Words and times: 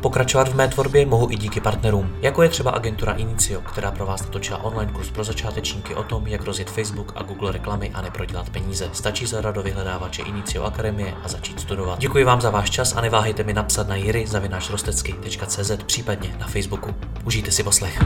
Pokračovat 0.00 0.48
v 0.48 0.54
mé 0.54 0.68
tvorbě 0.68 1.06
mohu 1.06 1.30
i 1.30 1.36
díky 1.36 1.60
partnerům, 1.60 2.16
jako 2.22 2.42
je 2.42 2.48
třeba 2.48 2.70
agentura 2.70 3.12
Inicio, 3.12 3.60
která 3.60 3.90
pro 3.90 4.06
vás 4.06 4.22
natočila 4.22 4.62
online 4.64 4.92
kurz 4.92 5.10
pro 5.10 5.24
začátečníky 5.24 5.94
o 5.94 6.02
tom, 6.02 6.26
jak 6.26 6.44
rozjet 6.44 6.70
Facebook 6.70 7.12
a 7.16 7.22
Google 7.22 7.52
reklamy 7.52 7.90
a 7.94 8.02
neprodělat 8.02 8.50
peníze. 8.50 8.90
Stačí 8.92 9.26
zadat 9.26 9.54
do 9.54 9.62
vyhledávače 9.62 10.22
Inicio 10.22 10.64
Akademie 10.64 11.14
a 11.24 11.28
začít 11.28 11.60
studovat. 11.60 11.98
Děkuji 11.98 12.24
vám 12.24 12.40
za 12.40 12.50
váš 12.50 12.70
čas 12.70 12.96
a 12.96 13.00
neváhejte 13.00 13.42
mi 13.42 13.52
napsat 13.52 13.88
na 13.88 13.96
jiry.cz 13.96 15.70
případně 15.86 16.36
na 16.38 16.46
Facebooku. 16.46 16.94
Užijte 17.24 17.50
si 17.50 17.62
poslech. 17.62 18.02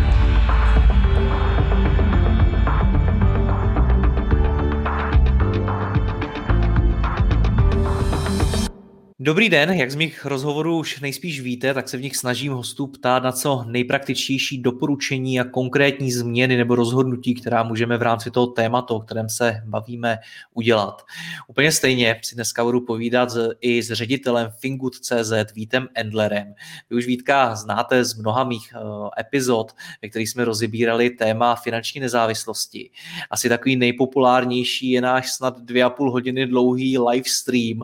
Dobrý 9.23 9.49
den, 9.49 9.71
jak 9.71 9.91
z 9.91 9.95
mých 9.95 10.25
rozhovorů 10.25 10.79
už 10.79 11.01
nejspíš 11.01 11.41
víte, 11.41 11.75
tak 11.75 11.89
se 11.89 11.97
v 11.97 12.03
nich 12.03 12.17
snažím 12.17 12.53
hostů 12.53 12.87
ptát 12.87 13.23
na 13.23 13.33
co 13.33 13.65
nejpraktičtější 13.67 14.63
doporučení 14.63 15.41
a 15.41 15.45
konkrétní 15.45 16.13
změny 16.13 16.57
nebo 16.57 16.75
rozhodnutí, 16.75 17.35
která 17.35 17.63
můžeme 17.63 17.99
v 17.99 18.03
rámci 18.03 18.31
toho 18.31 18.47
tématu, 18.47 18.95
o 18.95 19.01
kterém 19.01 19.29
se 19.29 19.63
bavíme, 19.67 20.19
udělat. 20.55 21.03
Úplně 21.49 21.73
stejně 21.73 22.21
si 22.23 22.35
dneska 22.35 22.65
budu 22.65 22.81
povídat 22.81 23.29
i 23.61 23.83
s 23.83 23.93
ředitelem 23.93 24.51
Fingood.cz 24.61 25.33
Vítem 25.55 25.89
Endlerem. 25.95 26.55
Vy 26.91 26.97
už 26.97 27.07
Vítka 27.07 27.55
znáte 27.55 28.05
z 28.05 28.15
mnoha 28.15 28.45
mých 28.45 28.73
uh, 28.75 29.09
epizod, 29.19 29.73
ve 30.03 30.09
kterých 30.09 30.31
jsme 30.31 30.45
rozebírali 30.45 31.11
téma 31.11 31.55
finanční 31.55 32.01
nezávislosti. 32.01 32.91
Asi 33.31 33.49
takový 33.49 33.77
nejpopulárnější 33.77 34.91
je 34.91 35.01
náš 35.01 35.33
snad 35.33 35.61
dvě 35.61 35.85
a 35.85 35.91
půl 35.91 36.11
hodiny 36.11 36.47
dlouhý 36.47 36.99
live 36.99 37.29
stream. 37.29 37.81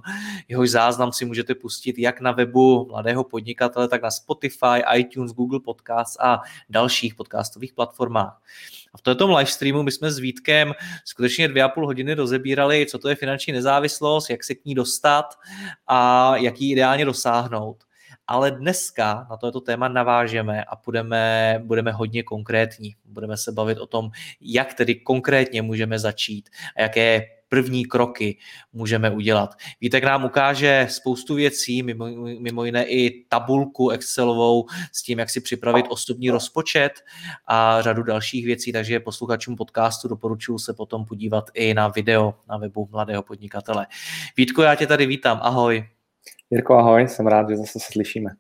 Jehož 0.48 0.70
záznam 0.70 1.12
si 1.12 1.25
můžete 1.26 1.54
pustit 1.54 1.98
jak 1.98 2.20
na 2.20 2.32
webu 2.32 2.86
mladého 2.90 3.24
podnikatele, 3.24 3.88
tak 3.88 4.02
na 4.02 4.10
Spotify, 4.10 4.82
iTunes, 4.96 5.32
Google 5.32 5.60
Podcast 5.60 6.20
a 6.20 6.40
dalších 6.70 7.14
podcastových 7.14 7.72
platformách. 7.72 8.42
A 8.94 8.98
v 8.98 9.02
tomto 9.02 9.36
live 9.36 9.50
streamu 9.50 9.82
my 9.82 9.92
jsme 9.92 10.10
s 10.10 10.18
Vítkem 10.18 10.72
skutečně 11.04 11.48
dvě 11.48 11.62
a 11.62 11.68
půl 11.68 11.86
hodiny 11.86 12.14
rozebírali, 12.14 12.86
co 12.86 12.98
to 12.98 13.08
je 13.08 13.14
finanční 13.14 13.52
nezávislost, 13.52 14.30
jak 14.30 14.44
se 14.44 14.54
k 14.54 14.64
ní 14.64 14.74
dostat 14.74 15.34
a 15.86 16.32
jak 16.36 16.60
ji 16.60 16.72
ideálně 16.72 17.04
dosáhnout. 17.04 17.76
Ale 18.26 18.50
dneska 18.50 19.26
na 19.30 19.36
toto 19.36 19.60
téma 19.60 19.88
navážeme 19.88 20.64
a 20.64 20.76
budeme, 20.84 21.54
budeme 21.64 21.92
hodně 21.92 22.22
konkrétní. 22.22 22.96
Budeme 23.04 23.36
se 23.36 23.52
bavit 23.52 23.78
o 23.78 23.86
tom, 23.86 24.10
jak 24.40 24.74
tedy 24.74 24.94
konkrétně 24.94 25.62
můžeme 25.62 25.98
začít 25.98 26.48
a 26.76 26.82
jaké 26.82 27.35
první 27.48 27.84
kroky 27.84 28.38
můžeme 28.72 29.10
udělat. 29.10 29.54
Vítek 29.80 30.04
nám 30.04 30.24
ukáže 30.24 30.86
spoustu 30.90 31.34
věcí, 31.34 31.82
mimo, 31.82 32.06
mimo 32.40 32.64
jiné 32.64 32.84
i 32.84 33.24
tabulku 33.28 33.90
Excelovou 33.90 34.66
s 34.92 35.02
tím, 35.02 35.18
jak 35.18 35.30
si 35.30 35.40
připravit 35.40 35.86
osobní 35.88 36.30
rozpočet 36.30 36.92
a 37.48 37.82
řadu 37.82 38.02
dalších 38.02 38.46
věcí, 38.46 38.72
takže 38.72 39.00
posluchačům 39.00 39.56
podcastu 39.56 40.08
doporučuji 40.08 40.58
se 40.58 40.74
potom 40.74 41.04
podívat 41.04 41.44
i 41.54 41.74
na 41.74 41.88
video 41.88 42.34
na 42.48 42.56
webu 42.56 42.88
Mladého 42.92 43.22
podnikatele. 43.22 43.86
Vítko, 44.36 44.62
já 44.62 44.74
tě 44.74 44.86
tady 44.86 45.06
vítám, 45.06 45.38
ahoj. 45.42 45.88
Jirko, 46.50 46.74
ahoj, 46.74 47.08
jsem 47.08 47.26
rád, 47.26 47.50
že 47.50 47.56
zase 47.56 47.78
se 47.78 47.92
slyšíme. 47.92 48.30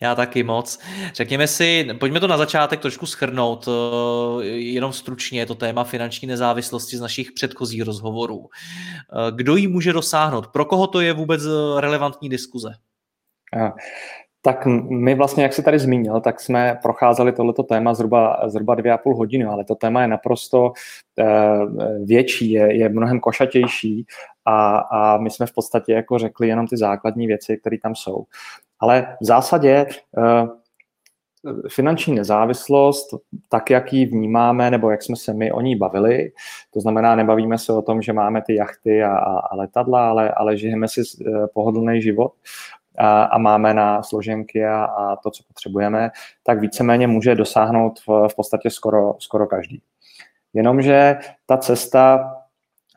Já 0.00 0.14
taky 0.14 0.42
moc. 0.42 0.78
Řekněme 1.14 1.46
si, 1.46 1.88
pojďme 2.00 2.20
to 2.20 2.26
na 2.26 2.36
začátek 2.36 2.80
trošku 2.80 3.06
schrnout, 3.06 3.68
eh, 3.68 4.44
jenom 4.46 4.92
stručně, 4.92 5.46
to 5.46 5.54
téma 5.54 5.84
finanční 5.84 6.28
nezávislosti 6.28 6.96
z 6.96 7.00
našich 7.00 7.32
předchozích 7.32 7.82
rozhovorů. 7.82 8.48
Eh, 8.48 9.32
kdo 9.34 9.56
jí 9.56 9.66
může 9.66 9.92
dosáhnout? 9.92 10.46
Pro 10.46 10.64
koho 10.64 10.86
to 10.86 11.00
je 11.00 11.12
vůbec 11.12 11.42
eh, 11.44 11.80
relevantní 11.80 12.28
diskuze? 12.28 12.68
Tak 14.42 14.66
my 14.90 15.14
vlastně, 15.14 15.42
jak 15.42 15.52
jsi 15.52 15.62
tady 15.62 15.78
zmínil, 15.78 16.20
tak 16.20 16.40
jsme 16.40 16.78
procházeli 16.82 17.32
tohleto 17.32 17.62
téma 17.62 17.94
zhruba, 17.94 18.48
zhruba 18.48 18.74
dvě 18.74 18.92
a 18.92 18.98
půl 18.98 19.16
hodiny, 19.16 19.44
ale 19.44 19.64
to 19.64 19.74
téma 19.74 20.02
je 20.02 20.08
naprosto 20.08 20.72
větší, 22.04 22.50
je, 22.50 22.76
je 22.76 22.88
mnohem 22.88 23.20
košatější 23.20 24.06
a, 24.44 24.78
a 24.78 25.18
my 25.18 25.30
jsme 25.30 25.46
v 25.46 25.52
podstatě 25.52 25.92
jako 25.92 26.18
řekli 26.18 26.48
jenom 26.48 26.66
ty 26.66 26.76
základní 26.76 27.26
věci, 27.26 27.56
které 27.56 27.76
tam 27.82 27.94
jsou. 27.94 28.24
Ale 28.80 29.16
v 29.20 29.24
zásadě 29.24 29.86
eh, 30.18 30.46
finanční 31.68 32.14
nezávislost, 32.14 33.06
tak 33.48 33.70
jak 33.70 33.92
ji 33.92 34.06
vnímáme, 34.06 34.70
nebo 34.70 34.90
jak 34.90 35.02
jsme 35.02 35.16
se 35.16 35.34
my 35.34 35.52
o 35.52 35.60
ní 35.60 35.76
bavili, 35.76 36.32
to 36.70 36.80
znamená, 36.80 37.14
nebavíme 37.14 37.58
se 37.58 37.72
o 37.72 37.82
tom, 37.82 38.02
že 38.02 38.12
máme 38.12 38.42
ty 38.42 38.54
jachty 38.54 39.04
a, 39.04 39.16
a, 39.16 39.56
letadla, 39.56 40.08
ale, 40.08 40.30
ale 40.30 40.56
žijeme 40.56 40.88
si 40.88 41.02
eh, 41.02 41.46
pohodlný 41.54 42.02
život 42.02 42.32
a, 42.98 43.22
a 43.22 43.38
máme 43.38 43.74
na 43.74 44.02
složenky 44.02 44.66
a, 44.66 44.84
a 44.84 45.16
to, 45.16 45.30
co 45.30 45.42
potřebujeme, 45.48 46.10
tak 46.42 46.60
víceméně 46.60 47.06
může 47.06 47.34
dosáhnout 47.34 48.00
v, 48.06 48.28
v 48.28 48.36
podstatě 48.36 48.70
skoro, 48.70 49.14
skoro 49.18 49.46
každý. 49.46 49.82
Jenomže 50.54 51.18
ta 51.46 51.56
cesta 51.56 52.32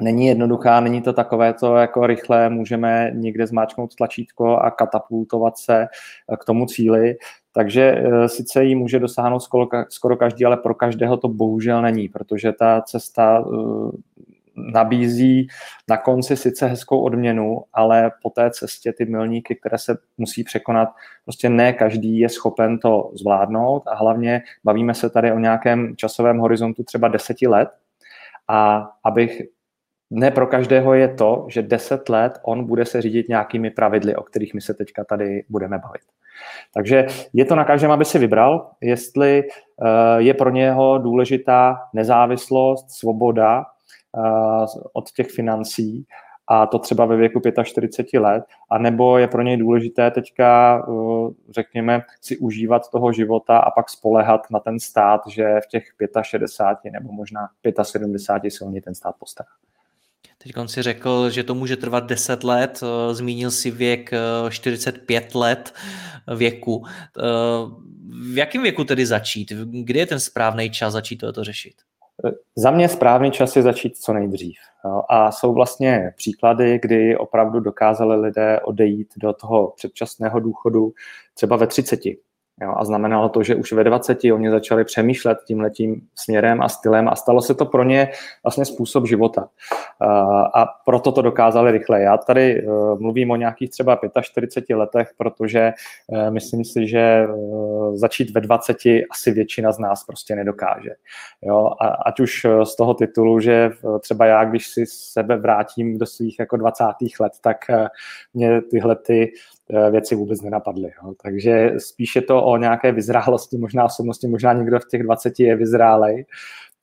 není 0.02 0.28
jednoduchá, 0.28 0.80
není 0.80 1.02
to 1.02 1.14
takové 1.14 1.54
to 1.54 1.76
jako 1.76 2.08
rychle, 2.08 2.50
můžeme 2.50 3.12
někde 3.14 3.48
zmáčknout 3.48 3.96
tlačítko 3.96 4.58
a 4.58 4.72
katapultovat 4.72 5.58
se 5.58 5.82
eh, 5.82 6.38
k 6.40 6.46
tomu 6.46 6.66
cíli, 6.66 7.16
takže 7.54 7.84
eh, 7.84 8.30
sice 8.30 8.64
ji 8.64 8.76
může 8.76 9.00
dosáhnout 9.00 9.40
skoro, 9.40 9.68
skoro 9.90 10.18
každý, 10.18 10.46
ale 10.46 10.58
pro 10.58 10.76
každého 10.76 11.18
to 11.18 11.28
bohužel 11.28 11.82
není, 11.82 12.10
protože 12.10 12.52
ta 12.52 12.82
cesta 12.82 13.44
eh, 13.48 13.92
nabízí 14.74 15.48
na 15.90 15.98
konci 15.98 16.38
sice 16.38 16.68
hezkou 16.68 17.00
odměnu, 17.00 17.62
ale 17.74 18.12
po 18.24 18.30
té 18.30 18.52
cestě 18.52 18.94
ty 18.94 19.06
milníky, 19.06 19.56
které 19.56 19.78
se 19.78 19.98
musí 20.18 20.44
překonat, 20.44 20.90
prostě 21.26 21.50
ne 21.50 21.74
každý 21.74 22.20
je 22.20 22.30
schopen 22.30 22.80
to 22.80 23.12
zvládnout. 23.14 23.84
A 23.88 23.96
hlavně 23.96 24.42
bavíme 24.64 24.94
se 24.94 25.10
tady 25.10 25.32
o 25.32 25.40
nějakém 25.40 25.96
časovém 25.96 26.38
horizontu 26.38 26.84
třeba 26.84 27.08
deseti 27.08 27.48
let, 27.48 27.70
a 28.48 28.90
abych 29.04 29.42
ne 30.10 30.32
pro 30.32 30.48
každého 30.48 30.94
je 30.94 31.08
to, 31.08 31.46
že 31.50 31.62
10 31.62 32.10
let 32.10 32.40
on 32.44 32.66
bude 32.66 32.86
se 32.86 33.02
řídit 33.02 33.30
nějakými 33.30 33.70
pravidly, 33.70 34.16
o 34.16 34.24
kterých 34.24 34.54
my 34.54 34.62
se 34.62 34.74
teďka 34.74 35.04
tady 35.04 35.44
budeme 35.50 35.80
bavit. 35.80 36.02
Takže 36.74 37.06
je 37.34 37.46
to 37.46 37.56
na 37.56 37.66
každém, 37.66 37.92
aby 37.92 38.06
si 38.06 38.20
vybral, 38.20 38.72
jestli 38.82 39.44
eh, 39.44 40.22
je 40.22 40.34
pro 40.34 40.50
něho 40.50 40.98
důležitá 40.98 41.78
nezávislost, 41.94 42.92
svoboda 42.92 43.66
eh, 44.18 44.22
od 44.94 45.12
těch 45.12 45.30
financí 45.30 46.06
a 46.48 46.66
to 46.66 46.80
třeba 46.80 47.06
ve 47.06 47.18
věku 47.18 47.42
45 47.64 48.20
let, 48.20 48.44
anebo 48.70 49.18
je 49.18 49.28
pro 49.28 49.42
něj 49.42 49.58
důležité 49.58 50.12
teďka, 50.12 50.80
eh, 50.90 51.32
řekněme, 51.50 52.02
si 52.22 52.38
užívat 52.38 52.90
toho 52.92 53.12
života 53.12 53.58
a 53.58 53.72
pak 53.72 53.90
spolehat 53.90 54.42
na 54.52 54.60
ten 54.60 54.80
stát, 54.80 55.22
že 55.28 55.60
v 55.64 55.68
těch 55.68 55.84
65 56.22 56.92
nebo 56.92 57.12
možná 57.12 57.50
75 57.84 58.52
se 58.52 58.66
o 58.66 58.70
něj 58.70 58.82
ten 58.82 58.96
stát 58.96 59.16
postará. 59.20 59.50
Teď 60.44 60.58
on 60.58 60.68
si 60.68 60.82
řekl, 60.82 61.30
že 61.30 61.44
to 61.44 61.56
může 61.56 61.78
trvat 61.78 62.06
10 62.06 62.44
let, 62.44 62.84
eh, 62.84 63.14
zmínil 63.16 63.52
si 63.52 63.72
věk 63.72 64.12
45 64.50 65.36
eh, 65.36 65.38
let 65.38 65.74
věku. 66.36 66.86
Eh, 66.88 67.22
v 68.34 68.38
jakém 68.38 68.64
věku 68.64 68.84
tedy 68.84 69.06
začít? 69.06 69.52
Kdy 69.84 70.00
je 70.00 70.06
ten 70.06 70.20
správný 70.20 70.70
čas 70.70 70.94
začít 70.94 71.18
toto 71.18 71.44
řešit? 71.44 71.74
Za 72.56 72.72
mě 72.72 72.90
správný 72.90 73.32
čas 73.32 73.56
je 73.56 73.62
začít 73.62 73.98
co 73.98 74.14
nejdřív. 74.14 74.58
A 75.10 75.32
jsou 75.32 75.54
vlastně 75.54 76.14
příklady, 76.18 76.80
kdy 76.82 77.18
opravdu 77.18 77.60
dokázali 77.60 78.16
lidé 78.16 78.60
odejít 78.60 79.14
do 79.18 79.34
toho 79.34 79.74
předčasného 79.76 80.40
důchodu 80.40 80.94
třeba 81.34 81.56
ve 81.56 81.68
30. 81.68 82.00
Jo, 82.62 82.74
a 82.78 82.86
znamenalo 82.86 83.30
to, 83.30 83.44
že 83.44 83.56
už 83.56 83.72
ve 83.72 83.84
20 83.84 84.20
oni 84.34 84.52
začali 84.52 84.84
přemýšlet 84.84 85.38
tím 85.46 85.60
letím 85.60 86.02
směrem 86.16 86.62
a 86.62 86.70
stylem 86.70 87.10
a 87.10 87.16
stalo 87.16 87.42
se 87.42 87.56
to 87.56 87.66
pro 87.66 87.84
ně 87.84 88.12
vlastně 88.44 88.66
způsob 88.66 89.08
života. 89.08 89.48
A 90.56 90.66
proto 90.86 91.12
to 91.12 91.22
dokázali 91.22 91.72
rychle. 91.72 92.02
Já 92.02 92.18
tady 92.18 92.60
e, 92.60 92.66
mluvím 93.00 93.32
o 93.32 93.36
nějakých 93.36 93.70
třeba 93.70 94.00
45 94.22 94.76
letech, 94.76 95.12
protože 95.18 95.60
e, 95.60 96.32
myslím 96.32 96.66
si, 96.66 96.88
že 96.88 97.28
začít 97.94 98.32
ve 98.32 98.42
20 98.42 98.78
asi 99.12 99.32
většina 99.32 99.72
z 99.72 99.80
nás 99.80 100.04
prostě 100.04 100.36
nedokáže. 100.36 100.90
Jo, 101.42 101.72
a 101.82 101.88
ať 101.88 102.20
už 102.20 102.46
z 102.64 102.76
toho 102.76 102.94
titulu, 102.94 103.40
že 103.40 103.72
třeba 104.00 104.26
já, 104.26 104.44
když 104.44 104.68
si 104.68 104.86
sebe 104.86 105.38
vrátím 105.38 105.98
do 105.98 106.06
svých 106.06 106.40
jako 106.40 106.58
20. 106.58 106.84
let, 107.20 107.34
tak 107.42 107.58
mě 108.34 108.62
tyhle 108.62 108.96
ty 108.96 109.32
Eh, 109.32 109.59
věci 109.92 110.16
vůbec 110.16 110.42
nenapadly. 110.42 110.92
Jo. 111.04 111.14
Takže 111.24 111.74
spíše 111.78 112.22
to 112.22 112.44
o 112.44 112.58
nějaké 112.58 112.92
vyzrálosti, 112.92 113.58
možná 113.58 113.86
osobnosti, 113.86 114.28
možná 114.28 114.54
někdo 114.54 114.80
v 114.80 114.88
těch 114.88 115.04
20 115.04 115.40
je 115.40 115.56
vyzrálej. 115.56 116.26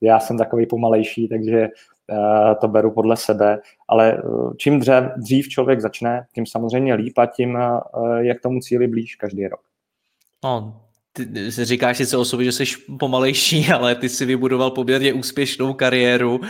Já 0.00 0.21
jsem 0.21 0.38
takový 0.38 0.67
pomalejší, 0.67 1.29
takže 1.29 1.69
to 2.61 2.69
beru 2.69 2.91
podle 2.91 3.17
sebe, 3.17 3.59
ale 3.88 4.23
čím 4.56 4.81
dřív, 4.81 4.94
dřív 5.17 5.49
člověk 5.49 5.81
začne, 5.81 6.27
tím 6.35 6.47
samozřejmě 6.47 6.94
líp 6.94 7.19
a 7.19 7.27
tím 7.27 7.59
je 8.19 8.35
k 8.35 8.41
tomu 8.41 8.61
cíli 8.61 8.87
blíž 8.87 9.17
každý 9.17 9.49
rok. 9.49 9.61
No, 10.44 10.81
ty 11.16 11.50
říkáš 11.50 11.96
sice 11.96 12.16
o 12.16 12.24
sobě, 12.24 12.44
že 12.44 12.52
jsi 12.52 12.64
pomalejší, 12.98 13.66
ale 13.74 13.94
ty 13.94 14.08
si 14.08 14.24
vybudoval 14.24 14.70
poměrně 14.70 15.12
úspěšnou 15.12 15.74
kariéru, 15.74 16.36
uh, 16.36 16.46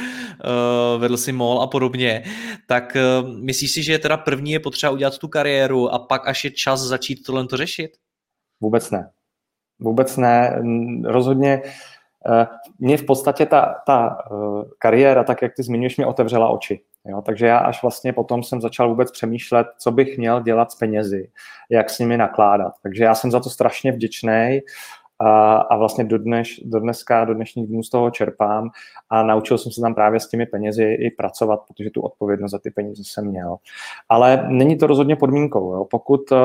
vedl 0.98 1.16
si 1.16 1.32
mol 1.32 1.62
a 1.62 1.66
podobně, 1.66 2.24
tak 2.66 2.96
uh, 2.96 3.28
myslíš 3.28 3.72
si, 3.72 3.82
že 3.82 3.98
teda 3.98 4.16
první 4.16 4.52
je 4.52 4.60
potřeba 4.60 4.92
udělat 4.92 5.18
tu 5.18 5.28
kariéru 5.28 5.94
a 5.94 5.98
pak 5.98 6.28
až 6.28 6.44
je 6.44 6.50
čas 6.50 6.80
začít 6.80 7.22
tohle 7.26 7.46
to 7.46 7.56
řešit? 7.56 7.90
Vůbec 8.60 8.90
ne. 8.90 9.10
Vůbec 9.78 10.16
ne. 10.16 10.62
Rozhodně 11.04 11.62
uh, 12.28 12.44
mě 12.78 12.96
v 12.96 13.04
podstatě 13.04 13.46
ta, 13.46 13.74
ta 13.86 14.16
kariéra, 14.78 15.24
tak 15.24 15.42
jak 15.42 15.52
ty 15.56 15.62
zmiňuješ, 15.62 15.96
mě 15.96 16.06
otevřela 16.06 16.48
oči. 16.48 16.80
Jo, 17.08 17.22
takže 17.22 17.46
já 17.46 17.58
až 17.58 17.82
vlastně 17.82 18.12
potom 18.12 18.42
jsem 18.42 18.60
začal 18.60 18.88
vůbec 18.88 19.10
přemýšlet, 19.10 19.66
co 19.78 19.90
bych 19.90 20.18
měl 20.18 20.42
dělat 20.42 20.72
s 20.72 20.74
penězi, 20.74 21.28
jak 21.70 21.90
s 21.90 21.98
nimi 21.98 22.16
nakládat. 22.16 22.72
Takže 22.82 23.04
já 23.04 23.14
jsem 23.14 23.30
za 23.30 23.40
to 23.40 23.50
strašně 23.50 23.92
vděčný 23.92 24.60
a, 25.18 25.56
a 25.56 25.76
vlastně 25.76 26.04
do, 26.04 26.18
dneš, 26.18 26.60
do 26.64 26.80
dneska, 26.80 27.24
do 27.24 27.34
dnešních 27.34 27.66
dnů 27.66 27.82
z 27.82 27.90
toho 27.90 28.10
čerpám 28.10 28.70
a 29.10 29.22
naučil 29.22 29.58
jsem 29.58 29.72
se 29.72 29.80
tam 29.80 29.94
právě 29.94 30.20
s 30.20 30.28
těmi 30.28 30.46
penězi 30.46 30.82
i 30.84 31.10
pracovat, 31.10 31.60
protože 31.68 31.90
tu 31.90 32.00
odpovědnost 32.00 32.50
za 32.50 32.58
ty 32.58 32.70
peníze 32.70 33.02
jsem 33.06 33.26
měl. 33.26 33.56
Ale 34.08 34.46
není 34.48 34.78
to 34.78 34.86
rozhodně 34.86 35.16
podmínkou. 35.16 35.72
Jo. 35.72 35.84
Pokud 35.84 36.32
eh, 36.32 36.36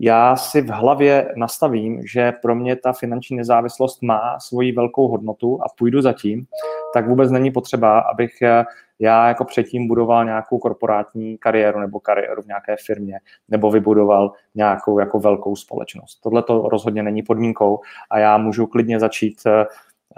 já 0.00 0.36
si 0.36 0.60
v 0.60 0.70
hlavě 0.70 1.32
nastavím, 1.36 2.02
že 2.06 2.32
pro 2.32 2.54
mě 2.54 2.76
ta 2.76 2.92
finanční 2.92 3.36
nezávislost 3.36 4.02
má 4.02 4.40
svoji 4.40 4.72
velkou 4.72 5.08
hodnotu 5.08 5.62
a 5.62 5.64
půjdu 5.78 6.02
za 6.02 6.12
tím, 6.12 6.46
tak 6.94 7.08
vůbec 7.08 7.30
není 7.30 7.50
potřeba, 7.50 7.98
abych 8.00 8.42
eh, 8.42 8.64
já 9.02 9.28
jako 9.28 9.44
předtím 9.44 9.88
budoval 9.88 10.24
nějakou 10.24 10.58
korporátní 10.58 11.38
kariéru 11.38 11.80
nebo 11.80 12.00
kariéru 12.00 12.42
v 12.42 12.46
nějaké 12.46 12.76
firmě, 12.84 13.18
nebo 13.48 13.70
vybudoval 13.70 14.32
nějakou 14.54 14.98
jako 14.98 15.20
velkou 15.20 15.56
společnost. 15.56 16.20
Tohle 16.22 16.42
to 16.42 16.68
rozhodně 16.68 17.02
není 17.02 17.22
podmínkou 17.22 17.80
a 18.10 18.18
já 18.18 18.38
můžu 18.38 18.66
klidně 18.66 19.00
začít 19.00 19.42
eh, 19.46 19.66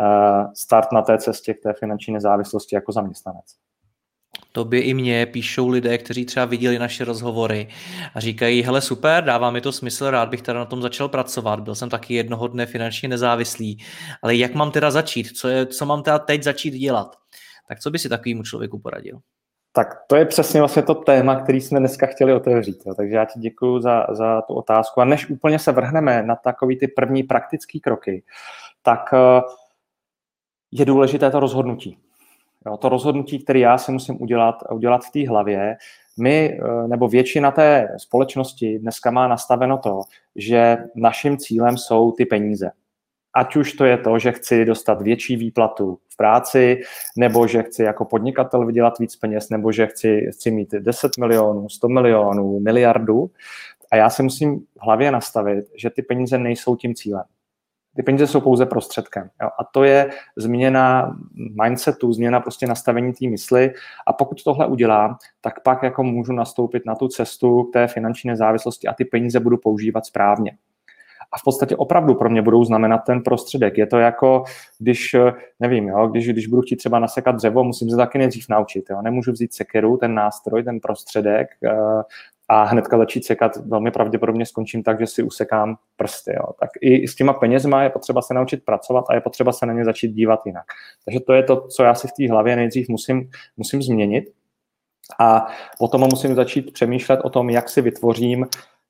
eh, 0.01 0.47
start 0.55 0.93
na 0.93 1.03
té 1.03 1.19
cestě 1.19 1.55
k 1.55 1.63
té 1.63 1.73
finanční 1.73 2.15
nezávislosti 2.15 2.75
jako 2.75 2.93
zaměstnanec. 2.93 3.45
Tobě 4.53 4.83
i 4.83 4.95
mě 4.95 5.27
píšou 5.27 5.69
lidé, 5.69 5.99
kteří 5.99 6.25
třeba 6.25 6.47
viděli 6.47 6.79
naše 6.79 7.05
rozhovory 7.05 7.69
a 8.15 8.21
říkají, 8.21 8.63
hele 8.63 8.81
super, 8.81 9.25
dává 9.25 9.51
mi 9.51 9.61
to 9.61 9.73
smysl, 9.73 10.11
rád 10.11 10.29
bych 10.29 10.43
teda 10.43 10.59
na 10.59 10.65
tom 10.65 10.83
začal 10.83 11.09
pracovat, 11.09 11.61
byl 11.61 11.75
jsem 11.75 11.91
taky 11.91 12.15
jednoho 12.15 12.49
dne 12.49 12.67
finančně 12.67 13.09
nezávislý, 13.09 13.79
ale 14.23 14.37
jak 14.37 14.55
mám 14.55 14.71
teda 14.71 14.91
začít, 14.91 15.37
co, 15.37 15.49
je, 15.49 15.67
co 15.67 15.87
mám 15.87 16.03
teda 16.03 16.19
teď 16.19 16.43
začít 16.43 16.71
dělat? 16.71 17.17
Tak 17.69 17.81
co 17.81 17.91
by 17.91 17.99
si 17.99 18.09
takovému 18.09 18.43
člověku 18.43 18.79
poradil? 18.79 19.21
Tak 19.73 19.89
to 20.07 20.17
je 20.17 20.27
přesně 20.27 20.61
vlastně 20.61 20.83
to 20.83 20.95
téma, 20.95 21.41
který 21.41 21.61
jsme 21.61 21.81
dneska 21.81 22.07
chtěli 22.07 22.33
otevřít. 22.33 22.83
Jo. 22.87 22.95
Takže 22.95 23.15
já 23.15 23.25
ti 23.25 23.41
děkuji 23.41 23.81
za, 23.81 24.07
za 24.11 24.43
tu 24.43 24.55
otázku. 24.55 25.01
A 25.01 25.05
než 25.05 25.31
úplně 25.31 25.59
se 25.59 25.73
vrhneme 25.73 26.23
na 26.23 26.37
takový 26.37 26.79
ty 26.79 26.89
první 26.89 27.23
praktické 27.23 27.79
kroky, 27.79 28.23
tak 28.83 29.01
eh, 29.13 29.43
je 30.73 30.85
důležité 30.85 31.31
to 31.31 31.41
rozhodnutí. 31.41 31.99
Jo, 32.67 32.77
to 32.77 32.89
rozhodnutí, 32.89 33.39
které 33.39 33.59
já 33.59 33.79
si 33.79 33.93
musím 33.93 34.23
udělat, 34.23 34.55
udělat 34.71 35.05
v 35.05 35.11
té 35.11 35.29
hlavě, 35.29 35.77
my, 36.19 36.59
eh, 36.63 36.89
nebo 36.89 37.09
většina 37.09 37.51
té 37.51 37.89
společnosti 37.97 38.79
dneska 38.79 39.11
má 39.11 39.29
nastaveno 39.29 39.79
to, 39.79 40.01
že 40.37 40.77
naším 40.95 41.39
cílem 41.39 41.79
jsou 41.79 42.13
ty 42.13 42.27
peníze. 42.27 42.71
Ať 43.35 43.57
už 43.57 43.73
to 43.73 43.85
je 43.85 43.99
to, 43.99 44.19
že 44.19 44.33
chci 44.33 44.65
dostat 44.65 45.03
větší 45.03 45.37
výplatu 45.37 45.99
v 46.09 46.17
práci, 46.17 46.81
nebo 47.17 47.47
že 47.47 47.63
chci 47.63 47.83
jako 47.83 48.05
podnikatel 48.05 48.67
vydělat 48.67 48.99
víc 48.99 49.17
peněz, 49.17 49.51
nebo 49.51 49.73
že 49.73 49.87
chci, 49.87 50.31
chci 50.33 50.51
mít 50.51 50.71
10 50.73 51.19
milionů, 51.19 51.69
100 51.69 51.89
milionů, 51.89 52.61
miliardu. 52.61 53.31
A 53.93 53.97
já 53.97 54.11
si 54.11 54.23
musím 54.23 54.61
v 54.61 54.83
hlavě 54.83 55.11
nastavit, 55.11 55.65
že 55.75 55.91
ty 55.91 56.03
peníze 56.03 56.39
nejsou 56.39 56.77
tím 56.77 56.95
cílem. 56.95 57.25
Ty 57.97 58.03
peníze 58.03 58.27
jsou 58.27 58.41
pouze 58.41 58.67
prostředkem. 58.67 59.31
Jo? 59.43 59.49
A 59.59 59.65
to 59.65 59.85
je 59.85 60.11
změna 60.37 61.17
mindsetu, 61.63 62.13
změna 62.13 62.41
prostě 62.41 62.67
nastavení 62.67 63.13
té 63.13 63.27
mysli. 63.29 63.73
A 64.07 64.13
pokud 64.13 64.45
tohle 64.45 64.67
udělám, 64.67 65.17
tak 65.41 65.63
pak 65.63 65.83
jako 65.83 66.03
můžu 66.03 66.33
nastoupit 66.33 66.87
na 66.87 66.95
tu 66.95 67.09
cestu 67.09 67.63
k 67.63 67.73
té 67.73 67.87
finanční 67.87 68.29
nezávislosti 68.29 68.89
a 68.89 68.95
ty 68.95 69.05
peníze 69.05 69.41
budu 69.41 69.57
používat 69.57 70.07
správně 70.07 70.57
a 71.35 71.39
v 71.39 71.43
podstatě 71.45 71.77
opravdu 71.77 72.15
pro 72.15 72.31
mě 72.31 72.43
budou 72.43 72.65
znamenat 72.65 72.99
ten 72.99 73.23
prostředek. 73.23 73.79
Je 73.79 73.87
to 73.87 73.99
jako, 73.99 74.45
když, 74.79 75.17
nevím, 75.61 75.89
jo, 75.89 76.07
když, 76.07 76.29
když 76.29 76.47
budu 76.47 76.63
chtít 76.63 76.77
třeba 76.77 76.99
nasekat 76.99 77.37
dřevo, 77.37 77.65
musím 77.65 77.91
se 77.91 77.97
taky 77.97 78.19
nejdřív 78.19 78.49
naučit. 78.49 78.85
Jo. 78.91 79.03
Nemůžu 79.03 79.33
vzít 79.33 79.55
sekeru, 79.55 79.97
ten 79.97 80.15
nástroj, 80.15 80.63
ten 80.63 80.81
prostředek 80.81 81.49
eh, 81.65 82.03
a 82.49 82.65
hnedka 82.65 82.99
začít 82.99 83.25
sekat, 83.25 83.57
velmi 83.57 83.91
pravděpodobně 83.91 84.47
skončím 84.47 84.83
tak, 84.83 85.01
že 85.01 85.07
si 85.07 85.23
usekám 85.23 85.77
prsty. 85.97 86.33
Jo. 86.35 86.53
Tak 86.61 86.71
i 86.81 87.09
s 87.09 87.15
těma 87.15 87.33
penězma 87.33 87.83
je 87.83 87.91
potřeba 87.91 88.23
se 88.23 88.35
naučit 88.35 88.65
pracovat 88.65 89.05
a 89.09 89.15
je 89.15 89.21
potřeba 89.21 89.53
se 89.53 89.67
na 89.67 89.73
ně 89.73 89.85
začít 89.85 90.13
dívat 90.13 90.41
jinak. 90.47 90.65
Takže 91.05 91.21
to 91.21 91.33
je 91.33 91.43
to, 91.43 91.67
co 91.67 91.83
já 91.83 91.95
si 91.95 92.09
v 92.09 92.13
té 92.13 92.31
hlavě 92.31 92.57
nejdřív 92.57 92.89
musím, 92.89 93.31
musím 93.57 93.83
změnit. 93.83 94.25
A 95.21 95.47
potom 95.79 96.01
musím 96.01 96.35
začít 96.35 96.73
přemýšlet 96.73 97.21
o 97.25 97.31
tom, 97.31 97.51
jak 97.51 97.69
si 97.69 97.81
vytvořím 97.81 98.47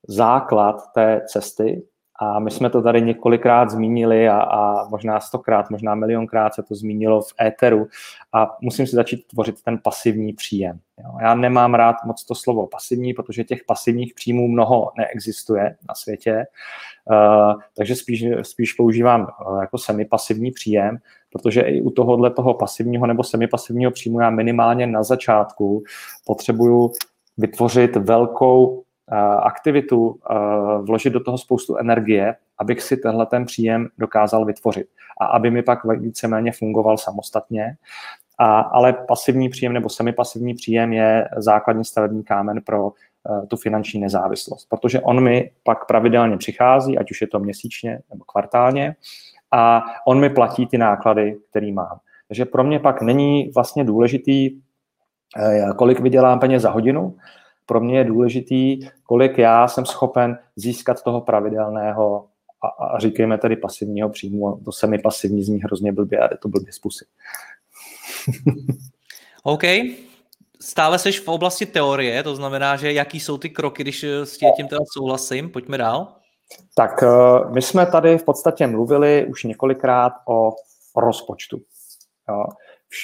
základ 0.08 0.92
té 0.94 1.20
cesty, 1.28 1.82
a 2.24 2.38
my 2.38 2.50
jsme 2.50 2.70
to 2.70 2.82
tady 2.82 3.02
několikrát 3.02 3.70
zmínili 3.70 4.28
a, 4.28 4.40
a 4.40 4.88
možná 4.88 5.20
stokrát, 5.20 5.70
možná 5.70 5.94
milionkrát 5.94 6.54
se 6.54 6.62
to 6.62 6.74
zmínilo 6.74 7.22
v 7.22 7.34
éteru 7.42 7.86
a 8.32 8.56
musím 8.60 8.86
si 8.86 8.96
začít 8.96 9.26
tvořit 9.26 9.62
ten 9.62 9.78
pasivní 9.82 10.32
příjem. 10.32 10.78
Jo. 11.04 11.10
Já 11.20 11.34
nemám 11.34 11.74
rád 11.74 11.96
moc 12.04 12.24
to 12.24 12.34
slovo 12.34 12.66
pasivní, 12.66 13.14
protože 13.14 13.44
těch 13.44 13.64
pasivních 13.66 14.14
příjmů 14.14 14.48
mnoho 14.48 14.90
neexistuje 14.98 15.76
na 15.88 15.94
světě, 15.94 16.46
uh, 17.10 17.60
takže 17.76 17.96
spíš, 17.96 18.24
spíš 18.42 18.72
používám 18.72 19.20
uh, 19.20 19.60
jako 19.60 19.78
semipasivní 19.78 20.50
příjem, 20.50 20.98
protože 21.32 21.60
i 21.60 21.80
u 21.80 21.90
tohohle 21.90 22.30
toho 22.30 22.54
pasivního 22.54 23.06
nebo 23.06 23.24
semipasivního 23.24 23.90
příjmu 23.90 24.20
já 24.20 24.30
minimálně 24.30 24.86
na 24.86 25.02
začátku 25.02 25.82
potřebuju 26.26 26.92
vytvořit 27.36 27.96
velkou 27.96 28.83
aktivitu, 29.42 30.18
vložit 30.82 31.12
do 31.12 31.20
toho 31.20 31.38
spoustu 31.38 31.76
energie, 31.76 32.34
abych 32.58 32.82
si 32.82 32.96
tenhle 32.96 33.26
ten 33.26 33.44
příjem 33.44 33.88
dokázal 33.98 34.44
vytvořit 34.44 34.86
a 35.20 35.26
aby 35.26 35.50
mi 35.50 35.62
pak 35.62 35.84
víceméně 35.84 36.52
fungoval 36.52 36.98
samostatně. 36.98 37.76
A, 38.38 38.60
ale 38.60 38.92
pasivní 38.92 39.48
příjem 39.48 39.72
nebo 39.72 39.88
semipasivní 39.88 40.54
příjem 40.54 40.92
je 40.92 41.28
základní 41.36 41.84
stavební 41.84 42.24
kámen 42.24 42.60
pro 42.66 42.84
uh, 42.86 43.46
tu 43.46 43.56
finanční 43.56 44.00
nezávislost, 44.00 44.66
protože 44.68 45.00
on 45.00 45.22
mi 45.22 45.50
pak 45.62 45.86
pravidelně 45.86 46.36
přichází, 46.36 46.98
ať 46.98 47.10
už 47.10 47.20
je 47.20 47.26
to 47.26 47.38
měsíčně 47.38 47.98
nebo 48.10 48.24
kvartálně, 48.24 48.96
a 49.50 49.82
on 50.06 50.20
mi 50.20 50.30
platí 50.30 50.66
ty 50.66 50.78
náklady, 50.78 51.36
který 51.50 51.72
mám. 51.72 51.98
Takže 52.28 52.44
pro 52.44 52.64
mě 52.64 52.78
pak 52.78 53.02
není 53.02 53.50
vlastně 53.54 53.84
důležitý, 53.84 54.50
uh, 54.50 55.72
kolik 55.76 56.00
vydělám 56.00 56.40
peněz 56.40 56.62
za 56.62 56.70
hodinu, 56.70 57.16
pro 57.66 57.80
mě 57.80 57.98
je 57.98 58.04
důležitý, 58.04 58.80
kolik 59.02 59.38
já 59.38 59.68
jsem 59.68 59.86
schopen 59.86 60.38
získat 60.56 61.02
toho 61.02 61.20
pravidelného 61.20 62.26
a, 62.62 62.84
a 62.84 62.98
říkejme 62.98 63.38
tedy 63.38 63.56
pasivního 63.56 64.08
příjmu, 64.08 64.60
to 64.64 64.72
se 64.72 64.86
mi 64.86 64.98
pasivní 64.98 65.44
zní 65.44 65.60
hrozně 65.62 65.92
blbě 65.92 66.18
a 66.18 66.34
je 66.34 66.38
to 66.42 66.48
blbě 66.48 66.72
způsob. 66.72 67.08
OK. 69.42 69.62
Stále 70.60 70.98
seš 70.98 71.20
v 71.20 71.28
oblasti 71.28 71.66
teorie, 71.66 72.22
to 72.22 72.36
znamená, 72.36 72.76
že 72.76 72.92
jaký 72.92 73.20
jsou 73.20 73.38
ty 73.38 73.50
kroky, 73.50 73.82
když 73.82 74.04
s 74.04 74.38
tím 74.38 74.68
teda 74.68 74.80
souhlasím. 74.92 75.50
Pojďme 75.50 75.78
dál. 75.78 76.08
Tak 76.74 77.02
eh, 77.02 77.50
my 77.50 77.62
jsme 77.62 77.86
tady 77.86 78.18
v 78.18 78.24
podstatě 78.24 78.66
mluvili 78.66 79.26
už 79.26 79.44
několikrát 79.44 80.12
o 80.28 80.52
rozpočtu. 80.96 81.60
Jo. 82.28 82.44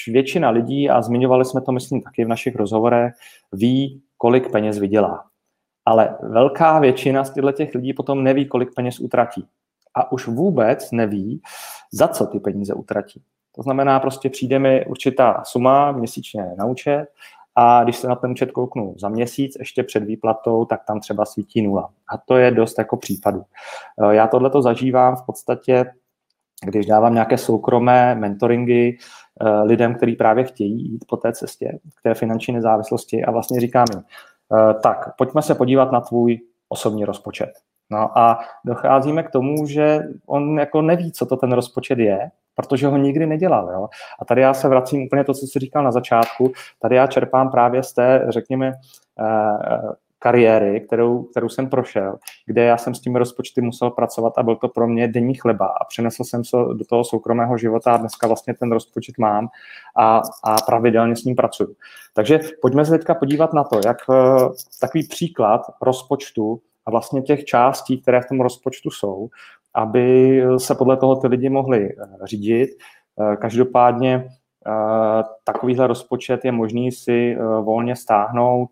Většina 0.07 0.49
lidí, 0.49 0.89
a 0.89 1.01
zmiňovali 1.01 1.45
jsme 1.45 1.61
to, 1.61 1.71
myslím, 1.71 2.01
taky 2.01 2.25
v 2.25 2.27
našich 2.27 2.55
rozhovorech, 2.55 3.13
ví, 3.51 4.01
kolik 4.21 4.51
peněz 4.51 4.79
vydělá. 4.79 5.25
Ale 5.85 6.17
velká 6.21 6.79
většina 6.79 7.23
z 7.23 7.33
těch 7.53 7.75
lidí 7.75 7.93
potom 7.93 8.23
neví, 8.23 8.47
kolik 8.47 8.73
peněz 8.75 8.99
utratí. 8.99 9.47
A 9.93 10.11
už 10.11 10.27
vůbec 10.27 10.91
neví, 10.91 11.41
za 11.93 12.07
co 12.07 12.25
ty 12.25 12.39
peníze 12.39 12.73
utratí. 12.73 13.21
To 13.55 13.61
znamená, 13.61 13.99
prostě 13.99 14.29
přijde 14.29 14.59
mi 14.59 14.85
určitá 14.85 15.43
suma 15.45 15.91
měsíčně 15.91 16.51
na 16.57 16.65
účet 16.65 17.05
a 17.55 17.83
když 17.83 17.95
se 17.95 18.07
na 18.07 18.15
ten 18.15 18.31
účet 18.31 18.51
kouknu 18.51 18.95
za 18.97 19.09
měsíc, 19.09 19.55
ještě 19.59 19.83
před 19.83 20.03
výplatou, 20.03 20.65
tak 20.65 20.85
tam 20.87 20.99
třeba 20.99 21.25
svítí 21.25 21.61
nula. 21.61 21.89
A 22.13 22.17
to 22.17 22.37
je 22.37 22.51
dost 22.51 22.77
jako 22.77 22.97
případů. 22.97 23.43
Já 24.11 24.27
tohleto 24.27 24.61
zažívám 24.61 25.15
v 25.15 25.25
podstatě, 25.25 25.85
když 26.65 26.85
dávám 26.85 27.13
nějaké 27.13 27.37
soukromé 27.37 28.15
mentoringy 28.15 28.97
Eh, 29.43 29.63
lidem, 29.63 29.95
kteří 29.95 30.15
právě 30.15 30.43
chtějí 30.43 30.91
jít 30.91 31.05
po 31.07 31.17
té 31.17 31.33
cestě 31.33 31.79
k 31.99 32.01
té 32.03 32.13
finanční 32.13 32.53
nezávislosti 32.53 33.23
a 33.23 33.31
vlastně 33.31 33.59
říkám 33.59 33.85
jim, 33.93 34.03
eh, 34.53 34.73
tak 34.73 35.15
pojďme 35.17 35.41
se 35.41 35.55
podívat 35.55 35.91
na 35.91 36.01
tvůj 36.01 36.39
osobní 36.69 37.05
rozpočet. 37.05 37.49
No 37.89 38.17
a 38.17 38.39
docházíme 38.65 39.23
k 39.23 39.29
tomu, 39.29 39.65
že 39.65 39.99
on 40.27 40.59
jako 40.59 40.81
neví, 40.81 41.11
co 41.11 41.25
to 41.25 41.37
ten 41.37 41.51
rozpočet 41.51 41.99
je 41.99 42.31
protože 42.55 42.87
ho 42.87 42.97
nikdy 42.97 43.25
nedělal. 43.25 43.71
Jo? 43.71 43.87
A 44.19 44.25
tady 44.25 44.41
já 44.41 44.53
se 44.53 44.67
vracím 44.67 45.03
úplně 45.03 45.23
to, 45.23 45.33
co 45.33 45.47
jsi 45.47 45.59
říkal 45.59 45.83
na 45.83 45.91
začátku. 45.91 46.51
Tady 46.81 46.95
já 46.95 47.07
čerpám 47.07 47.51
právě 47.51 47.83
z 47.83 47.93
té, 47.93 48.25
řekněme, 48.29 48.71
kariéry, 50.23 50.81
kterou, 50.81 51.23
kterou 51.23 51.49
jsem 51.49 51.69
prošel, 51.69 52.17
kde 52.45 52.63
já 52.63 52.77
jsem 52.77 52.95
s 52.95 53.01
tím 53.01 53.15
rozpočty 53.15 53.61
musel 53.61 53.89
pracovat 53.89 54.37
a 54.37 54.43
byl 54.43 54.55
to 54.55 54.67
pro 54.67 54.87
mě 54.87 55.07
denní 55.07 55.33
chleba 55.33 55.65
a 55.65 55.85
přinesl 55.85 56.23
jsem 56.23 56.43
se 56.45 56.57
do 56.73 56.85
toho 56.85 57.03
soukromého 57.03 57.57
života 57.57 57.93
a 57.93 57.97
dneska 57.97 58.27
vlastně 58.27 58.53
ten 58.53 58.71
rozpočet 58.71 59.17
mám 59.17 59.47
a, 59.97 60.21
a 60.43 60.55
pravidelně 60.65 61.15
s 61.15 61.23
ním 61.23 61.35
pracuju. 61.35 61.75
Takže 62.13 62.39
pojďme 62.61 62.85
se 62.85 62.91
teďka 62.91 63.15
podívat 63.15 63.53
na 63.53 63.63
to, 63.63 63.79
jak 63.85 63.97
eh, 64.09 64.15
takový 64.81 65.07
příklad 65.07 65.61
rozpočtu 65.81 66.61
a 66.85 66.91
vlastně 66.91 67.21
těch 67.21 67.45
částí, 67.45 68.01
které 68.01 68.21
v 68.21 68.27
tom 68.29 68.41
rozpočtu 68.41 68.89
jsou, 68.89 69.29
aby 69.73 70.41
se 70.57 70.75
podle 70.75 70.97
toho 70.97 71.15
ty 71.15 71.27
lidi 71.27 71.49
mohli 71.49 71.89
eh, 71.89 71.95
řídit. 72.23 72.69
Eh, 73.21 73.35
každopádně 73.35 74.29
takovýhle 75.43 75.87
rozpočet 75.87 76.45
je 76.45 76.51
možný 76.51 76.91
si 76.91 77.37
volně 77.61 77.95
stáhnout 77.95 78.69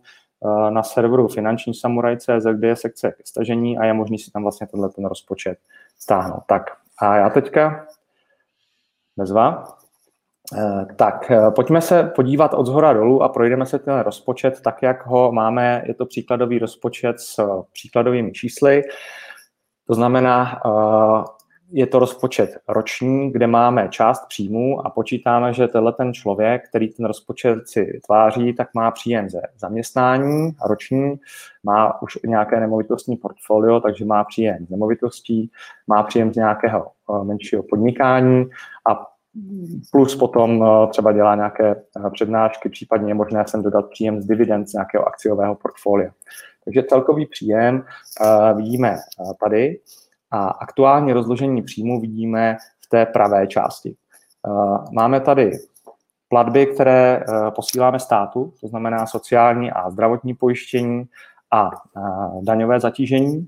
na 0.69 0.83
serveru 0.83 1.27
finanční 1.27 1.73
samuraj.cz, 1.73 2.45
kde 2.53 2.67
je 2.67 2.75
sekce 2.75 3.11
ke 3.11 3.23
stažení 3.25 3.77
a 3.77 3.85
je 3.85 3.93
možný 3.93 4.19
si 4.19 4.31
tam 4.31 4.43
vlastně 4.43 4.67
tenhle 4.67 4.89
ten 4.89 5.05
rozpočet 5.05 5.57
stáhnout. 5.99 6.43
Tak 6.47 6.63
a 6.99 7.15
já 7.15 7.29
teďka 7.29 7.87
bezva. 9.17 9.77
Eh, 10.57 10.85
tak 10.95 11.31
eh, 11.31 11.51
pojďme 11.51 11.81
se 11.81 12.03
podívat 12.03 12.53
od 12.53 12.65
zhora 12.65 12.93
dolů 12.93 13.23
a 13.23 13.29
projdeme 13.29 13.65
se 13.65 13.79
ten 13.79 13.99
rozpočet 13.99 14.61
tak, 14.61 14.81
jak 14.81 15.05
ho 15.05 15.31
máme. 15.31 15.83
Je 15.85 15.93
to 15.93 16.05
příkladový 16.05 16.59
rozpočet 16.59 17.19
s 17.19 17.63
příkladovými 17.73 18.31
čísly. 18.31 18.83
To 19.87 19.93
znamená, 19.93 20.61
je 21.71 21.87
to 21.87 21.99
rozpočet 21.99 22.57
roční, 22.67 23.31
kde 23.31 23.47
máme 23.47 23.87
část 23.91 24.27
příjmů 24.27 24.85
a 24.85 24.89
počítáme, 24.89 25.53
že 25.53 25.67
tenhle 25.67 25.93
ten 25.93 26.13
člověk, 26.13 26.69
který 26.69 26.89
ten 26.89 27.05
rozpočet 27.05 27.59
si 27.65 27.83
vytváří, 27.83 28.53
tak 28.53 28.69
má 28.73 28.91
příjem 28.91 29.29
ze 29.29 29.41
zaměstnání 29.57 30.51
roční, 30.65 31.15
má 31.63 32.01
už 32.01 32.19
nějaké 32.25 32.59
nemovitostní 32.59 33.17
portfolio, 33.17 33.79
takže 33.79 34.05
má 34.05 34.23
příjem 34.23 34.65
z 34.65 34.69
nemovitostí, 34.69 35.51
má 35.87 36.03
příjem 36.03 36.33
z 36.33 36.35
nějakého 36.35 36.87
eh, 36.87 37.23
menšího 37.23 37.63
podnikání 37.63 38.45
a 38.91 39.05
plus 39.91 40.15
potom 40.15 40.63
eh, 40.63 40.87
třeba 40.87 41.11
dělá 41.11 41.35
nějaké 41.35 41.71
eh, 41.71 42.09
přednášky, 42.09 42.69
případně 42.69 43.09
je 43.09 43.15
možné 43.15 43.43
sem 43.47 43.63
dodat 43.63 43.89
příjem 43.89 44.21
z 44.21 44.25
dividend 44.25 44.69
z 44.69 44.73
nějakého 44.73 45.07
akciového 45.07 45.55
portfolia. 45.55 46.11
Takže 46.65 46.83
celkový 46.83 47.25
příjem 47.25 47.83
vidíme 48.55 48.97
tady. 49.43 49.79
A 50.31 50.47
aktuální 50.47 51.13
rozložení 51.13 51.61
příjmu 51.61 52.01
vidíme 52.01 52.57
v 52.85 52.89
té 52.89 53.05
pravé 53.05 53.47
části. 53.47 53.95
Eh, 54.47 54.51
máme 54.91 55.19
tady 55.19 55.51
platby, 56.29 56.65
které 56.65 57.17
eh, 57.17 57.51
posíláme 57.51 57.99
státu, 57.99 58.53
to 58.61 58.67
znamená 58.67 59.05
sociální 59.05 59.71
a 59.71 59.89
zdravotní 59.89 60.33
pojištění 60.33 61.03
a 61.51 61.69
eh, 61.69 62.01
daňové 62.41 62.79
zatížení. 62.79 63.47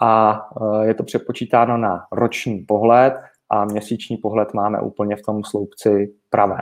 A 0.00 0.42
je 0.82 0.94
to 0.94 1.02
přepočítáno 1.02 1.76
na 1.76 2.06
roční 2.12 2.58
pohled 2.58 3.14
a 3.50 3.64
měsíční 3.64 4.16
pohled 4.16 4.54
máme 4.54 4.80
úplně 4.80 5.16
v 5.16 5.22
tom 5.22 5.44
sloupci 5.44 6.14
pravé. 6.30 6.58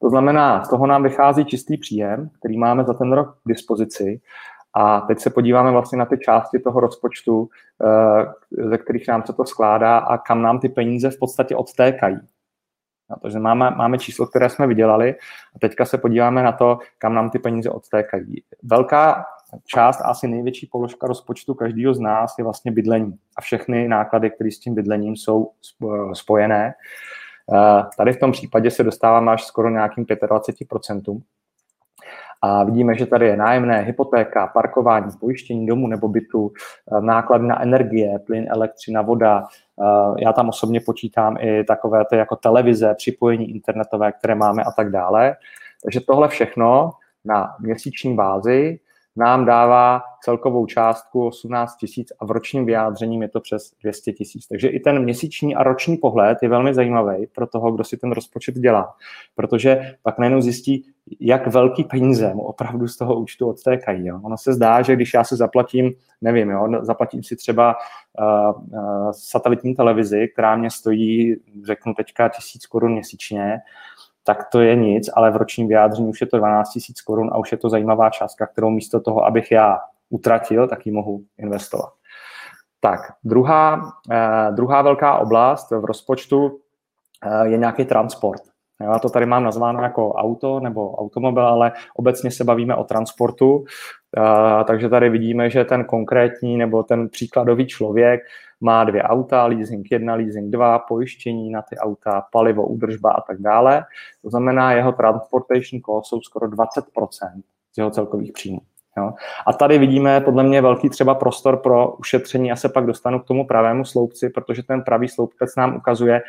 To 0.00 0.10
znamená, 0.10 0.64
z 0.64 0.68
toho 0.68 0.86
nám 0.86 1.02
vychází 1.02 1.44
čistý 1.44 1.76
příjem, 1.76 2.30
který 2.38 2.58
máme 2.58 2.84
za 2.84 2.94
ten 2.94 3.12
rok 3.12 3.36
k 3.44 3.48
dispozici 3.48 4.20
a 4.76 5.00
teď 5.00 5.20
se 5.20 5.30
podíváme 5.30 5.70
vlastně 5.70 5.98
na 5.98 6.04
ty 6.04 6.18
části 6.18 6.58
toho 6.58 6.80
rozpočtu, 6.80 7.48
eh, 7.84 8.68
ze 8.68 8.78
kterých 8.78 9.08
nám 9.08 9.22
se 9.26 9.32
to 9.32 9.44
skládá 9.44 9.98
a 9.98 10.18
kam 10.18 10.42
nám 10.42 10.60
ty 10.60 10.68
peníze 10.68 11.10
v 11.10 11.18
podstatě 11.18 11.56
odtékají. 11.56 12.18
Takže 13.22 13.38
máme, 13.38 13.70
máme 13.70 13.98
číslo, 13.98 14.26
které 14.26 14.50
jsme 14.50 14.66
vydělali 14.66 15.14
a 15.56 15.58
teďka 15.58 15.84
se 15.84 15.98
podíváme 15.98 16.42
na 16.42 16.52
to, 16.52 16.78
kam 16.98 17.14
nám 17.14 17.30
ty 17.30 17.38
peníze 17.38 17.70
odtékají. 17.70 18.42
Velká 18.62 19.24
část, 19.64 20.00
asi 20.04 20.28
největší 20.28 20.66
položka 20.66 21.06
rozpočtu 21.06 21.54
každého 21.54 21.94
z 21.94 22.00
nás 22.00 22.34
je 22.38 22.44
vlastně 22.44 22.72
bydlení 22.72 23.18
a 23.36 23.40
všechny 23.40 23.88
náklady, 23.88 24.30
které 24.30 24.50
s 24.50 24.58
tím 24.58 24.74
bydlením 24.74 25.16
jsou 25.16 25.50
spojené. 26.12 26.74
Eh, 27.54 27.82
tady 27.96 28.12
v 28.12 28.20
tom 28.20 28.32
případě 28.32 28.70
se 28.70 28.84
dostáváme 28.84 29.32
až 29.32 29.44
skoro 29.44 29.70
nějakým 29.70 30.04
25%. 30.04 31.22
A 32.44 32.64
vidíme, 32.64 32.94
že 32.94 33.06
tady 33.06 33.26
je 33.26 33.36
nájemné, 33.36 33.80
hypotéka, 33.80 34.46
parkování, 34.46 35.10
pojištění 35.20 35.66
domu 35.66 35.86
nebo 35.86 36.08
bytu, 36.08 36.52
eh, 36.92 37.00
náklady 37.00 37.46
na 37.46 37.62
energie, 37.62 38.18
plyn, 38.18 38.46
elektřina, 38.48 39.02
voda. 39.02 39.44
Eh, 39.82 40.24
já 40.24 40.32
tam 40.32 40.48
osobně 40.48 40.80
počítám 40.80 41.36
i 41.40 41.64
takové 41.64 42.04
ty 42.10 42.16
jako 42.16 42.36
televize, 42.36 42.94
připojení 42.94 43.50
internetové, 43.50 44.12
které 44.12 44.34
máme 44.34 44.62
a 44.62 44.70
tak 44.70 44.90
dále. 44.90 45.36
Takže 45.82 46.00
tohle 46.00 46.28
všechno 46.28 46.90
na 47.24 47.56
měsíční 47.60 48.14
bázi 48.14 48.78
nám 49.16 49.44
dává 49.44 50.02
celkovou 50.22 50.66
částku 50.66 51.26
18 51.26 51.76
tisíc 51.76 52.12
a 52.20 52.24
v 52.24 52.30
ročním 52.30 52.66
vyjádřením 52.66 53.22
je 53.22 53.28
to 53.28 53.40
přes 53.40 53.72
200 53.82 54.12
tisíc. 54.12 54.46
Takže 54.46 54.68
i 54.68 54.80
ten 54.80 55.02
měsíční 55.02 55.54
a 55.54 55.62
roční 55.62 55.96
pohled 55.96 56.38
je 56.42 56.48
velmi 56.48 56.74
zajímavý 56.74 57.26
pro 57.26 57.46
toho, 57.46 57.72
kdo 57.72 57.84
si 57.84 57.96
ten 57.96 58.12
rozpočet 58.12 58.54
dělá, 58.54 58.94
protože 59.34 59.94
pak 60.02 60.18
najednou 60.18 60.40
zjistí, 60.40 60.93
jak 61.20 61.46
velký 61.46 61.84
peníze 61.84 62.34
mu 62.34 62.42
opravdu 62.42 62.88
z 62.88 62.96
toho 62.96 63.14
účtu 63.14 63.48
odtékají. 63.48 64.06
Jo. 64.06 64.20
Ono 64.22 64.36
se 64.38 64.52
zdá, 64.52 64.82
že 64.82 64.96
když 64.96 65.14
já 65.14 65.24
si 65.24 65.36
zaplatím, 65.36 65.92
nevím, 66.20 66.50
jo, 66.50 66.68
zaplatím 66.80 67.22
si 67.22 67.36
třeba 67.36 67.76
uh, 68.20 68.62
uh, 68.78 69.10
satelitní 69.10 69.74
televizi, 69.74 70.28
která 70.32 70.56
mě 70.56 70.70
stojí, 70.70 71.36
řeknu 71.64 71.94
teďka, 71.94 72.28
tisíc 72.28 72.66
korun 72.66 72.92
měsíčně, 72.92 73.58
tak 74.24 74.48
to 74.52 74.60
je 74.60 74.76
nic, 74.76 75.10
ale 75.14 75.30
v 75.30 75.36
ročním 75.36 75.68
vyjádření 75.68 76.08
už 76.08 76.20
je 76.20 76.26
to 76.26 76.38
12 76.38 76.70
tisíc 76.70 77.00
korun 77.00 77.30
a 77.32 77.38
už 77.38 77.52
je 77.52 77.58
to 77.58 77.68
zajímavá 77.68 78.10
částka, 78.10 78.46
kterou 78.46 78.70
místo 78.70 79.00
toho, 79.00 79.24
abych 79.24 79.50
já 79.50 79.78
utratil, 80.10 80.68
tak 80.68 80.86
ji 80.86 80.92
mohu 80.92 81.24
investovat. 81.38 81.92
Tak, 82.80 83.00
druhá, 83.24 83.92
eh, 84.10 84.52
druhá 84.52 84.82
velká 84.82 85.18
oblast 85.18 85.70
v 85.70 85.84
rozpočtu 85.84 86.60
eh, 87.22 87.48
je 87.48 87.58
nějaký 87.58 87.84
transport. 87.84 88.53
Já 88.80 88.98
to 88.98 89.10
tady 89.10 89.26
mám 89.26 89.44
nazváno 89.44 89.82
jako 89.82 90.12
auto 90.12 90.60
nebo 90.60 90.94
automobil, 90.94 91.46
ale 91.46 91.72
obecně 91.96 92.30
se 92.30 92.44
bavíme 92.44 92.74
o 92.74 92.84
transportu. 92.84 93.64
Takže 94.66 94.88
tady 94.88 95.10
vidíme, 95.10 95.50
že 95.50 95.64
ten 95.64 95.84
konkrétní 95.84 96.56
nebo 96.56 96.82
ten 96.82 97.08
příkladový 97.08 97.66
člověk 97.66 98.20
má 98.60 98.84
dvě 98.84 99.02
auta, 99.02 99.46
leasing 99.46 99.86
jedna, 99.90 100.14
leasing 100.14 100.50
dva, 100.50 100.78
pojištění 100.78 101.50
na 101.50 101.62
ty 101.62 101.76
auta, 101.76 102.24
palivo, 102.32 102.66
údržba 102.66 103.10
a 103.10 103.20
tak 103.20 103.40
dále. 103.40 103.84
To 104.22 104.30
znamená, 104.30 104.72
jeho 104.72 104.92
transportation 104.92 105.80
cost 105.86 106.08
jsou 106.08 106.20
skoro 106.20 106.46
20% 106.46 106.82
z 107.72 107.78
jeho 107.78 107.90
celkových 107.90 108.32
příjmů. 108.32 108.60
Jo. 108.98 109.12
A 109.46 109.52
tady 109.52 109.78
vidíme 109.78 110.20
podle 110.20 110.42
mě 110.42 110.60
velký 110.60 110.88
třeba 110.88 111.14
prostor 111.14 111.56
pro 111.56 111.92
ušetření. 111.96 112.48
Já 112.48 112.56
se 112.56 112.68
pak 112.68 112.86
dostanu 112.86 113.20
k 113.20 113.24
tomu 113.24 113.46
pravému 113.46 113.84
sloupci, 113.84 114.30
protože 114.30 114.62
ten 114.62 114.82
pravý 114.82 115.08
sloupec 115.08 115.56
nám 115.56 115.76
ukazuje, 115.76 116.22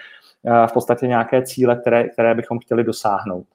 v 0.68 0.74
podstatě 0.74 1.08
nějaké 1.08 1.42
cíle, 1.42 1.76
které, 1.76 2.10
které 2.10 2.36
bychom 2.36 2.60
chtěli 2.60 2.84
dosáhnout. 2.84 3.46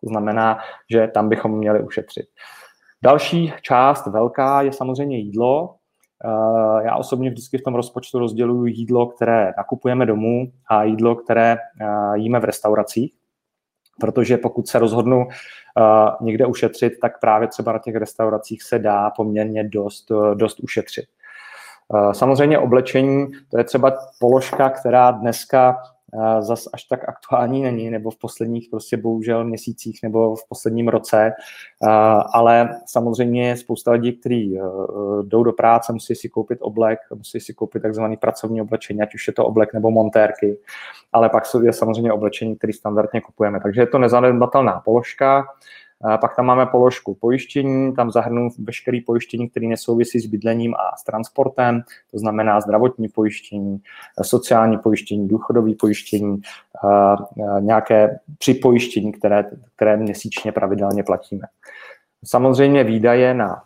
To 0.00 0.06
znamená, 0.06 0.58
že 0.90 1.08
tam 1.08 1.28
bychom 1.28 1.58
měli 1.58 1.82
ušetřit. 1.82 2.26
Další 3.02 3.52
část 3.62 4.06
velká 4.06 4.62
je 4.62 4.72
samozřejmě 4.72 5.18
jídlo. 5.18 5.74
Já 6.84 6.96
osobně 6.96 7.30
vždycky 7.30 7.58
v 7.58 7.62
tom 7.62 7.74
rozpočtu 7.74 8.18
rozděluji 8.18 8.72
jídlo, 8.72 9.06
které 9.06 9.52
nakupujeme 9.56 10.06
domů 10.06 10.52
a 10.68 10.82
jídlo, 10.82 11.16
které 11.16 11.56
jíme 12.14 12.40
v 12.40 12.44
restauracích, 12.44 13.14
protože 14.00 14.36
pokud 14.36 14.68
se 14.68 14.78
rozhodnu 14.78 15.28
někde 16.20 16.46
ušetřit, 16.46 16.92
tak 17.02 17.20
právě 17.20 17.48
třeba 17.48 17.72
na 17.72 17.78
těch 17.78 17.96
restauracích 17.96 18.62
se 18.62 18.78
dá 18.78 19.10
poměrně 19.10 19.64
dost, 19.64 20.12
dost 20.34 20.60
ušetřit. 20.60 21.04
Samozřejmě 22.12 22.58
oblečení, 22.58 23.26
to 23.50 23.58
je 23.58 23.64
třeba 23.64 23.92
položka, 24.20 24.70
která 24.70 25.10
dneska 25.10 25.82
zas 26.40 26.68
až 26.72 26.84
tak 26.84 27.08
aktuální 27.08 27.62
není, 27.62 27.90
nebo 27.90 28.10
v 28.10 28.18
posledních 28.18 28.68
prostě 28.70 28.96
bohužel 28.96 29.44
měsících 29.44 30.00
nebo 30.02 30.36
v 30.36 30.48
posledním 30.48 30.88
roce, 30.88 31.32
ale 32.32 32.68
samozřejmě 32.86 33.48
je 33.48 33.56
spousta 33.56 33.92
lidí, 33.92 34.12
kteří 34.12 34.58
e, 34.58 34.62
jdou 35.22 35.42
do 35.42 35.52
práce, 35.52 35.92
musí 35.92 36.14
si 36.14 36.28
koupit 36.28 36.58
oblek, 36.62 36.98
musí 37.14 37.40
si 37.40 37.54
koupit 37.54 37.82
takzvaný 37.82 38.16
pracovní 38.16 38.60
oblečení, 38.62 39.02
ať 39.02 39.14
už 39.14 39.26
je 39.26 39.32
to 39.32 39.46
oblek 39.46 39.74
nebo 39.74 39.90
montérky, 39.90 40.56
ale 41.12 41.28
pak 41.28 41.44
je 41.62 41.72
samozřejmě 41.72 42.12
oblečení, 42.12 42.56
který 42.56 42.72
standardně 42.72 43.20
kupujeme. 43.20 43.60
Takže 43.60 43.80
je 43.80 43.86
to 43.86 43.98
nezanedbatelná 43.98 44.80
položka, 44.80 45.46
pak 46.20 46.36
tam 46.36 46.46
máme 46.46 46.66
položku 46.66 47.14
pojištění, 47.14 47.94
tam 47.94 48.10
zahrnu 48.10 48.48
veškeré 48.58 48.98
pojištění, 49.06 49.48
které 49.48 49.66
nesouvisí 49.66 50.20
s 50.20 50.26
bydlením 50.26 50.74
a 50.74 50.96
s 50.96 51.04
transportem, 51.04 51.82
to 52.10 52.18
znamená 52.18 52.60
zdravotní 52.60 53.08
pojištění, 53.08 53.80
sociální 54.22 54.78
pojištění, 54.78 55.28
důchodové 55.28 55.70
pojištění, 55.80 56.40
nějaké 57.60 58.18
připojištění, 58.38 59.12
které, 59.12 59.50
které 59.76 59.96
měsíčně 59.96 60.52
pravidelně 60.52 61.02
platíme. 61.02 61.46
Samozřejmě 62.24 62.84
výdaje 62.84 63.34
na, 63.34 63.62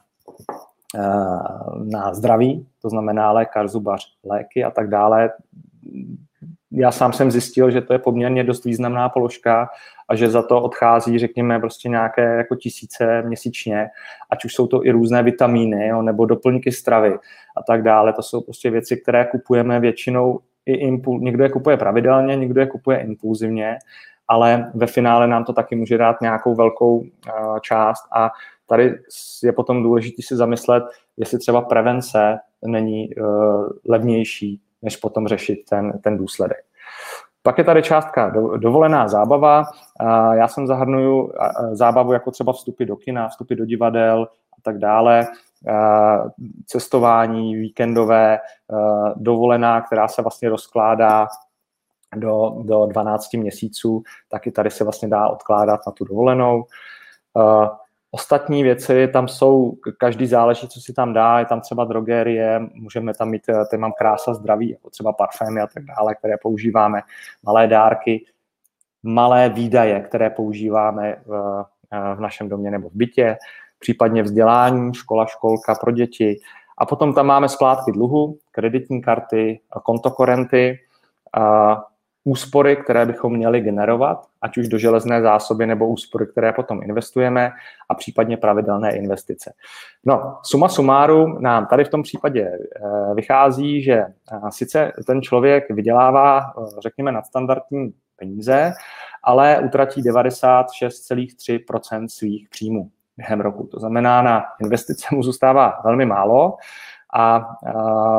na 1.84 2.14
zdraví, 2.14 2.66
to 2.82 2.88
znamená 2.88 3.32
lékař, 3.32 3.70
zubař, 3.70 4.06
léky 4.24 4.64
a 4.64 4.70
tak 4.70 4.88
dále, 4.88 5.30
já 6.72 6.90
sám 6.90 7.12
jsem 7.12 7.30
zjistil, 7.30 7.70
že 7.70 7.80
to 7.80 7.92
je 7.92 7.98
poměrně 7.98 8.44
dost 8.44 8.64
významná 8.64 9.08
položka 9.08 9.68
a 10.08 10.16
že 10.16 10.30
za 10.30 10.42
to 10.42 10.62
odchází, 10.62 11.18
řekněme, 11.18 11.60
prostě 11.60 11.88
nějaké 11.88 12.36
jako 12.36 12.56
tisíce 12.56 13.22
měsíčně, 13.22 13.88
ať 14.30 14.44
už 14.44 14.54
jsou 14.54 14.66
to 14.66 14.86
i 14.86 14.90
různé 14.90 15.22
vitamíny 15.22 15.88
jo, 15.88 16.02
nebo 16.02 16.26
doplňky 16.26 16.72
stravy 16.72 17.18
a 17.56 17.62
tak 17.66 17.82
dále. 17.82 18.12
To 18.12 18.22
jsou 18.22 18.40
prostě 18.40 18.70
věci, 18.70 18.96
které 18.96 19.24
kupujeme 19.24 19.80
většinou 19.80 20.40
i 20.66 20.72
impul, 20.72 21.20
někdo 21.20 21.44
je 21.44 21.50
kupuje 21.50 21.76
pravidelně, 21.76 22.36
někdo 22.36 22.60
je 22.60 22.66
kupuje 22.66 22.98
impulzivně, 22.98 23.78
ale 24.28 24.72
ve 24.74 24.86
finále 24.86 25.26
nám 25.26 25.44
to 25.44 25.52
taky 25.52 25.76
může 25.76 25.98
dát 25.98 26.20
nějakou 26.20 26.54
velkou 26.54 26.96
uh, 26.96 27.06
část 27.60 28.02
a 28.16 28.30
tady 28.66 28.94
je 29.42 29.52
potom 29.52 29.82
důležité 29.82 30.22
si 30.22 30.36
zamyslet, 30.36 30.84
jestli 31.16 31.38
třeba 31.38 31.60
prevence 31.60 32.38
není 32.66 33.08
uh, 33.14 33.68
levnější, 33.88 34.60
než 34.84 34.96
potom 34.96 35.28
řešit 35.28 35.64
ten, 35.68 35.98
ten 35.98 36.18
důsledek. 36.18 36.64
Pak 37.42 37.58
je 37.58 37.64
tady 37.64 37.82
částka 37.82 38.28
do, 38.28 38.56
dovolená 38.56 39.08
zábava. 39.08 39.64
Já 40.32 40.48
jsem 40.48 40.66
zahrnuju 40.66 41.32
zábavu 41.72 42.12
jako 42.12 42.30
třeba 42.30 42.52
vstupy 42.52 42.84
do 42.84 42.96
kina, 42.96 43.28
vstupy 43.28 43.54
do 43.54 43.64
divadel 43.64 44.28
a 44.58 44.60
tak 44.62 44.78
dále, 44.78 45.26
cestování 46.66 47.56
víkendové, 47.56 48.38
dovolená, 49.16 49.80
která 49.80 50.08
se 50.08 50.22
vlastně 50.22 50.48
rozkládá 50.48 51.26
do, 52.16 52.54
do 52.62 52.86
12 52.86 53.34
měsíců, 53.34 54.02
taky 54.28 54.50
tady 54.50 54.70
se 54.70 54.84
vlastně 54.84 55.08
dá 55.08 55.28
odkládat 55.28 55.80
na 55.86 55.92
tu 55.92 56.04
dovolenou. 56.04 56.64
Ostatní 58.14 58.62
věci 58.62 59.08
tam 59.08 59.28
jsou, 59.28 59.74
každý 59.98 60.26
záleží, 60.26 60.68
co 60.68 60.80
si 60.80 60.92
tam 60.92 61.12
dá, 61.12 61.38
je 61.38 61.44
tam 61.44 61.60
třeba 61.60 61.84
drogerie, 61.84 62.60
můžeme 62.74 63.14
tam 63.14 63.30
mít, 63.30 63.48
eh, 63.48 63.64
tady 63.70 63.80
mám 63.80 63.92
krása 63.98 64.34
zdraví, 64.34 64.70
jako 64.70 64.90
třeba 64.90 65.12
parfémy 65.12 65.60
a 65.60 65.66
tak 65.66 65.84
dále, 65.84 66.14
které 66.14 66.34
používáme, 66.42 67.00
malé 67.42 67.66
dárky, 67.66 68.24
malé 69.02 69.48
výdaje, 69.48 70.00
které 70.00 70.30
používáme 70.30 71.16
v, 71.26 71.64
eh, 71.92 72.14
v 72.14 72.20
našem 72.20 72.48
domě 72.48 72.70
nebo 72.70 72.88
v 72.88 72.94
bytě, 72.94 73.36
případně 73.78 74.22
vzdělání, 74.22 74.94
škola, 74.94 75.26
školka 75.26 75.74
pro 75.74 75.90
děti. 75.90 76.40
A 76.78 76.86
potom 76.86 77.14
tam 77.14 77.26
máme 77.26 77.48
splátky 77.48 77.92
dluhu, 77.92 78.38
kreditní 78.52 79.02
karty, 79.02 79.60
kontokorenty, 79.82 80.78
úspory, 82.24 82.76
které 82.76 83.06
bychom 83.06 83.32
měli 83.32 83.60
generovat, 83.60 84.26
ať 84.42 84.56
už 84.56 84.68
do 84.68 84.78
železné 84.78 85.22
zásoby 85.22 85.66
nebo 85.66 85.88
úspory, 85.88 86.26
které 86.26 86.52
potom 86.52 86.82
investujeme 86.82 87.52
a 87.88 87.94
případně 87.94 88.36
pravidelné 88.36 88.96
investice. 88.96 89.52
No, 90.04 90.38
suma 90.42 90.68
sumárum 90.68 91.42
nám 91.42 91.66
tady 91.66 91.84
v 91.84 91.88
tom 91.88 92.02
případě 92.02 92.42
eh, 92.42 92.58
vychází, 93.14 93.82
že 93.82 93.94
eh, 93.94 94.12
sice 94.48 94.92
ten 95.06 95.22
člověk 95.22 95.70
vydělává, 95.70 96.40
eh, 96.40 96.42
řekněme, 96.82 97.12
nadstandardní 97.12 97.94
peníze, 98.16 98.72
ale 99.22 99.58
utratí 99.58 100.02
96,3% 100.02 102.08
svých 102.08 102.48
příjmů 102.48 102.90
během 103.16 103.40
roku. 103.40 103.66
To 103.66 103.80
znamená, 103.80 104.22
na 104.22 104.44
investice 104.60 105.06
mu 105.12 105.22
zůstává 105.22 105.80
velmi 105.84 106.06
málo 106.06 106.56
a 107.14 107.56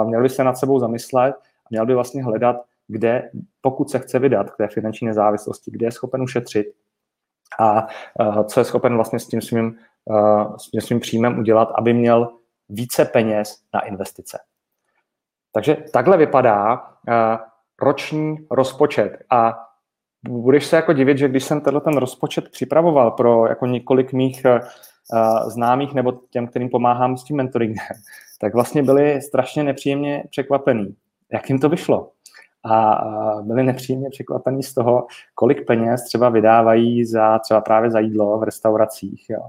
měl 0.03 0.21
by 0.21 0.29
se 0.29 0.43
nad 0.43 0.57
sebou 0.57 0.79
zamyslet, 0.79 1.35
měl 1.69 1.85
by 1.85 1.93
vlastně 1.93 2.24
hledat 2.24 2.55
kde, 2.88 3.30
pokud 3.62 3.89
se 3.89 4.00
chce 4.00 4.20
vydat 4.20 4.51
k 4.51 4.58
té 4.58 4.68
finanční 4.68 5.08
nezávislosti, 5.08 5.72
kde 5.72 5.88
je 5.88 5.92
schopen 5.92 6.22
ušetřit 6.22 6.68
a 7.60 7.88
uh, 8.20 8.44
co 8.44 8.60
je 8.60 8.63
schopen 8.63 8.96
vlastně 8.96 9.20
s 9.20 9.27
tím 9.27 9.42
svým, 9.42 9.77
uh, 10.06 10.56
s 10.56 10.72
tím 10.72 10.82
svým 10.82 11.00
příjmem 11.00 11.39
udělat, 11.39 11.72
aby 11.75 11.94
měl 11.94 12.30
více 12.70 13.06
peněz 13.06 13.63
na 13.74 13.80
investice. 13.80 14.39
Takže 15.51 15.77
takhle 15.94 16.18
vypadá 16.18 16.74
uh, 16.74 17.13
roční 17.82 18.38
rozpočet. 18.51 19.18
A 19.30 19.54
budeš 20.30 20.65
se 20.65 20.75
jako 20.75 20.94
divit, 20.94 21.18
že 21.18 21.27
když 21.27 21.44
jsem 21.44 21.62
tenhle 21.62 21.82
ten 21.82 21.98
rozpočet 21.98 22.50
připravoval 22.50 23.12
pro 23.12 23.48
jako 23.48 23.65
několik 23.65 24.13
mých 24.13 24.46
známých 25.48 25.94
nebo 25.94 26.12
těm, 26.30 26.48
kterým 26.48 26.70
pomáhám 26.70 27.18
s 27.18 27.24
tím 27.24 27.38
mentoringem, 27.38 27.86
tak 28.42 28.54
vlastně 28.54 28.84
byli 28.84 29.22
strašně 29.22 29.63
nepříjemně 29.63 30.24
překvapení, 30.30 30.96
jak 31.32 31.50
jim 31.50 31.60
to 31.60 31.70
vyšlo 31.70 32.12
a 32.65 33.03
byli 33.41 33.63
nepříjemně 33.63 34.10
překvapení 34.10 34.63
z 34.63 34.74
toho, 34.74 35.07
kolik 35.35 35.68
peněz 35.68 36.03
třeba 36.03 36.29
vydávají 36.29 37.05
za 37.05 37.40
třeba 37.40 37.61
právě 37.61 37.92
za 37.92 38.00
jídlo 38.00 38.40
v 38.40 38.44
restauracích, 38.44 39.25
jo. 39.29 39.42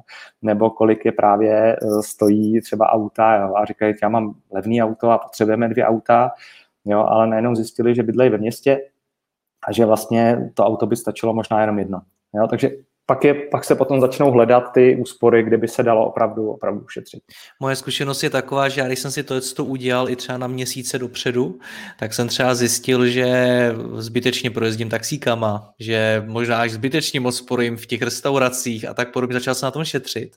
nebo 0.42 0.70
kolik 0.70 1.04
je 1.04 1.12
právě 1.12 1.76
e, 1.76 1.78
stojí 2.02 2.60
třeba 2.60 2.88
auta 2.88 3.36
jo. 3.36 3.54
a 3.56 3.64
říkají, 3.64 3.94
já 4.02 4.08
mám 4.08 4.34
levný 4.52 4.82
auto 4.82 5.10
a 5.10 5.18
potřebujeme 5.18 5.68
dvě 5.68 5.86
auta, 5.86 6.30
jo, 6.84 7.00
ale 7.00 7.26
najednou 7.26 7.54
zjistili, 7.54 7.94
že 7.94 8.02
bydlejí 8.02 8.30
ve 8.30 8.38
městě 8.38 8.80
a 9.68 9.72
že 9.72 9.84
vlastně 9.84 10.50
to 10.54 10.64
auto 10.64 10.86
by 10.86 10.96
stačilo 10.96 11.34
možná 11.34 11.60
jenom 11.60 11.78
jedno. 11.78 12.00
Jo. 12.34 12.46
Takže 12.46 12.70
pak, 13.06 13.24
je, 13.24 13.34
pak 13.34 13.64
se 13.64 13.74
potom 13.74 14.00
začnou 14.00 14.30
hledat 14.30 14.72
ty 14.74 14.96
úspory, 14.96 15.42
kde 15.42 15.56
by 15.56 15.68
se 15.68 15.82
dalo 15.82 16.06
opravdu, 16.06 16.50
opravdu 16.50 16.80
ušetřit. 16.80 17.22
Moje 17.60 17.76
zkušenost 17.76 18.22
je 18.22 18.30
taková, 18.30 18.68
že 18.68 18.80
já 18.80 18.86
když 18.86 18.98
jsem 18.98 19.10
si 19.10 19.22
to, 19.22 19.34
to 19.56 19.64
udělal 19.64 20.10
i 20.10 20.16
třeba 20.16 20.38
na 20.38 20.46
měsíce 20.46 20.98
dopředu, 20.98 21.58
tak 21.98 22.14
jsem 22.14 22.28
třeba 22.28 22.54
zjistil, 22.54 23.06
že 23.06 23.26
zbytečně 23.96 24.50
projezdím 24.50 24.88
taxíkama, 24.88 25.70
že 25.80 26.24
možná 26.26 26.60
až 26.60 26.72
zbytečně 26.72 27.20
moc 27.20 27.40
porojím 27.40 27.76
v 27.76 27.86
těch 27.86 28.02
restauracích 28.02 28.88
a 28.88 28.94
tak 28.94 29.12
podobně, 29.12 29.34
začal 29.34 29.54
jsem 29.54 29.66
na 29.66 29.70
tom 29.70 29.84
šetřit. 29.84 30.36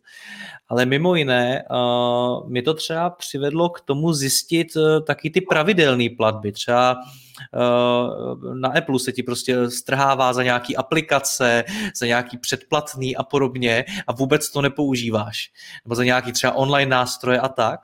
Ale 0.70 0.86
mimo 0.86 1.16
jiné, 1.16 1.64
uh, 1.72 2.50
mi 2.50 2.62
to 2.62 2.74
třeba 2.74 3.10
přivedlo 3.10 3.70
k 3.70 3.82
tomu 3.82 4.14
zjistit 4.14 4.76
uh, 4.76 5.06
taky 5.06 5.30
ty 5.30 5.42
pravidelné 5.42 6.06
platby. 6.18 6.52
Třeba 6.52 6.98
na 8.54 8.70
Apple 8.70 9.00
se 9.00 9.12
ti 9.12 9.24
prostě 9.24 9.70
strhává 9.70 10.34
za 10.34 10.44
nějaký 10.44 10.78
aplikace, 10.78 11.64
za 11.96 12.06
nějaký 12.06 12.38
předplatný 12.38 13.16
a 13.16 13.24
podobně 13.24 13.86
a 14.08 14.14
vůbec 14.14 14.52
to 14.52 14.62
nepoužíváš. 14.62 15.52
Nebo 15.86 15.96
za 15.96 16.04
nějaký 16.04 16.32
třeba 16.32 16.54
online 16.54 16.90
nástroje 16.90 17.40
a 17.40 17.48
tak 17.48 17.80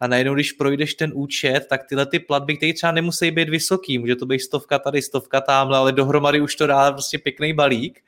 a 0.00 0.06
najednou, 0.06 0.34
když 0.34 0.52
projdeš 0.52 0.94
ten 0.94 1.12
účet, 1.14 1.66
tak 1.68 1.86
tyhle 1.88 2.06
ty 2.06 2.18
platby, 2.18 2.56
které 2.56 2.72
třeba 2.72 2.92
nemusí 2.92 3.30
být 3.30 3.48
vysoký, 3.48 3.98
může 3.98 4.16
to 4.16 4.26
být 4.26 4.40
stovka 4.40 4.78
tady, 4.78 5.02
stovka 5.02 5.40
tamhle, 5.40 5.78
ale 5.78 5.92
dohromady 5.92 6.40
už 6.40 6.56
to 6.56 6.66
dá 6.66 6.92
prostě 6.92 7.18
pěkný 7.18 7.52
balík, 7.52 8.00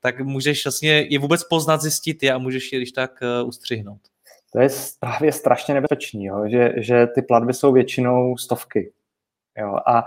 tak 0.00 0.20
můžeš 0.20 0.64
vlastně 0.64 1.06
je 1.10 1.18
vůbec 1.18 1.44
poznat, 1.44 1.82
zjistit 1.82 2.22
je 2.22 2.32
a 2.32 2.38
můžeš 2.38 2.72
je 2.72 2.78
když 2.78 2.92
tak 2.92 3.10
uh, 3.42 3.48
ustřihnout. 3.48 4.00
To 4.52 4.60
je 4.60 4.68
právě 5.00 5.32
strašně 5.32 5.74
nebezpečný, 5.74 6.24
jo? 6.24 6.44
Že, 6.48 6.72
že 6.76 7.06
ty 7.06 7.22
platby 7.22 7.54
jsou 7.54 7.72
většinou 7.72 8.36
stovky. 8.36 8.92
Jo? 9.58 9.76
A 9.86 10.04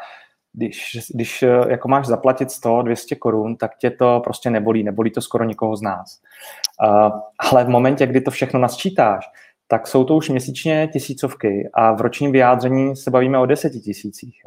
když, 0.53 0.97
když 1.13 1.43
eh, 1.43 1.65
jako 1.67 1.87
máš 1.87 2.05
zaplatit 2.07 2.51
100, 2.51 2.81
200 2.81 3.15
korun, 3.15 3.55
tak 3.55 3.77
tě 3.77 3.91
to 3.91 4.21
prostě 4.23 4.49
nebolí, 4.49 4.83
nebolí 4.83 5.11
to 5.11 5.21
skoro 5.21 5.43
nikoho 5.43 5.75
z 5.75 5.81
nás. 5.81 6.21
Uh, 6.87 7.19
ale 7.39 7.63
v 7.63 7.69
momentě, 7.69 8.07
kdy 8.07 8.21
to 8.21 8.31
všechno 8.31 8.59
nasčítáš, 8.59 9.25
tak 9.67 9.87
jsou 9.87 10.03
to 10.03 10.15
už 10.15 10.29
měsíčně 10.29 10.89
tisícovky 10.93 11.69
a 11.73 11.91
v 11.91 12.01
ročním 12.01 12.31
vyjádření 12.31 12.95
se 12.95 13.11
bavíme 13.11 13.39
o 13.39 13.45
deseti 13.45 13.79
tisících. 13.79 14.41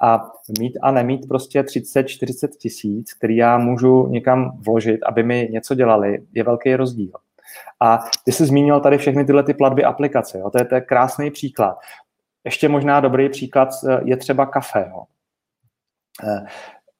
A 0.00 0.30
mít 0.58 0.78
a 0.82 0.90
nemít 0.90 1.28
prostě 1.28 1.62
30-40 1.62 2.48
tisíc, 2.58 3.14
který 3.14 3.36
já 3.36 3.58
můžu 3.58 4.06
někam 4.06 4.58
vložit, 4.66 5.00
aby 5.02 5.22
mi 5.22 5.48
něco 5.52 5.74
dělali, 5.74 6.18
je 6.34 6.42
velký 6.42 6.76
rozdíl. 6.76 7.12
A 7.80 7.98
ty 8.24 8.32
jsi 8.32 8.46
zmínil 8.46 8.80
tady 8.80 8.98
všechny 8.98 9.24
tyhle 9.24 9.42
ty 9.42 9.54
platby 9.54 9.84
aplikace. 9.84 10.38
Jo? 10.38 10.50
To, 10.50 10.58
je, 10.58 10.64
to 10.64 10.74
je 10.74 10.80
krásný 10.80 11.30
příklad. 11.30 11.78
Ještě 12.44 12.68
možná 12.68 13.00
dobrý 13.00 13.28
příklad 13.28 13.68
eh, 13.88 14.00
je 14.04 14.16
třeba 14.16 14.46
kafe. 14.46 14.86
Jo? 14.90 15.02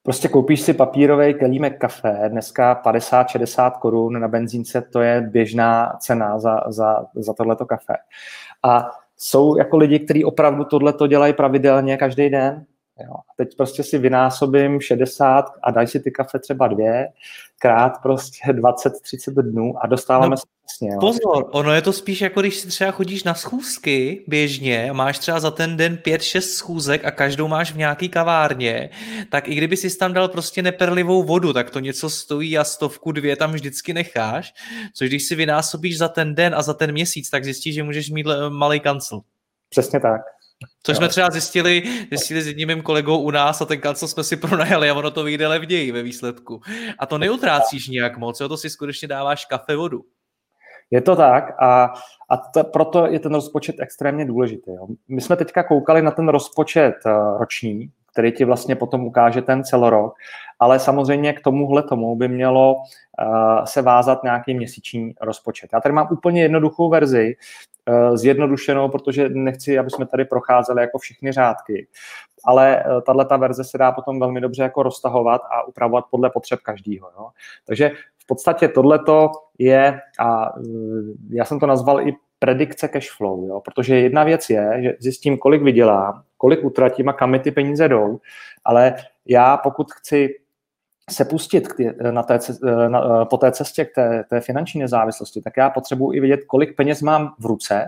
Prostě 0.03 0.29
koupíš 0.29 0.61
si 0.61 0.75
papírový 0.75 1.35
kelímek 1.35 1.79
kafe, 1.81 2.21
dneska 2.29 2.83
50-60 2.85 3.71
korun 3.71 4.21
na 4.21 4.29
benzínce, 4.29 4.83
to 4.83 5.01
je 5.01 5.21
běžná 5.21 5.97
cena 6.01 6.39
za, 6.39 6.61
za, 6.69 7.07
za 7.15 7.33
tohleto 7.33 7.67
kafe. 7.67 7.95
A 8.63 8.91
jsou 9.17 9.57
jako 9.57 9.77
lidi, 9.77 9.99
kteří 9.99 10.25
opravdu 10.25 10.65
tohleto 10.65 11.07
dělají 11.07 11.33
pravidelně 11.33 11.97
každý 11.97 12.31
den. 12.31 12.65
Jo. 13.05 13.15
Teď 13.37 13.57
prostě 13.57 13.83
si 13.83 13.99
vynásobím 13.99 14.81
60 14.81 15.45
a 15.63 15.71
dají 15.71 15.89
si 15.89 16.01
ty 16.01 16.11
kafe 16.11 16.39
třeba 16.39 16.69
dvě, 16.69 17.09
krát 17.59 18.03
prostě 18.03 18.53
20-30 18.53 19.43
dnů 19.43 19.75
a 19.81 19.87
dostáváme 19.87 20.31
no, 20.31 20.37
se 20.37 20.47
přesně. 20.67 20.89
Jo. 20.93 21.01
Pozor, 21.01 21.49
ono 21.51 21.73
je 21.73 21.83
to 21.83 21.93
spíš 21.93 22.21
jako 22.21 22.41
když 22.41 22.57
si 22.57 22.69
třeba 22.69 22.91
chodíš 22.91 23.25
na 23.25 23.35
schůzky 23.35 24.25
běžně, 24.27 24.89
máš 24.93 25.19
třeba 25.19 25.41
za 25.41 25.51
ten 25.51 25.77
den 25.77 25.99
5-6 26.05 26.41
schůzek 26.41 27.05
a 27.05 27.11
každou 27.11 27.49
máš 27.49 27.73
v 27.73 27.77
nějaký 27.77 28.09
kavárně, 28.09 28.91
tak 29.31 29.49
i 29.49 29.55
kdyby 29.55 29.77
si 29.77 29.99
tam 29.99 30.13
dal 30.13 30.29
prostě 30.29 30.63
neperlivou 30.63 31.23
vodu, 31.23 31.53
tak 31.53 31.71
to 31.71 31.81
něco 31.81 32.11
stojí 32.11 32.59
a 32.59 32.65
stovku 32.65 33.13
dvě 33.13 33.37
tam 33.37 33.53
vždycky 33.53 33.95
necháš, 33.95 34.55
což 34.95 35.09
když 35.09 35.25
si 35.25 35.35
vynásobíš 35.35 35.99
za 35.99 36.09
ten 36.09 36.35
den 36.35 36.55
a 36.55 36.63
za 36.63 36.75
ten 36.75 36.93
měsíc, 36.93 37.31
tak 37.31 37.45
zjistíš, 37.45 37.75
že 37.75 37.83
můžeš 37.83 38.11
mít 38.11 38.27
malý 38.49 38.81
kancel. 38.81 39.21
Přesně 39.69 40.01
tak. 40.01 40.21
Což 40.83 40.95
jo. 40.95 40.97
jsme 40.97 41.09
třeba 41.09 41.31
zjistili, 41.31 41.83
zjistili 42.11 42.43
s 42.43 42.47
jedním 42.47 42.69
mým 42.69 42.83
kolegou 42.83 43.19
u 43.19 43.31
nás 43.31 43.61
a 43.61 43.65
ten 43.65 43.81
kancel 43.81 44.09
jsme 44.09 44.25
si 44.25 44.37
pronajali 44.47 44.91
a 44.91 44.95
ono 44.95 45.11
to 45.11 45.25
vyjde 45.25 45.47
levněji 45.47 45.93
ve 45.93 46.03
výsledku. 46.03 46.61
A 46.99 47.07
to 47.07 47.19
neutrácíš 47.19 47.89
nijak 47.89 48.17
moc, 48.17 48.41
jo? 48.41 48.49
to 48.49 48.57
si 48.57 48.71
skutečně 48.71 49.09
dáváš 49.09 49.45
kafe 49.45 49.77
vodu. 49.77 50.05
Je 50.91 51.01
to 51.01 51.17
tak 51.17 51.63
a, 51.63 51.93
a 52.29 52.37
to, 52.37 52.65
proto 52.65 53.07
je 53.07 53.21
ten 53.21 53.35
rozpočet 53.35 53.77
extrémně 53.79 54.25
důležitý. 54.25 54.71
Jo. 54.73 54.87
My 55.09 55.21
jsme 55.21 55.37
teďka 55.37 55.63
koukali 55.63 56.03
na 56.03 56.11
ten 56.11 56.29
rozpočet 56.29 56.95
uh, 57.07 57.39
roční, 57.39 57.91
který 58.13 58.33
ti 58.33 58.45
vlastně 58.45 58.77
potom 58.77 59.05
ukáže 59.05 59.43
ten 59.43 59.65
celorok, 59.65 60.15
ale 60.59 60.79
samozřejmě 60.79 61.33
k 61.33 61.41
tomuhle 61.41 61.83
tomu 61.83 62.17
by 62.17 62.29
mělo 62.29 62.75
uh, 62.75 63.65
se 63.65 63.83
vázat 63.83 64.23
nějaký 64.23 64.55
měsíční 64.55 65.15
rozpočet. 65.21 65.71
Já 65.73 65.81
tady 65.81 65.93
mám 65.93 66.09
úplně 66.11 66.43
jednoduchou 66.43 66.91
verzi, 66.91 67.37
uh, 67.89 68.17
zjednodušenou, 68.17 68.89
protože 68.89 69.29
nechci, 69.29 69.79
aby 69.79 69.91
jsme 69.91 70.07
tady 70.07 70.25
procházeli 70.25 70.81
jako 70.81 70.99
všechny 70.99 71.33
řádky, 71.33 71.89
ale 72.45 72.85
uh, 72.85 73.01
tahle 73.01 73.25
ta 73.25 73.37
verze 73.37 73.65
se 73.65 73.79
dá 73.79 73.93
potom 73.93 74.21
velmi 74.21 74.41
dobře 74.41 74.63
jako 74.63 74.83
roztahovat 74.83 75.43
a 75.51 75.63
upravovat 75.63 76.05
podle 76.11 76.31
potřeb 76.31 76.61
každého. 76.61 77.11
Jo. 77.19 77.29
Takže 77.67 77.91
v 78.27 78.35
podstatě 78.35 78.69
tohleto 78.69 79.31
je, 79.59 80.01
a 80.21 80.53
já 81.31 81.45
jsem 81.45 81.61
to 81.61 81.67
nazval 81.67 82.09
i 82.09 82.15
predikce 82.39 82.89
cash 82.89 83.17
flow, 83.17 83.47
jo? 83.47 83.61
protože 83.61 83.97
jedna 83.97 84.25
věc 84.25 84.51
je, 84.51 84.83
že 84.83 84.93
zjistím, 85.01 85.39
kolik 85.39 85.63
vydělám, 85.63 86.23
kolik 86.37 86.65
utratím 86.65 87.09
a 87.09 87.13
kam 87.13 87.31
mi 87.31 87.39
ty 87.39 87.51
peníze 87.51 87.89
jdou, 87.89 88.19
ale 88.65 88.95
já 89.27 89.57
pokud 89.57 89.93
chci 89.93 90.29
se 91.11 91.25
pustit 91.25 91.69
na 92.11 92.23
té, 92.23 92.39
na, 92.89 93.25
po 93.25 93.37
té 93.37 93.53
cestě 93.53 93.85
k 93.85 93.95
té, 93.95 94.25
té 94.31 94.41
finanční 94.41 94.81
nezávislosti, 94.81 95.43
tak 95.43 95.57
já 95.57 95.71
potřebuji 95.71 96.13
i 96.13 96.21
vědět, 96.21 96.45
kolik 96.47 96.77
peněz 96.77 97.03
mám 97.03 97.35
v 97.39 97.47
ruce 97.47 97.85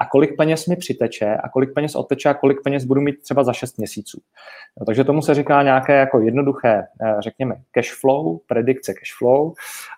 a 0.00 0.06
kolik 0.06 0.36
peněz 0.36 0.66
mi 0.66 0.76
přiteče 0.76 1.36
a 1.36 1.48
kolik 1.48 1.74
peněz 1.74 1.94
odteče 1.94 2.28
a 2.28 2.34
kolik 2.34 2.62
peněz 2.64 2.84
budu 2.84 3.00
mít 3.00 3.22
třeba 3.22 3.44
za 3.44 3.52
6 3.52 3.78
měsíců. 3.78 4.20
No, 4.80 4.86
takže 4.86 5.04
tomu 5.04 5.22
se 5.22 5.34
říká 5.34 5.62
nějaké 5.62 5.96
jako 5.96 6.20
jednoduché, 6.20 6.82
eh, 7.02 7.16
řekněme, 7.18 7.54
cash 7.70 8.00
flow, 8.00 8.38
predikce 8.46 8.94
cash 8.94 9.18
flow. 9.18 9.52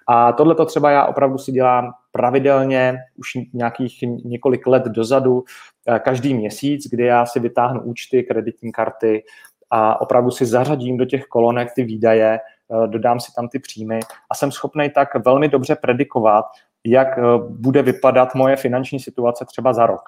A 0.09 0.33
tohle 0.33 0.55
to 0.55 0.67
třeba 0.67 0.91
já 0.91 1.05
opravdu 1.05 1.39
si 1.39 1.53
dělám 1.53 1.93
pravidelně 2.13 2.99
už 3.17 3.29
nějakých 3.53 3.99
několik 4.25 4.67
let 4.67 4.83
dozadu, 4.83 5.45
eh, 5.89 5.99
každý 5.99 6.35
měsíc, 6.35 6.89
kdy 6.91 7.05
já 7.05 7.27
si 7.27 7.41
vytáhnu 7.41 7.81
účty, 7.81 8.23
kreditní 8.23 8.73
karty 8.73 9.25
a 9.71 10.01
opravdu 10.01 10.31
si 10.31 10.47
zařadím 10.47 10.97
do 10.97 11.05
těch 11.05 11.25
kolonek 11.25 11.69
ty 11.75 11.85
výdaje, 11.85 12.39
eh, 12.39 12.87
dodám 12.87 13.21
si 13.21 13.33
tam 13.37 13.49
ty 13.49 13.59
příjmy 13.59 14.01
a 14.31 14.35
jsem 14.35 14.53
schopný 14.53 14.91
tak 14.91 15.09
velmi 15.25 15.49
dobře 15.49 15.77
predikovat, 15.77 16.45
jak 16.87 17.19
eh, 17.19 17.23
bude 17.49 17.83
vypadat 17.83 18.35
moje 18.35 18.57
finanční 18.57 19.01
situace 19.01 19.45
třeba 19.45 19.73
za 19.73 19.87
rok. 19.87 20.03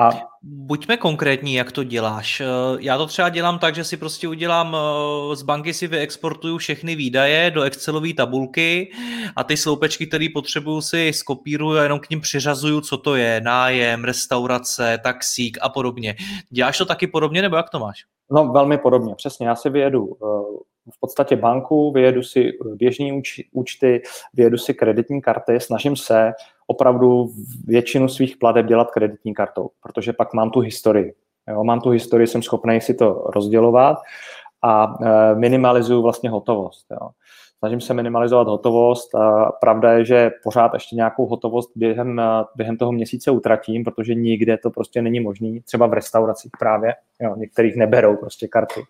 A... 0.00 0.10
Buďme 0.42 0.96
konkrétní, 0.96 1.54
jak 1.54 1.72
to 1.72 1.84
děláš. 1.84 2.40
Eh, 2.40 2.44
já 2.78 2.98
to 2.98 3.06
třeba 3.06 3.28
dělám 3.28 3.58
tak, 3.58 3.74
že 3.74 3.84
si 3.84 3.96
prostě 3.96 4.28
udělám, 4.28 4.76
eh, 4.76 5.36
z 5.36 5.42
banky 5.42 5.74
si 5.74 5.86
vyexportuju 5.86 6.58
všechny 6.58 6.94
výdaje 6.94 7.50
do 7.50 7.62
Excelové 7.62 8.14
tabulky 8.14 8.92
a 9.36 9.44
ty 9.44 9.56
sloupečky, 9.56 10.06
které 10.06 10.26
potřebuju, 10.34 10.80
si 10.80 11.12
skopíruju 11.12 11.78
a 11.78 11.82
jenom 11.82 12.00
k 12.00 12.10
ním 12.10 12.20
přiřazuju, 12.20 12.80
co 12.80 12.98
to 12.98 13.16
je, 13.16 13.40
nájem, 13.40 14.04
restaurace, 14.04 14.98
taxík 15.04 15.58
a 15.60 15.68
podobně. 15.68 16.14
Děláš 16.50 16.78
to 16.78 16.84
taky 16.84 17.06
podobně, 17.06 17.42
nebo 17.42 17.56
jak 17.56 17.70
to 17.70 17.78
máš? 17.78 18.04
No 18.30 18.52
velmi 18.52 18.78
podobně, 18.78 19.14
přesně. 19.14 19.48
Já 19.48 19.56
si 19.56 19.70
vyjedu 19.70 20.16
v 20.94 21.00
podstatě 21.00 21.36
banku, 21.36 21.92
vyjedu 21.92 22.22
si 22.22 22.52
běžní 22.74 23.22
účty, 23.52 24.02
vyjedu 24.34 24.58
si 24.58 24.74
kreditní 24.74 25.22
karty, 25.22 25.60
snažím 25.60 25.96
se 25.96 26.32
opravdu 26.66 27.28
většinu 27.64 28.08
svých 28.08 28.36
plateb 28.36 28.66
dělat 28.66 28.90
kreditní 28.90 29.34
kartou, 29.34 29.70
protože 29.82 30.12
pak 30.12 30.34
mám 30.34 30.50
tu 30.50 30.60
historii. 30.60 31.14
Jo, 31.48 31.64
mám 31.64 31.80
tu 31.80 31.90
historii, 31.90 32.26
jsem 32.26 32.42
schopný 32.42 32.80
si 32.80 32.94
to 32.94 33.12
rozdělovat 33.34 33.98
a 34.62 34.94
e, 35.02 35.34
minimalizuju 35.34 36.02
vlastně 36.02 36.30
hotovost. 36.30 36.86
Jo. 36.90 37.08
Snažím 37.58 37.80
se 37.80 37.94
minimalizovat 37.94 38.48
hotovost 38.48 39.14
a 39.14 39.52
pravda 39.60 39.92
je, 39.92 40.04
že 40.04 40.30
pořád 40.42 40.74
ještě 40.74 40.96
nějakou 40.96 41.26
hotovost 41.26 41.70
během, 41.76 42.20
e, 42.20 42.24
během 42.56 42.76
toho 42.76 42.92
měsíce 42.92 43.30
utratím, 43.30 43.84
protože 43.84 44.14
nikde 44.14 44.58
to 44.58 44.70
prostě 44.70 45.02
není 45.02 45.20
možný, 45.20 45.60
třeba 45.60 45.86
v 45.86 45.92
restauracích 45.92 46.52
právě, 46.58 46.94
jo, 47.20 47.36
některých 47.36 47.76
neberou 47.76 48.16
prostě 48.16 48.48
karty 48.48 48.80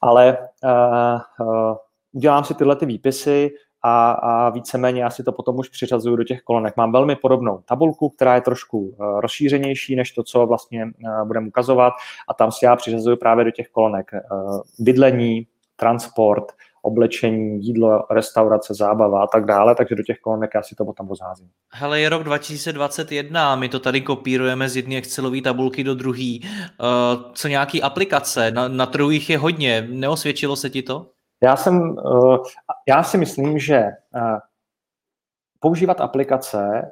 ale 0.00 0.38
uh, 0.64 1.46
uh, 1.46 1.76
udělám 2.12 2.44
si 2.44 2.54
tyhle 2.54 2.76
ty 2.76 2.86
výpisy 2.86 3.50
a, 3.82 4.10
a 4.10 4.50
víceméně 4.50 5.02
já 5.02 5.10
si 5.10 5.22
to 5.22 5.32
potom 5.32 5.58
už 5.58 5.68
přiřazuju 5.68 6.16
do 6.16 6.24
těch 6.24 6.42
kolonek. 6.42 6.76
Mám 6.76 6.92
velmi 6.92 7.16
podobnou 7.16 7.62
tabulku, 7.64 8.08
která 8.08 8.34
je 8.34 8.40
trošku 8.40 8.78
uh, 8.78 9.20
rozšířenější 9.20 9.96
než 9.96 10.12
to, 10.12 10.22
co 10.22 10.46
vlastně 10.46 10.84
uh, 10.84 11.26
budeme 11.26 11.48
ukazovat 11.48 11.92
a 12.28 12.34
tam 12.34 12.52
si 12.52 12.64
já 12.64 12.76
přiřazuju 12.76 13.16
právě 13.16 13.44
do 13.44 13.50
těch 13.50 13.68
kolonek 13.68 14.10
uh, 14.12 14.60
bydlení, 14.78 15.46
transport, 15.76 16.52
oblečení, 16.82 17.66
jídlo, 17.66 18.06
restaurace, 18.10 18.74
zábava 18.74 19.22
a 19.22 19.26
tak 19.26 19.44
dále, 19.44 19.74
takže 19.74 19.94
do 19.94 20.02
těch 20.02 20.18
kolonek 20.18 20.50
já 20.54 20.62
si 20.62 20.74
to 20.74 20.84
potom 20.84 21.08
rozházím. 21.08 21.48
Hele, 21.72 22.00
je 22.00 22.08
rok 22.08 22.24
2021, 22.24 23.56
my 23.56 23.68
to 23.68 23.80
tady 23.80 24.00
kopírujeme 24.00 24.68
z 24.68 24.76
jedné 24.76 24.96
Excelové 24.96 25.42
tabulky 25.42 25.84
do 25.84 25.94
druhé. 25.94 26.38
Uh, 26.40 27.32
co 27.32 27.48
nějaký 27.48 27.82
aplikace? 27.82 28.50
Na, 28.50 28.68
na 28.68 28.86
trhu 28.86 29.10
jich 29.10 29.30
je 29.30 29.38
hodně. 29.38 29.86
Neosvědčilo 29.90 30.56
se 30.56 30.70
ti 30.70 30.82
to? 30.82 31.10
Já 31.42 31.56
jsem, 31.56 31.80
uh, 31.90 32.36
já 32.88 33.02
si 33.02 33.18
myslím, 33.18 33.58
že 33.58 33.84
uh, 34.14 34.38
používat 35.60 36.00
aplikace 36.00 36.90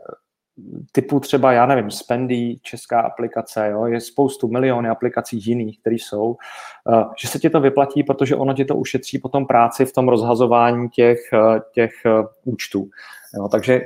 typu 0.93 1.21
třeba, 1.21 1.53
já 1.53 1.67
nevím, 1.67 1.91
Spendy, 1.91 2.57
česká 2.63 3.01
aplikace, 3.01 3.69
jo, 3.71 3.87
je 3.87 4.01
spoustu 4.01 4.49
miliony 4.49 4.89
aplikací 4.89 5.41
jiných, 5.45 5.81
které 5.81 5.97
jsou, 5.97 6.37
uh, 6.85 7.03
že 7.19 7.29
se 7.29 7.39
ti 7.39 7.51
to 7.51 7.61
vyplatí, 7.61 8.03
protože 8.03 8.37
ono 8.37 8.55
ti 8.55 8.65
to 8.65 8.77
ušetří 8.77 9.19
potom 9.19 9.47
práci 9.47 9.85
v 9.85 9.93
tom 9.93 10.09
rozhazování 10.09 10.89
těch, 10.89 11.19
uh, 11.33 11.59
těch 11.73 11.93
uh, 12.07 12.27
účtů. 12.45 12.89
Jo, 13.35 13.49
takže 13.49 13.81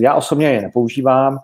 já 0.00 0.14
osobně 0.14 0.52
je 0.52 0.62
nepoužívám, 0.62 1.38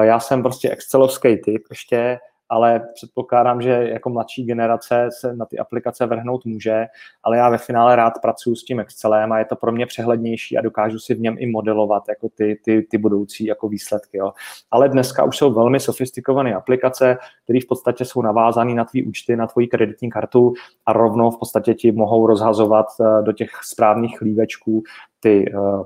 já 0.00 0.20
jsem 0.20 0.42
prostě 0.42 0.70
excelovský 0.70 1.36
typ 1.36 1.62
ještě, 1.70 2.18
ale 2.50 2.80
předpokládám, 2.94 3.62
že 3.62 3.70
jako 3.70 4.10
mladší 4.10 4.44
generace 4.44 5.08
se 5.20 5.36
na 5.36 5.46
ty 5.46 5.58
aplikace 5.58 6.06
vrhnout 6.06 6.44
může, 6.44 6.86
ale 7.22 7.36
já 7.36 7.48
ve 7.48 7.58
finále 7.58 7.96
rád 7.96 8.12
pracuji 8.22 8.56
s 8.56 8.64
tím 8.64 8.80
Excelem 8.80 9.32
a 9.32 9.38
je 9.38 9.44
to 9.44 9.56
pro 9.56 9.72
mě 9.72 9.86
přehlednější 9.86 10.58
a 10.58 10.60
dokážu 10.60 10.98
si 10.98 11.14
v 11.14 11.20
něm 11.20 11.36
i 11.38 11.46
modelovat 11.46 12.02
jako 12.08 12.28
ty, 12.34 12.60
ty, 12.64 12.86
ty 12.90 12.98
budoucí 12.98 13.44
jako 13.44 13.68
výsledky. 13.68 14.18
Jo. 14.18 14.32
Ale 14.70 14.88
dneska 14.88 15.24
už 15.24 15.36
jsou 15.36 15.52
velmi 15.52 15.80
sofistikované 15.80 16.54
aplikace, 16.54 17.18
které 17.44 17.58
v 17.62 17.66
podstatě 17.68 18.04
jsou 18.04 18.22
navázané 18.22 18.74
na 18.74 18.84
tvý 18.84 19.06
účty, 19.06 19.36
na 19.36 19.46
tvoji 19.46 19.66
kreditní 19.66 20.10
kartu 20.10 20.52
a 20.86 20.92
rovnou 20.92 21.30
v 21.30 21.38
podstatě 21.38 21.74
ti 21.74 21.92
mohou 21.92 22.26
rozhazovat 22.26 22.86
eh, 23.00 23.22
do 23.22 23.32
těch 23.32 23.50
správných 23.62 24.18
chlívečků 24.18 24.82
ty, 25.20 25.52
eh, 25.54 25.84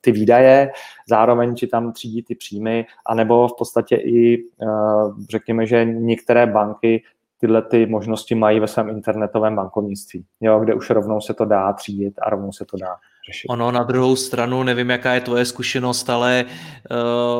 ty 0.00 0.12
výdaje, 0.12 0.70
zároveň 1.08 1.54
ti 1.54 1.66
tam 1.66 1.92
třídí 1.92 2.22
ty 2.22 2.34
příjmy, 2.34 2.86
anebo 3.06 3.48
v 3.48 3.56
podstatě 3.58 3.96
i 3.96 4.44
eh, 4.62 4.66
řekněme, 5.30 5.66
že 5.66 5.84
některé 5.84 6.46
banky 6.46 7.02
tyhle 7.38 7.62
ty 7.62 7.86
možnosti 7.86 8.34
mají 8.34 8.60
ve 8.60 8.66
svém 8.66 8.88
internetovém 8.88 9.56
bankovnictví, 9.56 10.24
jo, 10.40 10.60
kde 10.60 10.74
už 10.74 10.90
rovnou 10.90 11.20
se 11.20 11.34
to 11.34 11.44
dá 11.44 11.72
třídit 11.72 12.14
a 12.22 12.30
rovnou 12.30 12.52
se 12.52 12.64
to 12.64 12.76
dá 12.76 12.96
řešit. 13.26 13.48
Ono 13.48 13.70
na 13.70 13.82
druhou 13.82 14.16
stranu, 14.16 14.62
nevím, 14.62 14.90
jaká 14.90 15.14
je 15.14 15.20
tvoje 15.20 15.44
zkušenost, 15.44 16.10
ale 16.10 16.44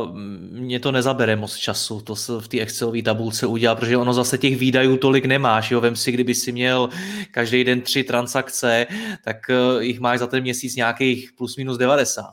uh, 0.05 0.17
mě 0.51 0.81
to 0.81 0.93
nezabere 0.93 1.37
moc 1.37 1.57
času, 1.57 2.01
to 2.01 2.17
se 2.17 2.33
v 2.41 2.49
té 2.49 2.61
Excelové 2.61 3.03
tabulce 3.03 3.47
udělat, 3.47 3.79
protože 3.79 3.97
ono 3.97 4.15
zase 4.15 4.39
těch 4.39 4.57
výdajů 4.57 4.97
tolik 4.97 5.25
nemáš. 5.25 5.71
Jo? 5.71 5.81
Vem 5.81 5.97
si, 5.97 6.13
kdyby 6.13 6.35
si 6.35 6.53
měl 6.53 6.89
každý 7.31 7.65
den 7.65 7.81
tři 7.81 8.05
transakce, 8.05 8.87
tak 9.25 9.37
uh, 9.49 9.83
jich 9.83 10.01
máš 10.01 10.19
za 10.19 10.27
ten 10.27 10.43
měsíc 10.43 10.77
nějakých 10.77 11.31
plus 11.39 11.57
minus 11.57 11.79
90. 11.79 12.25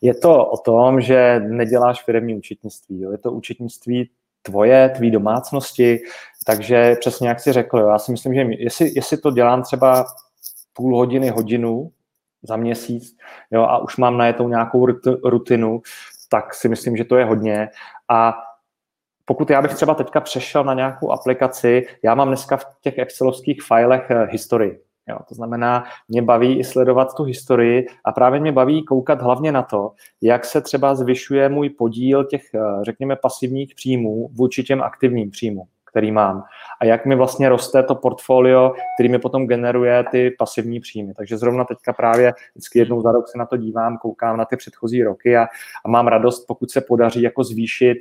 Je 0.00 0.14
to 0.14 0.46
o 0.46 0.56
tom, 0.56 1.00
že 1.00 1.40
neděláš 1.40 2.02
firmní 2.04 2.34
účetnictví. 2.34 3.00
Jo? 3.00 3.12
Je 3.12 3.18
to 3.18 3.32
účetnictví 3.32 4.10
tvoje, 4.42 4.88
tvý 4.88 5.10
domácnosti, 5.10 6.00
takže 6.46 6.96
přesně 7.00 7.28
jak 7.28 7.40
jsi 7.40 7.52
řekl, 7.52 7.78
jo, 7.78 7.88
já 7.88 7.98
si 7.98 8.12
myslím, 8.12 8.34
že 8.34 8.40
jestli, 8.58 8.92
jestli 8.94 9.16
to 9.16 9.30
dělám 9.30 9.62
třeba 9.62 10.04
půl 10.72 10.96
hodiny, 10.96 11.28
hodinu 11.28 11.90
za 12.44 12.56
měsíc 12.56 13.16
jo, 13.50 13.62
a 13.62 13.78
už 13.78 13.96
mám 13.96 14.18
najetou 14.18 14.48
nějakou 14.48 14.86
rutinu, 15.24 15.82
tak 16.28 16.54
si 16.54 16.68
myslím, 16.68 16.96
že 16.96 17.04
to 17.04 17.16
je 17.16 17.24
hodně. 17.24 17.68
A 18.08 18.34
pokud 19.24 19.50
já 19.50 19.62
bych 19.62 19.74
třeba 19.74 19.94
teďka 19.94 20.20
přešel 20.20 20.64
na 20.64 20.74
nějakou 20.74 21.10
aplikaci, 21.10 21.86
já 22.02 22.14
mám 22.14 22.28
dneska 22.28 22.56
v 22.56 22.64
těch 22.80 22.98
excelovských 22.98 23.62
filech 23.62 24.10
eh, 24.10 24.24
historii. 24.30 24.80
Jo, 25.08 25.18
to 25.28 25.34
znamená, 25.34 25.84
mě 26.08 26.22
baví 26.22 26.58
i 26.58 26.64
sledovat 26.64 27.14
tu 27.16 27.22
historii 27.22 27.86
a 28.04 28.12
právě 28.12 28.40
mě 28.40 28.52
baví 28.52 28.84
koukat 28.84 29.22
hlavně 29.22 29.52
na 29.52 29.62
to, 29.62 29.92
jak 30.22 30.44
se 30.44 30.60
třeba 30.60 30.94
zvyšuje 30.94 31.48
můj 31.48 31.70
podíl 31.70 32.24
těch, 32.24 32.54
eh, 32.54 32.60
řekněme, 32.82 33.16
pasivních 33.16 33.74
příjmů 33.74 34.28
vůči 34.32 34.64
těm 34.64 34.82
aktivním 34.82 35.30
příjmům 35.30 35.66
který 35.94 36.12
mám. 36.12 36.44
A 36.80 36.84
jak 36.84 37.06
mi 37.06 37.16
vlastně 37.16 37.48
roste 37.48 37.82
to 37.82 37.94
portfolio, 37.94 38.72
který 38.96 39.08
mi 39.08 39.18
potom 39.18 39.46
generuje 39.46 40.04
ty 40.10 40.30
pasivní 40.38 40.80
příjmy. 40.80 41.14
Takže 41.14 41.38
zrovna 41.38 41.64
teďka 41.64 41.92
právě 41.92 42.34
vždycky 42.54 42.78
jednou 42.78 43.02
za 43.02 43.12
rok 43.12 43.28
se 43.28 43.38
na 43.38 43.46
to 43.46 43.56
dívám, 43.56 43.98
koukám 43.98 44.36
na 44.36 44.44
ty 44.44 44.56
předchozí 44.56 45.02
roky 45.02 45.36
a, 45.36 45.46
a 45.84 45.88
mám 45.88 46.06
radost, 46.06 46.44
pokud 46.46 46.70
se 46.70 46.80
podaří 46.80 47.22
jako 47.22 47.44
zvýšit, 47.44 47.96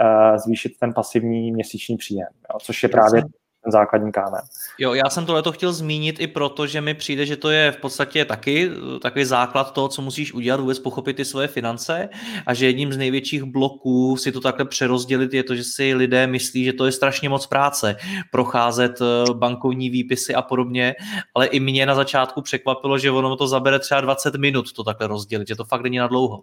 uh, 0.00 0.36
zvýšit 0.36 0.72
ten 0.80 0.92
pasivní 0.92 1.52
měsíční 1.52 1.96
příjem, 1.96 2.28
jo, 2.52 2.58
což 2.62 2.82
je 2.82 2.88
právě 2.88 3.22
ten 3.64 3.72
základní 3.72 4.12
kámen. 4.12 4.40
Jo, 4.78 4.94
já 4.94 5.10
jsem 5.10 5.26
tohle 5.26 5.42
chtěl 5.50 5.72
zmínit 5.72 6.20
i 6.20 6.26
proto, 6.26 6.66
že 6.66 6.80
mi 6.80 6.94
přijde, 6.94 7.26
že 7.26 7.36
to 7.36 7.50
je 7.50 7.72
v 7.72 7.76
podstatě 7.76 8.24
taky 8.24 8.70
takový 9.02 9.24
základ 9.24 9.72
toho, 9.72 9.88
co 9.88 10.02
musíš 10.02 10.32
udělat, 10.34 10.60
vůbec 10.60 10.78
pochopit 10.78 11.16
ty 11.16 11.24
svoje 11.24 11.48
finance 11.48 12.08
a 12.46 12.54
že 12.54 12.66
jedním 12.66 12.92
z 12.92 12.96
největších 12.96 13.44
bloků 13.44 14.16
si 14.16 14.32
to 14.32 14.40
takhle 14.40 14.64
přerozdělit 14.64 15.34
je 15.34 15.42
to, 15.42 15.54
že 15.54 15.64
si 15.64 15.94
lidé 15.94 16.26
myslí, 16.26 16.64
že 16.64 16.72
to 16.72 16.86
je 16.86 16.92
strašně 16.92 17.28
moc 17.28 17.46
práce, 17.46 17.96
procházet 18.32 19.00
eh, 19.00 19.34
bankovní 19.34 19.90
výpisy 19.90 20.34
a 20.34 20.42
podobně, 20.42 20.94
ale 21.34 21.46
i 21.46 21.60
mě 21.60 21.86
na 21.86 21.94
začátku 21.94 22.42
překvapilo, 22.42 22.98
že 22.98 23.10
ono 23.10 23.36
to 23.36 23.48
zabere 23.48 23.78
třeba 23.78 24.00
20 24.00 24.34
minut 24.34 24.72
to 24.72 24.84
takhle 24.84 25.06
rozdělit, 25.06 25.48
že 25.48 25.56
to 25.56 25.64
fakt 25.64 25.82
není 25.82 25.98
na 25.98 26.06
dlouho. 26.06 26.42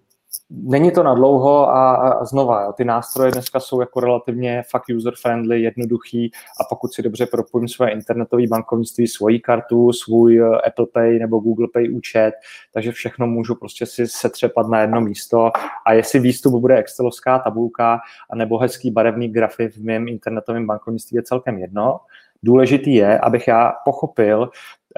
Není 0.50 0.92
to 0.92 1.04
na 1.04 1.16
dlouho 1.16 1.70
a, 1.70 1.96
a 1.96 2.26
znova, 2.26 2.63
jo, 2.63 2.74
ty 2.74 2.86
nástroje 2.86 3.32
dneska 3.32 3.60
jsou 3.60 3.80
jako 3.80 4.00
relativně 4.00 4.63
fakt 4.70 4.90
user-friendly, 4.90 5.56
jednoduchý 5.56 6.32
a 6.62 6.63
pokud 6.70 6.94
si 6.94 7.02
dobře 7.02 7.26
propojím 7.26 7.68
své 7.68 7.92
internetové 7.92 8.48
bankovnictví, 8.48 9.08
svoji 9.08 9.40
kartu, 9.40 9.94
svůj 9.94 10.40
eh, 10.40 10.62
Apple 10.68 10.86
Pay 10.94 11.20
nebo 11.20 11.40
Google 11.40 11.68
Pay 11.74 11.90
účet, 11.90 12.32
takže 12.74 12.92
všechno 12.92 13.28
můžu 13.28 13.56
prostě 13.56 13.86
si 13.86 14.08
setřepat 14.08 14.68
na 14.68 14.82
jedno 14.82 15.02
místo 15.02 15.52
a 15.86 15.94
jestli 15.94 16.20
výstup 16.20 16.54
bude 16.54 16.78
excelovská 16.78 17.40
tabulka 17.40 18.00
nebo 18.36 18.58
hezký 18.58 18.92
barevný 18.92 19.30
grafy 19.30 19.68
v 19.68 19.78
mém 19.78 20.08
internetovém 20.08 20.68
bankovnictví 20.68 21.16
je 21.16 21.24
celkem 21.24 21.58
jedno. 21.58 22.00
Důležitý 22.43 22.93
je, 22.93 23.19
abych 23.19 23.47
já 23.47 23.73
pochopil, 23.86 24.50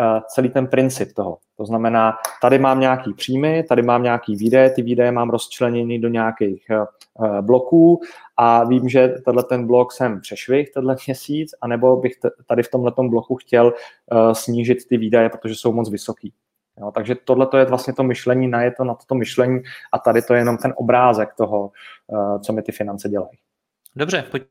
Eh, 0.02 0.22
celý 0.28 0.50
ten 0.50 0.68
princip 0.68 1.14
toho. 1.14 1.38
To 1.58 1.66
znamená, 1.66 2.14
tady 2.42 2.60
mám 2.60 2.80
nějaký 2.80 3.14
příjmy, 3.14 3.64
tady 3.64 3.82
mám 3.82 4.04
nějaký 4.04 4.36
výdaje, 4.36 4.70
ty 4.70 4.82
výdaje 4.82 5.12
mám 5.12 5.30
rozčleněny 5.30 6.00
do 6.00 6.08
nějakých 6.08 6.70
eh, 6.70 6.86
eh, 7.26 7.42
bloků 7.42 8.02
a 8.38 8.64
vím, 8.64 8.90
že 8.90 9.08
tenhle 9.26 9.44
ten 9.44 9.68
blok 9.68 9.92
jsem 9.92 10.22
přešvih 10.22 10.72
tenhle 10.72 10.96
měsíc, 11.08 11.52
anebo 11.62 11.96
bych 11.96 12.14
tady 12.48 12.64
v 12.64 12.72
tomhle 12.72 12.92
bloku 12.98 13.36
chtěl 13.36 13.74
snížit 14.34 14.88
ty 14.88 14.98
výdaje, 14.98 15.30
protože 15.30 15.56
jsou 15.56 15.74
moc 15.74 15.90
vysoký. 15.90 16.34
Jo, 16.78 16.92
takže 16.92 17.16
tohle 17.16 17.48
je 17.58 17.66
vlastně 17.66 17.94
to 17.94 18.04
myšlení, 18.04 18.48
na 18.48 18.60
to 18.78 18.84
na 18.84 18.94
toto 18.94 19.16
myšlení 19.16 19.62
a 19.92 20.00
tady 20.00 20.22
to 20.22 20.34
je 20.34 20.40
jenom 20.40 20.58
ten 20.58 20.74
obrázek 20.76 21.34
toho, 21.34 21.72
co 22.42 22.54
mi 22.54 22.62
ty 22.62 22.72
finance 22.72 23.10
dělají. 23.10 23.38
Dobře, 23.96 24.24
pojď 24.32 24.44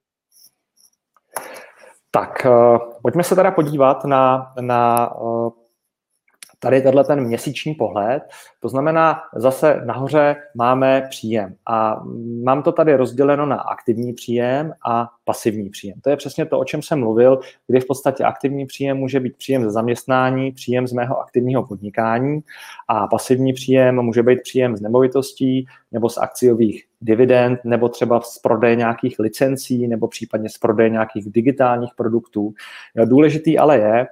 tak, 2.11 2.47
uh, 2.47 2.79
pojďme 3.03 3.23
se 3.23 3.35
teda 3.37 3.51
podívat 3.51 4.05
na, 4.05 4.53
na 4.61 5.11
uh, 5.21 5.51
tady 6.59 6.83
tenhle 6.83 7.05
ten 7.05 7.21
měsíční 7.21 7.75
pohled. 7.75 8.23
To 8.61 8.69
znamená, 8.69 9.21
zase 9.37 9.81
nahoře 9.85 10.37
máme 10.55 11.07
příjem 11.11 11.55
a 11.67 12.03
mám 12.45 12.63
to 12.63 12.73
tady 12.73 12.97
rozděleno 12.97 13.47
na 13.47 13.57
aktivní 13.57 14.13
příjem 14.13 14.73
a 14.89 15.09
pasivní 15.25 15.71
příjem. 15.71 16.01
To 16.01 16.11
je 16.11 16.17
přesně 16.17 16.47
to, 16.47 16.59
o 16.59 16.65
čem 16.65 16.83
jsem 16.83 17.01
mluvil, 17.01 17.41
kdy 17.67 17.81
v 17.81 17.87
podstatě 17.87 18.25
aktivní 18.25 18.67
příjem 18.67 18.97
může 18.97 19.21
být 19.21 19.37
příjem 19.37 19.65
ze 19.65 19.71
zaměstnání, 19.71 20.53
příjem 20.53 20.87
z 20.87 20.93
mého 20.93 21.21
aktivního 21.21 21.67
podnikání 21.67 22.41
a 22.89 23.07
pasivní 23.07 23.53
příjem 23.53 24.03
může 24.03 24.23
být 24.23 24.43
příjem 24.43 24.77
z 24.77 24.81
nemovitostí 24.81 25.67
nebo 25.93 26.09
z 26.09 26.19
akciových 26.19 26.85
dividend 27.01 27.61
nebo 27.65 27.89
třeba 27.89 28.21
z 28.21 28.39
prodeje 28.39 28.77
nějakých 28.77 29.19
licencí 29.19 29.89
nebo 29.89 30.09
případně 30.09 30.49
z 30.49 30.59
prodeje 30.59 30.91
nějakých 30.91 31.31
digitálních 31.31 31.91
produktů. 31.97 32.55
Důležitý 33.05 33.59
ale 33.59 33.79
je, 33.79 34.07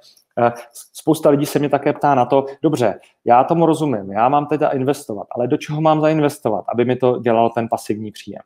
spousta 0.92 1.31
lidí 1.31 1.46
se 1.46 1.59
mě 1.59 1.68
také 1.68 1.92
ptá 1.92 2.14
na 2.14 2.25
to, 2.25 2.46
dobře, 2.62 3.01
já 3.25 3.44
tomu 3.44 3.66
rozumím, 3.66 4.12
já 4.12 4.29
mám 4.29 4.46
teda 4.46 4.68
investovat, 4.68 5.27
ale 5.31 5.49
do 5.49 5.57
čeho 5.57 5.81
mám 5.81 6.01
zainvestovat, 6.01 6.64
aby 6.68 6.85
mi 6.85 6.96
to 6.96 7.18
dělalo 7.18 7.51
ten 7.51 7.68
pasivní 7.68 8.11
příjem. 8.11 8.42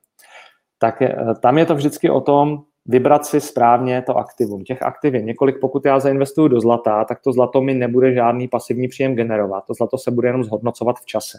Tak 0.79 1.03
eh, 1.03 1.17
tam 1.43 1.59
je 1.59 1.67
to 1.67 1.75
vždycky 1.75 2.11
o 2.11 2.21
tom, 2.21 2.63
vybrat 2.87 3.27
si 3.27 3.41
správně 3.41 4.03
to 4.03 4.17
aktivum. 4.17 4.65
Těch 4.65 4.83
aktiv 4.83 5.15
je 5.15 5.23
několik, 5.23 5.61
pokud 5.61 5.85
já 5.85 6.01
zainvestuju 6.01 6.49
do 6.49 6.61
zlata, 6.61 7.05
tak 7.05 7.21
to 7.21 7.33
zlato 7.33 7.61
mi 7.61 7.75
nebude 7.75 8.15
žádný 8.15 8.49
pasivní 8.49 8.89
příjem 8.89 9.15
generovat. 9.15 9.65
To 9.67 9.75
zlato 9.75 9.99
se 9.99 10.11
bude 10.11 10.29
jenom 10.29 10.45
zhodnocovat 10.45 10.97
v 10.97 11.07
čase. 11.07 11.39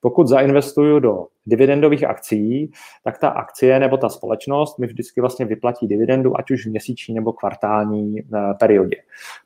Pokud 0.00 0.26
zainvestuju 0.26 0.98
do 0.98 1.26
dividendových 1.46 2.04
akcí, 2.04 2.70
tak 3.04 3.18
ta 3.18 3.28
akcie 3.28 3.80
nebo 3.80 3.96
ta 3.96 4.08
společnost 4.08 4.78
mi 4.78 4.86
vždycky 4.86 5.20
vlastně 5.20 5.46
vyplatí 5.46 5.86
dividendu, 5.86 6.38
ať 6.38 6.50
už 6.50 6.66
v 6.66 6.70
měsíční 6.70 7.14
nebo 7.14 7.32
kvartální 7.32 8.18
eh, 8.20 8.54
periodě. 8.60 8.96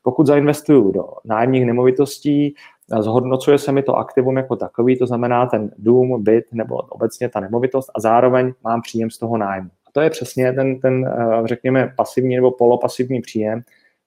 Pokud 0.03 0.27
zainvestuju 0.27 0.93
do 0.93 1.05
nájemních 1.25 1.67
nemovitostí, 1.67 2.55
eh, 2.55 3.03
zhodnocuje 3.03 3.59
se 3.59 3.73
mi 3.73 3.83
to 3.83 3.97
aktivum 3.97 4.37
jako 4.37 4.57
takový, 4.57 4.99
to 4.99 5.07
znamená 5.07 5.47
ten 5.47 5.71
dům, 5.79 6.23
byt 6.23 6.45
nebo 6.53 6.77
obecně 6.77 7.29
ta 7.29 7.41
nemovitost 7.41 7.91
a 7.95 8.01
zároveň 8.01 8.53
mám 8.65 8.83
příjem 8.83 9.11
z 9.11 9.19
toho 9.19 9.37
nájmu. 9.37 9.69
A 9.69 9.91
to 9.93 10.01
je 10.01 10.11
přesně 10.11 10.53
ten, 10.53 10.81
ten 10.81 11.07
eh, 11.07 11.47
řekněme, 11.47 11.93
pasivní 11.97 12.37
nebo 12.37 12.51
polopasivní 12.51 13.21
příjem, 13.21 13.63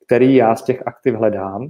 který 0.05 0.35
já 0.35 0.55
z 0.55 0.63
těch 0.63 0.87
aktiv 0.87 1.15
hledám 1.15 1.69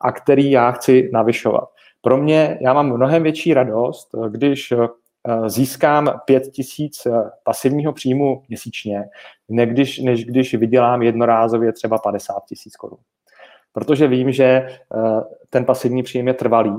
a 0.00 0.12
který 0.12 0.50
já 0.50 0.70
chci 0.70 1.10
navyšovat. 1.12 1.68
Pro 2.02 2.16
mě, 2.16 2.58
já 2.60 2.72
mám 2.72 2.92
mnohem 2.92 3.22
větší 3.22 3.54
radost, 3.54 4.08
když 4.28 4.72
eh, 4.72 5.50
získám 5.50 6.20
5 6.24 6.42
tisíc 6.50 7.06
eh, 7.06 7.10
pasivního 7.44 7.92
příjmu 7.92 8.42
měsíčně, 8.48 9.04
než 9.48 9.68
když, 9.68 9.98
než 9.98 10.24
když 10.24 10.54
vydělám 10.54 11.02
jednorázově 11.02 11.72
třeba 11.72 11.98
50 11.98 12.44
tisíc 12.48 12.76
korun. 12.76 12.98
Protože 13.72 14.08
vím, 14.08 14.32
že 14.32 14.44
eh, 14.44 14.68
ten 15.50 15.64
pasivní 15.64 16.02
příjem 16.02 16.28
je 16.28 16.34
trvalý 16.34 16.74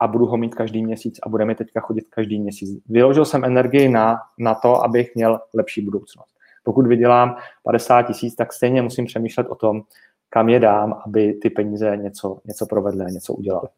a 0.00 0.06
budu 0.06 0.26
ho 0.26 0.36
mít 0.36 0.54
každý 0.54 0.84
měsíc 0.84 1.18
a 1.22 1.28
bude 1.28 1.44
mi 1.44 1.54
teďka 1.54 1.80
chodit 1.80 2.04
každý 2.10 2.40
měsíc. 2.40 2.82
Vyložil 2.88 3.24
jsem 3.24 3.44
energii 3.44 3.88
na, 3.88 4.16
na 4.38 4.54
to, 4.54 4.84
abych 4.84 5.14
měl 5.14 5.40
lepší 5.54 5.80
budoucnost. 5.80 6.34
Pokud 6.64 6.86
vydělám 6.86 7.36
50 7.62 8.02
tisíc, 8.02 8.34
tak 8.34 8.52
stejně 8.52 8.82
musím 8.82 9.06
přemýšlet 9.06 9.46
o 9.46 9.54
tom, 9.54 9.82
kam 10.28 10.48
je 10.48 10.60
dám, 10.60 11.00
aby 11.06 11.32
ty 11.32 11.50
peníze 11.50 11.96
něco, 11.96 12.38
něco 12.44 12.66
provedly 12.66 13.12
něco 13.12 13.32
udělali. 13.34 13.68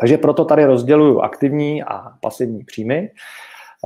Takže 0.00 0.18
proto 0.18 0.44
tady 0.44 0.64
rozděluju 0.64 1.20
aktivní 1.20 1.82
a 1.82 2.12
pasivní 2.20 2.64
příjmy. 2.64 3.10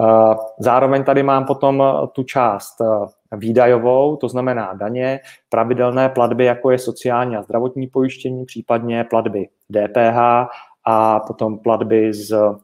Eh, 0.00 0.34
zároveň 0.58 1.04
tady 1.04 1.22
mám 1.22 1.44
potom 1.44 1.82
tu 2.12 2.22
část 2.22 2.80
eh, 2.80 3.36
výdajovou, 3.36 4.16
to 4.16 4.28
znamená 4.28 4.72
daně, 4.74 5.20
pravidelné 5.48 6.08
platby, 6.08 6.44
jako 6.44 6.70
je 6.70 6.78
sociální 6.78 7.36
a 7.36 7.42
zdravotní 7.42 7.86
pojištění, 7.86 8.44
případně 8.44 9.04
platby 9.04 9.48
DPH 9.70 10.48
a 10.84 11.20
potom 11.20 11.58
platby 11.58 12.14
z 12.14 12.32
eh, 12.32 12.54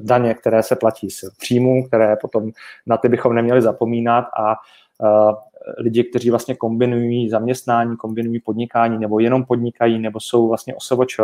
daně, 0.00 0.34
které 0.34 0.62
se 0.62 0.76
platí 0.76 1.10
z 1.10 1.24
příjmů, 1.38 1.86
které 1.86 2.16
potom 2.16 2.50
na 2.86 2.96
ty 2.96 3.08
bychom 3.08 3.34
neměli 3.34 3.62
zapomínat 3.62 4.24
a 4.38 4.56
lidi, 5.78 6.04
kteří 6.04 6.30
vlastně 6.30 6.54
kombinují 6.54 7.30
zaměstnání, 7.30 7.96
kombinují 7.96 8.40
podnikání, 8.40 8.98
nebo 8.98 9.18
jenom 9.18 9.44
podnikají, 9.44 9.98
nebo 9.98 10.20
jsou 10.20 10.48
vlastně 10.48 10.74
osovoč, 10.74 11.16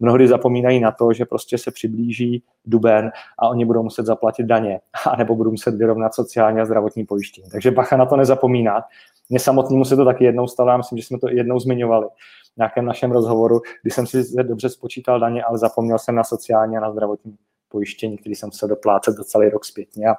mnohdy 0.00 0.28
zapomínají 0.28 0.80
na 0.80 0.90
to, 0.90 1.12
že 1.12 1.24
prostě 1.24 1.58
se 1.58 1.70
přiblíží 1.70 2.42
duben 2.64 3.12
a 3.38 3.48
oni 3.48 3.64
budou 3.64 3.82
muset 3.82 4.06
zaplatit 4.06 4.46
daně, 4.46 4.80
a 5.10 5.16
nebo 5.16 5.36
budou 5.36 5.50
muset 5.50 5.74
vyrovnat 5.74 6.14
sociální 6.14 6.60
a 6.60 6.64
zdravotní 6.64 7.04
pojištění. 7.04 7.50
Takže 7.50 7.70
bacha 7.70 7.96
na 7.96 8.06
to 8.06 8.16
nezapomínat. 8.16 8.84
Mně 9.30 9.38
samotnému 9.38 9.84
se 9.84 9.96
to 9.96 10.04
taky 10.04 10.24
jednou 10.24 10.46
stalo, 10.46 10.70
já 10.70 10.76
myslím, 10.76 10.98
že 10.98 11.04
jsme 11.04 11.18
to 11.18 11.28
jednou 11.28 11.60
zmiňovali 11.60 12.06
v 12.54 12.56
nějakém 12.56 12.84
našem 12.84 13.12
rozhovoru, 13.12 13.60
kdy 13.82 13.90
jsem 13.90 14.06
si 14.06 14.42
dobře 14.42 14.68
spočítal 14.68 15.20
daně, 15.20 15.42
ale 15.42 15.58
zapomněl 15.58 15.98
jsem 15.98 16.14
na 16.14 16.24
sociální 16.24 16.76
a 16.76 16.80
na 16.80 16.92
zdravotní 16.92 17.36
pojištění, 17.74 18.18
který 18.18 18.34
jsem 18.34 18.52
se 18.52 18.66
doplácet 18.66 19.16
do 19.16 19.24
celý 19.24 19.48
rok 19.48 19.64
zpětně. 19.64 20.06
A, 20.06 20.14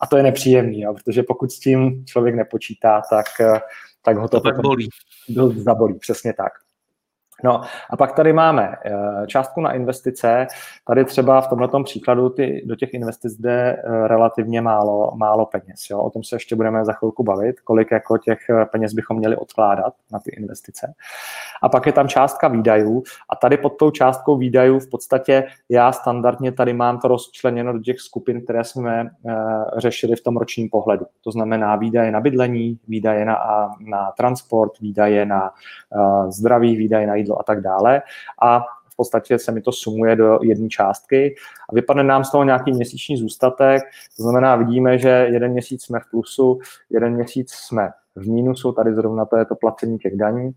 a 0.00 0.06
to 0.06 0.16
je 0.16 0.22
nepříjemný, 0.22 0.80
jo, 0.80 0.94
protože 0.94 1.22
pokud 1.22 1.52
s 1.52 1.58
tím 1.58 2.04
člověk 2.06 2.34
nepočítá, 2.34 3.02
tak, 3.10 3.26
tak 4.02 4.16
ho 4.16 4.28
to, 4.28 4.40
to 4.40 4.50
tak 4.50 4.60
bolí. 4.60 4.88
zabolí, 5.56 5.98
přesně 5.98 6.32
tak. 6.32 6.52
No 7.44 7.60
a 7.90 7.96
pak 7.96 8.12
tady 8.12 8.32
máme 8.32 8.74
eh, 8.84 9.26
částku 9.26 9.60
na 9.60 9.72
investice. 9.72 10.46
Tady 10.86 11.04
třeba 11.04 11.40
v 11.40 11.48
tomto 11.48 11.82
příkladu 11.82 12.28
ty, 12.28 12.62
do 12.66 12.76
těch 12.76 12.94
investic 12.94 13.36
jde 13.36 13.72
eh, 13.72 14.08
relativně 14.08 14.60
málo, 14.60 15.12
málo 15.16 15.46
peněz. 15.46 15.80
Jo? 15.90 15.98
O 15.98 16.10
tom 16.10 16.22
se 16.22 16.36
ještě 16.36 16.56
budeme 16.56 16.84
za 16.84 16.92
chvilku 16.92 17.22
bavit, 17.22 17.60
kolik 17.60 17.90
jako 17.90 18.18
těch 18.18 18.38
eh, 18.50 18.64
peněz 18.64 18.92
bychom 18.92 19.16
měli 19.16 19.36
odkládat 19.36 19.94
na 20.12 20.18
ty 20.18 20.30
investice. 20.30 20.94
A 21.62 21.68
pak 21.68 21.86
je 21.86 21.92
tam 21.92 22.08
částka 22.08 22.48
výdajů 22.48 23.02
a 23.30 23.36
tady 23.36 23.56
pod 23.56 23.76
tou 23.78 23.90
částkou 23.90 24.36
výdajů 24.36 24.78
v 24.78 24.90
podstatě 24.90 25.44
já 25.68 25.92
standardně 25.92 26.52
tady 26.52 26.72
mám 26.72 27.00
to 27.00 27.08
rozčleněno 27.08 27.72
do 27.72 27.78
těch 27.78 28.00
skupin, 28.00 28.44
které 28.44 28.64
jsme 28.64 29.10
řešili 29.76 30.16
v 30.16 30.22
tom 30.22 30.36
ročním 30.36 30.68
pohledu. 30.68 31.06
To 31.24 31.30
znamená 31.32 31.76
výdaje 31.76 32.12
na 32.12 32.20
bydlení, 32.20 32.78
výdaje 32.88 33.24
na, 33.24 33.38
na 33.80 34.12
transport, 34.16 34.78
výdaje 34.80 35.26
na 35.26 35.50
zdraví, 36.28 36.76
výdaje 36.76 37.06
na 37.06 37.14
jídlo 37.14 37.27
a 37.36 37.42
tak 37.42 37.60
dále. 37.60 38.02
A 38.42 38.60
v 38.60 38.96
podstatě 38.96 39.38
se 39.38 39.52
mi 39.52 39.60
to 39.60 39.72
sumuje 39.72 40.16
do 40.16 40.38
jedné 40.42 40.68
částky 40.68 41.34
a 41.70 41.74
vypadne 41.74 42.02
nám 42.02 42.24
z 42.24 42.30
toho 42.30 42.44
nějaký 42.44 42.72
měsíční 42.72 43.16
zůstatek. 43.16 43.82
To 44.16 44.22
znamená, 44.22 44.56
vidíme, 44.56 44.98
že 44.98 45.08
jeden 45.08 45.52
měsíc 45.52 45.84
jsme 45.84 46.00
v 46.00 46.10
plusu, 46.10 46.58
jeden 46.90 47.14
měsíc 47.14 47.50
jsme 47.50 47.90
v 48.16 48.28
mínusu, 48.28 48.72
tady 48.72 48.94
zrovna 48.94 49.24
to 49.24 49.36
je 49.36 49.44
to 49.44 49.54
placení 49.54 49.98
těch 49.98 50.16
daní 50.16 50.50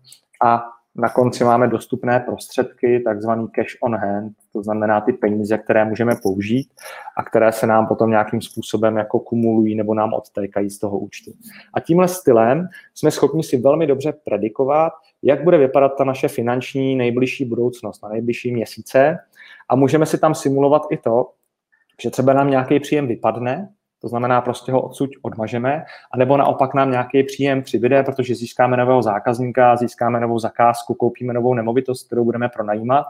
a 0.44 0.64
na 0.94 1.08
konci 1.08 1.44
máme 1.44 1.68
dostupné 1.68 2.20
prostředky, 2.20 3.00
takzvaný 3.00 3.48
cash 3.48 3.76
on 3.82 3.96
hand, 3.96 4.32
to 4.52 4.62
znamená 4.62 5.00
ty 5.00 5.12
peníze, 5.12 5.58
které 5.58 5.84
můžeme 5.84 6.12
použít 6.22 6.68
a 7.16 7.22
které 7.22 7.52
se 7.52 7.66
nám 7.66 7.86
potom 7.86 8.10
nějakým 8.10 8.40
způsobem 8.40 8.96
jako 8.96 9.20
kumulují 9.20 9.74
nebo 9.74 9.94
nám 9.94 10.14
odtékají 10.14 10.70
z 10.70 10.78
toho 10.78 10.98
účtu. 10.98 11.32
A 11.74 11.80
tímhle 11.80 12.08
stylem 12.08 12.68
jsme 12.94 13.10
schopni 13.10 13.42
si 13.42 13.56
velmi 13.56 13.86
dobře 13.86 14.12
predikovat, 14.24 14.92
jak 15.22 15.44
bude 15.44 15.58
vypadat 15.58 15.88
ta 15.88 16.04
naše 16.04 16.28
finanční 16.28 16.96
nejbližší 16.96 17.44
budoucnost 17.44 18.02
na 18.02 18.08
nejbližší 18.08 18.52
měsíce 18.52 19.18
a 19.68 19.76
můžeme 19.76 20.06
si 20.06 20.18
tam 20.18 20.34
simulovat 20.34 20.82
i 20.90 20.96
to, 20.96 21.30
že 22.02 22.10
třeba 22.10 22.32
nám 22.32 22.50
nějaký 22.50 22.80
příjem 22.80 23.06
vypadne, 23.06 23.68
to 24.00 24.08
znamená 24.08 24.40
prostě 24.40 24.72
ho 24.72 24.82
odsud 24.82 25.10
odmažeme, 25.22 25.84
anebo 26.14 26.36
naopak 26.36 26.74
nám 26.74 26.90
nějaký 26.90 27.22
příjem 27.22 27.62
přibyde, 27.62 28.02
protože 28.02 28.34
získáme 28.34 28.76
nového 28.76 29.02
zákazníka, 29.02 29.76
získáme 29.76 30.20
novou 30.20 30.38
zakázku, 30.38 30.94
koupíme 30.94 31.32
novou 31.32 31.54
nemovitost, 31.54 32.06
kterou 32.06 32.24
budeme 32.24 32.48
pronajímat 32.48 33.06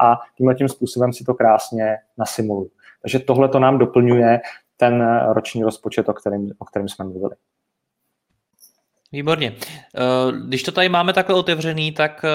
a 0.00 0.18
tímhle 0.36 0.54
tím 0.54 0.68
způsobem 0.68 1.12
si 1.12 1.24
to 1.24 1.34
krásně 1.34 1.96
nasimuluju. 2.18 2.70
Takže 3.02 3.18
tohle 3.18 3.48
to 3.48 3.58
nám 3.58 3.78
doplňuje 3.78 4.40
ten 4.76 5.20
roční 5.28 5.62
rozpočet, 5.62 6.08
o 6.08 6.12
kterém, 6.12 6.48
o 6.58 6.64
kterém 6.64 6.88
jsme 6.88 7.04
mluvili. 7.04 7.34
Výborně. 9.16 9.56
Eh, 9.56 10.32
když 10.46 10.62
to 10.62 10.72
tady 10.72 10.88
máme 10.88 11.12
takhle 11.12 11.34
otevřený, 11.34 11.92
tak 11.92 12.24
eh, 12.24 12.28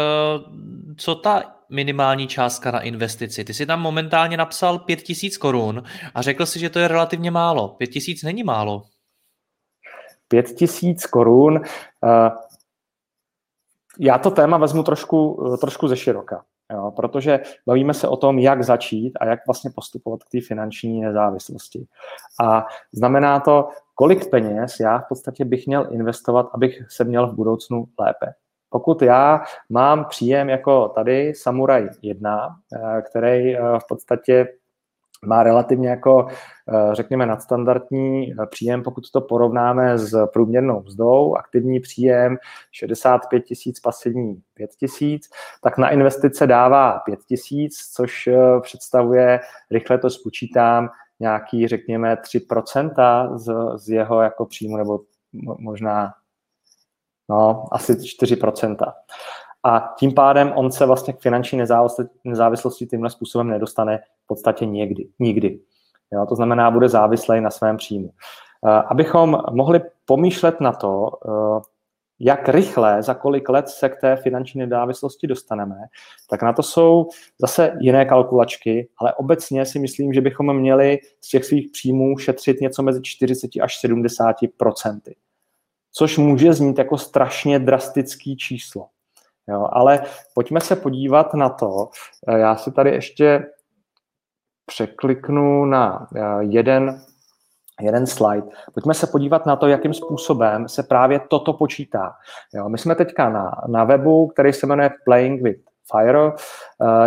co 0.97 1.15
ta 1.15 1.43
minimální 1.69 2.27
částka 2.27 2.71
na 2.71 2.81
investici? 2.81 3.43
Ty 3.43 3.53
jsi 3.53 3.65
tam 3.65 3.81
momentálně 3.81 4.37
napsal 4.37 4.79
5000 4.79 5.37
korun 5.37 5.83
a 6.15 6.21
řekl 6.21 6.45
si, 6.45 6.59
že 6.59 6.69
to 6.69 6.79
je 6.79 6.87
relativně 6.87 7.31
málo. 7.31 7.67
5000 7.67 8.23
není 8.23 8.43
málo. 8.43 8.83
5000 10.27 11.05
korun. 11.05 11.61
Eh, 12.05 12.31
já 13.99 14.17
to 14.17 14.31
téma 14.31 14.57
vezmu 14.57 14.83
trošku, 14.83 15.43
trošku 15.61 15.87
ze 15.87 15.97
široka. 15.97 16.43
Jo, 16.73 16.91
protože 16.95 17.39
bavíme 17.67 17.93
se 17.93 18.07
o 18.07 18.17
tom, 18.17 18.39
jak 18.39 18.63
začít 18.63 19.11
a 19.19 19.25
jak 19.25 19.39
vlastně 19.47 19.71
postupovat 19.75 20.23
k 20.23 20.29
té 20.31 20.41
finanční 20.47 21.01
nezávislosti. 21.01 21.85
A 22.43 22.65
znamená 22.93 23.39
to, 23.39 23.69
kolik 24.01 24.29
peněz 24.29 24.79
já 24.79 24.99
v 24.99 25.07
podstatě 25.09 25.45
bych 25.45 25.67
měl 25.67 25.87
investovat, 25.91 26.49
abych 26.53 26.83
se 26.89 27.03
měl 27.03 27.27
v 27.27 27.35
budoucnu 27.35 27.85
lépe. 27.99 28.33
Pokud 28.69 29.01
já 29.01 29.41
mám 29.69 30.05
příjem 30.05 30.49
jako 30.49 30.89
tady 30.89 31.33
Samurai 31.35 31.87
1, 32.01 32.55
eh, 32.73 33.01
který 33.01 33.57
eh, 33.57 33.59
v 33.79 33.87
podstatě 33.89 34.47
má 35.25 35.43
relativně 35.43 35.89
jako, 35.89 36.27
eh, 36.29 36.95
řekněme, 36.95 37.25
nadstandardní 37.25 38.33
příjem, 38.49 38.83
pokud 38.83 39.11
to 39.11 39.21
porovnáme 39.21 39.97
s 39.97 40.27
průměrnou 40.33 40.81
mzdou, 40.81 41.35
aktivní 41.35 41.79
příjem 41.79 42.37
65 42.71 43.41
tisíc, 43.41 43.79
pasivní 43.79 44.41
5 44.53 44.69
tisíc, 44.79 45.29
tak 45.63 45.77
na 45.77 45.89
investice 45.89 46.47
dává 46.47 46.99
5 46.99 47.19
tisíc, 47.27 47.75
což 47.93 48.29
představuje, 48.61 49.39
rychle 49.71 49.97
to 49.97 50.09
spočítám, 50.09 50.89
nějaký, 51.21 51.67
řekněme, 51.67 52.15
3% 52.15 53.37
z, 53.37 53.53
z 53.75 53.89
jeho 53.89 54.21
jako 54.21 54.45
příjmu, 54.45 54.77
nebo 54.77 54.99
možná 55.59 56.13
no, 57.29 57.65
asi 57.71 57.93
4%. 57.93 58.93
A 59.63 59.93
tím 59.99 60.13
pádem 60.13 60.53
on 60.55 60.71
se 60.71 60.85
vlastně 60.85 61.13
k 61.13 61.19
finanční 61.19 61.63
nezávislosti 62.23 62.85
tímhle 62.85 63.09
způsobem 63.09 63.47
nedostane 63.47 63.97
v 64.23 64.27
podstatě 64.27 64.65
někdy, 64.65 65.07
nikdy. 65.19 65.59
Jo, 66.13 66.25
to 66.25 66.35
znamená, 66.35 66.71
bude 66.71 66.89
závislý 66.89 67.41
na 67.41 67.49
svém 67.49 67.77
příjmu. 67.77 68.09
Abychom 68.87 69.41
mohli 69.51 69.81
pomýšlet 70.05 70.61
na 70.61 70.71
to, 70.71 71.09
jak 72.23 72.49
rychle, 72.49 73.03
za 73.03 73.13
kolik 73.13 73.49
let 73.49 73.69
se 73.69 73.89
k 73.89 74.01
té 74.01 74.15
finanční 74.15 74.59
nedávislosti 74.59 75.27
dostaneme, 75.27 75.75
tak 76.29 76.41
na 76.41 76.53
to 76.53 76.63
jsou 76.63 77.07
zase 77.39 77.77
jiné 77.79 78.05
kalkulačky, 78.05 78.89
ale 78.97 79.13
obecně 79.13 79.65
si 79.65 79.79
myslím, 79.79 80.13
že 80.13 80.21
bychom 80.21 80.57
měli 80.57 80.99
z 81.21 81.29
těch 81.29 81.45
svých 81.45 81.71
příjmů 81.71 82.17
šetřit 82.17 82.61
něco 82.61 82.83
mezi 82.83 83.01
40 83.03 83.51
až 83.61 83.79
70 83.79 84.35
procenty. 84.57 85.15
Což 85.93 86.17
může 86.17 86.53
znít 86.53 86.77
jako 86.77 86.97
strašně 86.97 87.59
drastický 87.59 88.37
číslo. 88.37 88.87
Jo, 89.49 89.67
ale 89.71 90.03
pojďme 90.33 90.61
se 90.61 90.75
podívat 90.75 91.33
na 91.33 91.49
to. 91.49 91.89
Já 92.37 92.55
si 92.55 92.71
tady 92.71 92.89
ještě 92.89 93.45
překliknu 94.65 95.65
na 95.65 96.07
eh, 96.15 96.21
jeden 96.39 97.01
jeden 97.81 98.07
slide. 98.07 98.47
Pojďme 98.73 98.93
se 98.93 99.07
podívat 99.07 99.45
na 99.45 99.55
to, 99.55 99.67
jakým 99.67 99.93
způsobem 99.93 100.67
se 100.67 100.83
právě 100.83 101.19
toto 101.27 101.53
počítá. 101.53 102.13
Jo, 102.53 102.69
my 102.69 102.77
jsme 102.77 102.95
teďka 102.95 103.29
na, 103.29 103.51
na 103.67 103.83
webu, 103.83 104.27
který 104.27 104.53
se 104.53 104.67
jmenuje 104.67 104.89
Playing 105.05 105.41
with 105.41 105.57
Fire. 105.91 106.25
Uh, 106.25 106.33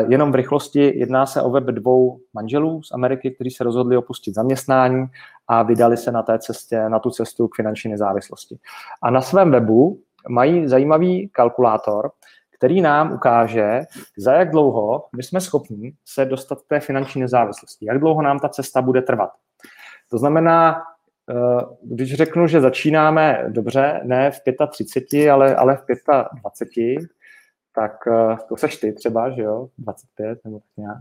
jenom 0.09 0.33
v 0.33 0.35
rychlosti 0.35 0.99
jedná 0.99 1.27
se 1.27 1.43
o 1.43 1.51
web 1.51 1.65
dvou 1.65 2.19
manželů 2.35 2.83
z 2.83 2.93
Ameriky, 2.93 3.31
kteří 3.31 3.51
se 3.51 3.65
rozhodli 3.65 3.97
opustit 3.97 4.35
zaměstnání 4.35 5.07
a 5.49 5.63
vydali 5.63 5.97
se 5.97 6.13
na 6.13 6.23
té 6.23 6.39
cestě, 6.39 6.89
na 6.89 6.99
tu 6.99 7.11
cestu 7.11 7.49
k 7.49 7.57
finanční 7.57 7.91
nezávislosti. 7.91 8.59
A 9.03 9.11
na 9.11 9.21
svém 9.21 9.51
webu 9.51 9.99
mají 10.29 10.69
zajímavý 10.69 11.29
kalkulátor, 11.29 12.11
který 12.59 12.81
nám 12.81 13.13
ukáže, 13.13 13.81
za 14.19 14.33
jak 14.33 14.51
dlouho 14.51 15.05
my 15.17 15.23
jsme 15.23 15.41
schopni 15.41 15.93
se 16.05 16.25
dostat 16.25 16.61
k 16.61 16.69
té 16.69 16.81
finanční 16.81 17.21
nezávislosti, 17.21 17.87
jak 17.87 17.99
dlouho 17.99 18.23
nám 18.23 18.39
ta 18.39 18.49
cesta 18.49 18.83
bude 18.83 19.03
trvat. 19.03 19.31
To 20.15 20.19
znamená, 20.19 20.83
eh, 21.31 21.65
když 21.83 22.15
řeknu, 22.15 22.47
že 22.47 22.61
začínáme 22.61 23.45
dobře, 23.49 24.01
ne 24.05 24.31
v 24.31 24.41
35, 24.71 25.31
ale, 25.31 25.57
ale 25.57 25.77
v 25.77 25.85
25, 26.41 26.99
tak 27.75 27.93
eh, 28.07 28.37
to 28.49 28.57
seš 28.57 28.77
ty 28.77 28.93
třeba, 28.93 29.31
že 29.31 29.43
jo, 29.43 29.69
25 29.79 30.39
nebo 30.45 30.59
tak 30.59 30.69
nějak. 30.77 30.99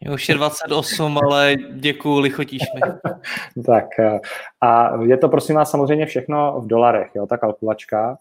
Je 0.00 0.10
už 0.10 0.28
je 0.28 0.34
28, 0.34 1.18
ale 1.18 1.54
děkuju, 1.72 2.18
lichotíš 2.18 2.62
mi. 2.74 2.80
tak 3.66 3.98
eh, 3.98 4.20
a 4.60 4.96
je 5.02 5.16
to 5.16 5.28
prosím 5.28 5.56
vás 5.56 5.70
samozřejmě 5.70 6.06
všechno 6.06 6.60
v 6.60 6.66
dolarech, 6.66 7.10
jo, 7.14 7.26
ta 7.26 7.36
kalkulačka. 7.36 8.18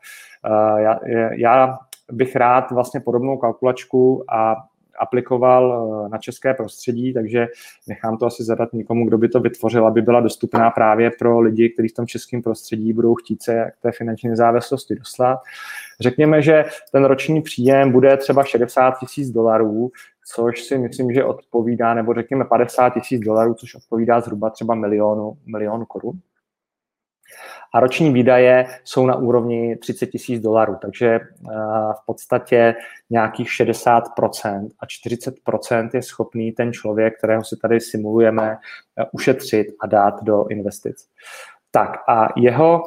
Já, 0.78 1.00
já 1.32 1.78
bych 2.12 2.36
rád 2.36 2.72
vlastně 2.72 3.00
podobnou 3.00 3.38
kalkulačku 3.38 4.24
a 4.30 4.69
aplikoval 5.00 5.90
eh, 6.06 6.10
na 6.10 6.18
české 6.18 6.54
prostředí, 6.54 7.14
takže 7.14 7.48
nechám 7.88 8.18
to 8.18 8.26
asi 8.26 8.44
zadat 8.44 8.74
někomu, 8.74 9.08
kdo 9.08 9.18
by 9.18 9.30
to 9.30 9.40
vytvořil, 9.40 9.88
aby 9.88 10.02
byla 10.02 10.20
dostupná 10.20 10.72
právě 10.72 11.12
pro 11.20 11.40
lidi, 11.40 11.70
kteří 11.70 11.88
v 11.88 11.94
tom 11.94 12.08
českém 12.08 12.42
prostředí 12.42 12.94
budou 12.94 13.16
chtít 13.16 13.44
se 13.44 13.72
k 13.80 13.82
té 13.82 13.92
finanční 13.92 14.30
nezávislosti 14.30 14.96
dostat. 14.96 15.40
Řekněme, 16.00 16.42
že 16.42 16.66
ten 16.92 17.06
roční 17.06 17.42
příjem 17.42 17.92
bude 17.92 18.18
třeba 18.18 18.44
60 18.44 19.00
tisíc 19.00 19.30
dolarů, 19.30 19.92
což 20.36 20.64
si 20.64 20.78
myslím, 20.78 21.14
že 21.14 21.24
odpovídá, 21.24 21.94
nebo 21.94 22.14
řekněme 22.14 22.46
50 22.46 22.90
tisíc 22.90 23.22
dolarů, 23.22 23.54
což 23.54 23.76
odpovídá 23.76 24.22
zhruba 24.22 24.50
třeba 24.50 24.76
milionu, 24.76 25.38
milionu 25.46 25.86
korun 25.86 26.20
a 27.74 27.80
roční 27.80 28.14
výdaje 28.14 28.66
jsou 28.84 29.06
na 29.06 29.16
úrovni 29.16 29.76
30 29.76 30.08
tisíc 30.08 30.44
dolarů, 30.44 30.76
takže 30.82 31.08
eh, 31.08 31.20
v 32.02 32.06
podstatě 32.06 32.76
nějakých 33.10 33.48
60% 33.48 34.70
a 34.80 34.86
40% 34.86 35.90
je 35.94 36.02
schopný 36.02 36.52
ten 36.52 36.74
člověk, 36.74 37.18
kterého 37.18 37.44
si 37.44 37.58
tady 37.58 37.80
simulujeme, 37.80 38.58
eh, 38.98 39.06
ušetřit 39.12 39.68
a 39.82 39.88
dát 39.88 40.24
do 40.24 40.46
investic. 40.48 41.08
Tak 41.72 41.90
a 42.10 42.28
jeho 42.36 42.84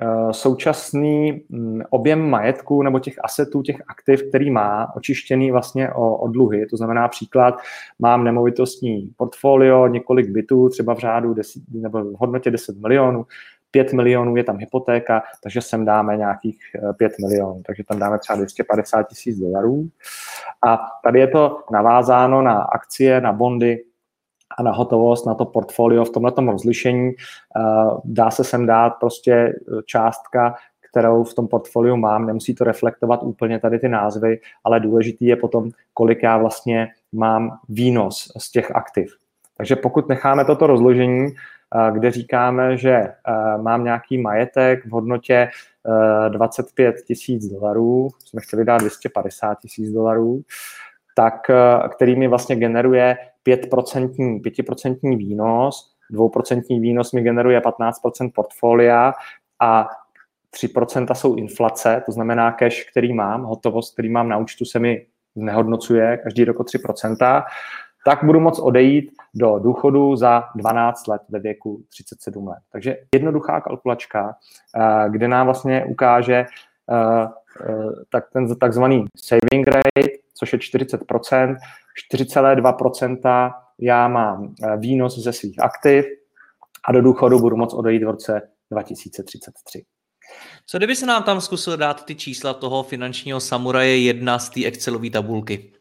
eh, 0.00 0.32
současný 0.32 1.44
mm, 1.48 1.82
objem 1.90 2.30
majetku 2.30 2.82
nebo 2.82 2.98
těch 2.98 3.14
asetů, 3.24 3.62
těch 3.62 3.82
aktiv, 3.88 4.22
který 4.28 4.50
má, 4.50 4.96
očištěný 4.96 5.50
vlastně 5.50 5.90
o, 5.90 6.16
o 6.16 6.28
dluhy. 6.28 6.66
To 6.66 6.76
znamená 6.76 7.08
příklad, 7.08 7.54
mám 7.98 8.24
nemovitostní 8.24 9.10
portfolio, 9.16 9.86
několik 9.86 10.30
bytů, 10.30 10.68
třeba 10.68 10.94
v 10.94 10.98
řádu 10.98 11.34
10, 11.34 11.62
nebo 11.72 12.04
v 12.04 12.14
hodnotě 12.18 12.50
10 12.50 12.78
milionů, 12.78 13.26
5 13.76 13.92
milionů 13.92 14.36
je 14.36 14.44
tam 14.44 14.58
hypotéka, 14.58 15.22
takže 15.42 15.60
sem 15.60 15.84
dáme 15.84 16.16
nějakých 16.16 16.58
5 16.96 17.12
eh, 17.12 17.26
milionů, 17.26 17.62
takže 17.66 17.84
tam 17.84 17.98
dáme 17.98 18.18
třeba 18.18 18.36
250 18.36 19.02
tisíc 19.02 19.38
dolarů. 19.38 19.88
A 20.66 20.78
tady 21.04 21.20
je 21.20 21.28
to 21.28 21.60
navázáno 21.72 22.42
na 22.42 22.62
akcie, 22.62 23.20
na 23.20 23.32
bondy 23.32 23.84
a 24.58 24.62
na 24.62 24.72
hotovost, 24.72 25.26
na 25.26 25.34
to 25.34 25.44
portfolio 25.44 26.04
v 26.04 26.10
tomto 26.10 26.40
rozlišení. 26.40 27.10
Eh, 27.10 27.62
dá 28.04 28.30
se 28.30 28.44
sem 28.44 28.66
dát 28.66 28.90
prostě 29.00 29.32
eh, 29.32 29.82
částka, 29.84 30.54
kterou 30.90 31.24
v 31.24 31.34
tom 31.34 31.48
portfoliu 31.48 31.96
mám, 31.96 32.26
nemusí 32.26 32.54
to 32.54 32.64
reflektovat 32.64 33.22
úplně 33.22 33.58
tady 33.58 33.78
ty 33.78 33.88
názvy, 33.88 34.40
ale 34.64 34.80
důležitý 34.80 35.26
je 35.26 35.36
potom, 35.36 35.70
kolik 35.94 36.22
já 36.22 36.38
vlastně 36.38 36.88
mám 37.12 37.58
výnos 37.68 38.32
z 38.38 38.50
těch 38.50 38.70
aktiv. 38.70 39.16
Takže 39.56 39.76
pokud 39.76 40.08
necháme 40.08 40.44
toto 40.44 40.66
rozložení, 40.66 41.34
kde 41.92 42.10
říkáme, 42.10 42.76
že 42.76 43.08
mám 43.62 43.84
nějaký 43.84 44.18
majetek 44.18 44.86
v 44.86 44.90
hodnotě 44.90 45.48
25 46.28 46.96
tisíc 47.06 47.46
dolarů, 47.46 48.08
jsme 48.24 48.40
chtěli 48.40 48.64
dát 48.64 48.78
250 48.78 49.58
tisíc 49.58 49.92
dolarů, 49.92 50.42
tak 51.16 51.50
který 51.94 52.16
mi 52.16 52.28
vlastně 52.28 52.56
generuje 52.56 53.16
5%, 53.48 54.40
5% 54.40 55.16
výnos, 55.16 55.94
2% 56.12 56.80
výnos 56.80 57.12
mi 57.12 57.22
generuje 57.22 57.60
15% 57.60 58.30
portfolia 58.34 59.12
a 59.60 59.88
3% 60.62 61.14
jsou 61.14 61.34
inflace, 61.34 62.02
to 62.06 62.12
znamená 62.12 62.52
cash, 62.52 62.90
který 62.90 63.12
mám, 63.12 63.42
hotovost, 63.42 63.92
který 63.92 64.08
mám 64.08 64.28
na 64.28 64.38
účtu, 64.38 64.64
se 64.64 64.78
mi 64.78 65.06
znehodnocuje 65.36 66.16
každý 66.16 66.44
rok 66.44 66.60
o 66.60 66.62
3%, 66.62 67.44
tak 68.06 68.24
budu 68.24 68.40
moct 68.40 68.58
odejít 68.58 69.12
do 69.34 69.58
důchodu 69.58 70.16
za 70.16 70.44
12 70.54 71.06
let 71.06 71.22
ve 71.28 71.38
věku 71.38 71.82
37 71.88 72.48
let. 72.48 72.58
Takže 72.72 72.96
jednoduchá 73.14 73.60
kalkulačka, 73.60 74.36
eh, 74.76 75.10
kde 75.10 75.28
nám 75.28 75.46
vlastně 75.46 75.84
ukáže 75.84 76.34
eh, 76.34 76.46
eh, 77.68 77.74
tak 78.10 78.24
ten 78.32 78.58
takzvaný 78.58 79.04
saving 79.16 79.68
rate, 79.68 80.08
což 80.34 80.52
je 80.52 80.58
40%, 80.58 81.56
4,2% 82.14 83.50
já 83.80 84.08
mám 84.08 84.54
výnos 84.76 85.18
ze 85.18 85.32
svých 85.32 85.62
aktiv 85.62 86.04
a 86.88 86.92
do 86.92 87.02
důchodu 87.02 87.38
budu 87.38 87.56
moct 87.56 87.74
odejít 87.74 88.02
v 88.02 88.10
roce 88.10 88.42
2033. 88.70 89.84
Co 90.66 90.78
kdyby 90.78 90.96
se 90.96 91.06
nám 91.06 91.22
tam 91.22 91.40
zkusil 91.40 91.76
dát 91.76 92.04
ty 92.04 92.14
čísla 92.14 92.54
toho 92.54 92.82
finančního 92.82 93.40
samuraje 93.40 93.98
jedna 93.98 94.38
z 94.38 94.50
té 94.50 94.64
Excelové 94.64 95.10
tabulky? 95.10 95.75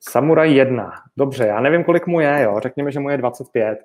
Samuraj 0.00 0.52
1. 0.54 0.92
Dobře, 1.16 1.46
já 1.46 1.60
nevím, 1.60 1.84
kolik 1.84 2.06
mu 2.06 2.20
je, 2.20 2.42
jo. 2.42 2.60
Řekněme, 2.62 2.92
že 2.92 3.00
mu 3.00 3.10
je 3.10 3.16
25. 3.16 3.78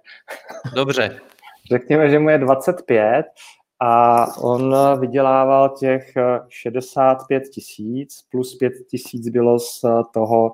Dobře. 0.75 1.19
Řekněme, 1.71 2.09
že 2.09 2.19
mu 2.19 2.29
je 2.29 2.37
25 2.37 3.25
a 3.79 4.25
on 4.37 4.75
vydělával 4.99 5.69
těch 5.69 6.13
65 6.49 7.43
tisíc 7.43 8.21
plus 8.31 8.57
5 8.57 8.73
tisíc 8.89 9.29
bylo 9.29 9.59
z 9.59 9.81
toho, 10.13 10.53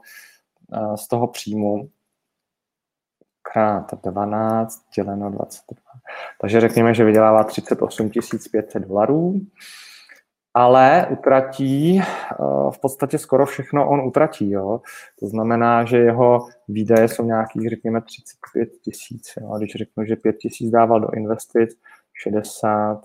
z 0.95 1.07
toho 1.07 1.27
příjmu 1.27 1.89
krát 3.41 3.93
12 4.03 4.81
děleno 4.95 5.31
22. 5.31 5.81
Takže 6.41 6.61
řekněme, 6.61 6.93
že 6.93 7.03
vydělává 7.03 7.43
38 7.43 8.09
500 8.51 8.83
dolarů 8.87 9.41
ale 10.53 11.07
utratí 11.09 11.99
eh, 11.99 12.35
v 12.71 12.79
podstatě 12.81 13.17
skoro 13.17 13.45
všechno 13.45 13.89
on 13.89 14.01
utratí. 14.01 14.51
Jo? 14.51 14.81
To 15.19 15.27
znamená, 15.27 15.85
že 15.85 15.97
jeho 15.97 16.47
výdaje 16.67 17.07
jsou 17.07 17.25
nějakých, 17.25 17.69
řekněme, 17.69 18.01
35 18.01 18.69
tisíc. 18.83 19.33
Když 19.57 19.75
řeknu, 19.75 20.05
že 20.05 20.15
5 20.15 20.37
tisíc 20.37 20.71
dával 20.71 20.99
do 20.99 21.09
investic, 21.13 21.69
60 22.13 23.01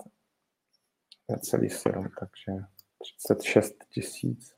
celý 1.39 1.69
7, 1.69 2.07
takže 2.19 2.51
36 2.99 3.75
tisíc. 3.89 4.53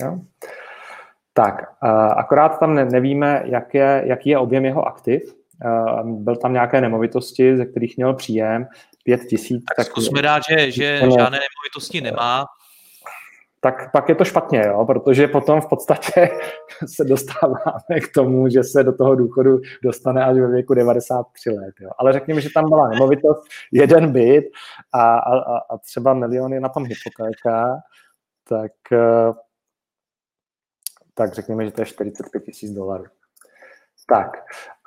Tak, 1.33 1.61
eh, 1.83 1.89
akorát 2.15 2.59
tam 2.59 2.75
nevíme, 2.75 3.43
jak 3.45 3.73
je, 3.73 4.03
jaký 4.05 4.29
je 4.29 4.37
objem 4.37 4.65
jeho 4.65 4.87
aktiv. 4.87 5.35
Eh, 5.65 6.03
byl 6.03 6.35
tam 6.35 6.53
nějaké 6.53 6.81
nemovitosti, 6.81 7.57
ze 7.57 7.65
kterých 7.65 7.97
měl 7.97 8.13
příjem, 8.13 8.67
5 9.03 9.25
tisíc. 9.25 9.65
Tak, 9.65 9.75
tak 9.75 9.85
zkusme 9.87 10.21
dát, 10.21 10.43
že, 10.49 10.71
že 10.71 10.99
žádné 10.99 11.39
nemovitosti 11.39 12.01
nemá, 12.01 12.45
tak 13.59 13.91
pak 13.91 14.09
je 14.09 14.15
to 14.15 14.25
špatně, 14.25 14.63
jo? 14.67 14.85
protože 14.85 15.27
potom 15.27 15.61
v 15.61 15.69
podstatě 15.69 16.29
se 16.95 17.03
dostáváme 17.03 17.99
k 18.03 18.13
tomu, 18.13 18.49
že 18.49 18.63
se 18.63 18.83
do 18.83 18.93
toho 18.93 19.15
důchodu 19.15 19.59
dostane 19.83 20.25
až 20.25 20.37
ve 20.37 20.47
věku 20.47 20.73
93 20.73 21.49
let. 21.49 21.75
Jo? 21.79 21.89
Ale 21.97 22.13
řekněme, 22.13 22.41
že 22.41 22.49
tam 22.53 22.69
byla 22.69 22.87
nemovitost, 22.87 23.43
jeden 23.71 24.11
byt 24.11 24.45
a, 24.93 25.17
a, 25.17 25.57
a 25.57 25.77
třeba 25.77 26.13
miliony 26.13 26.59
na 26.59 26.69
tom 26.69 26.85
hypotéka, 26.85 27.81
tak, 28.49 28.71
eh, 28.91 29.33
tak 31.13 31.33
řekněme, 31.33 31.65
že 31.65 31.71
to 31.71 31.81
je 31.81 31.85
45 31.85 32.43
tisíc 32.43 32.71
dolarů. 32.71 33.05
Tak 34.07 34.37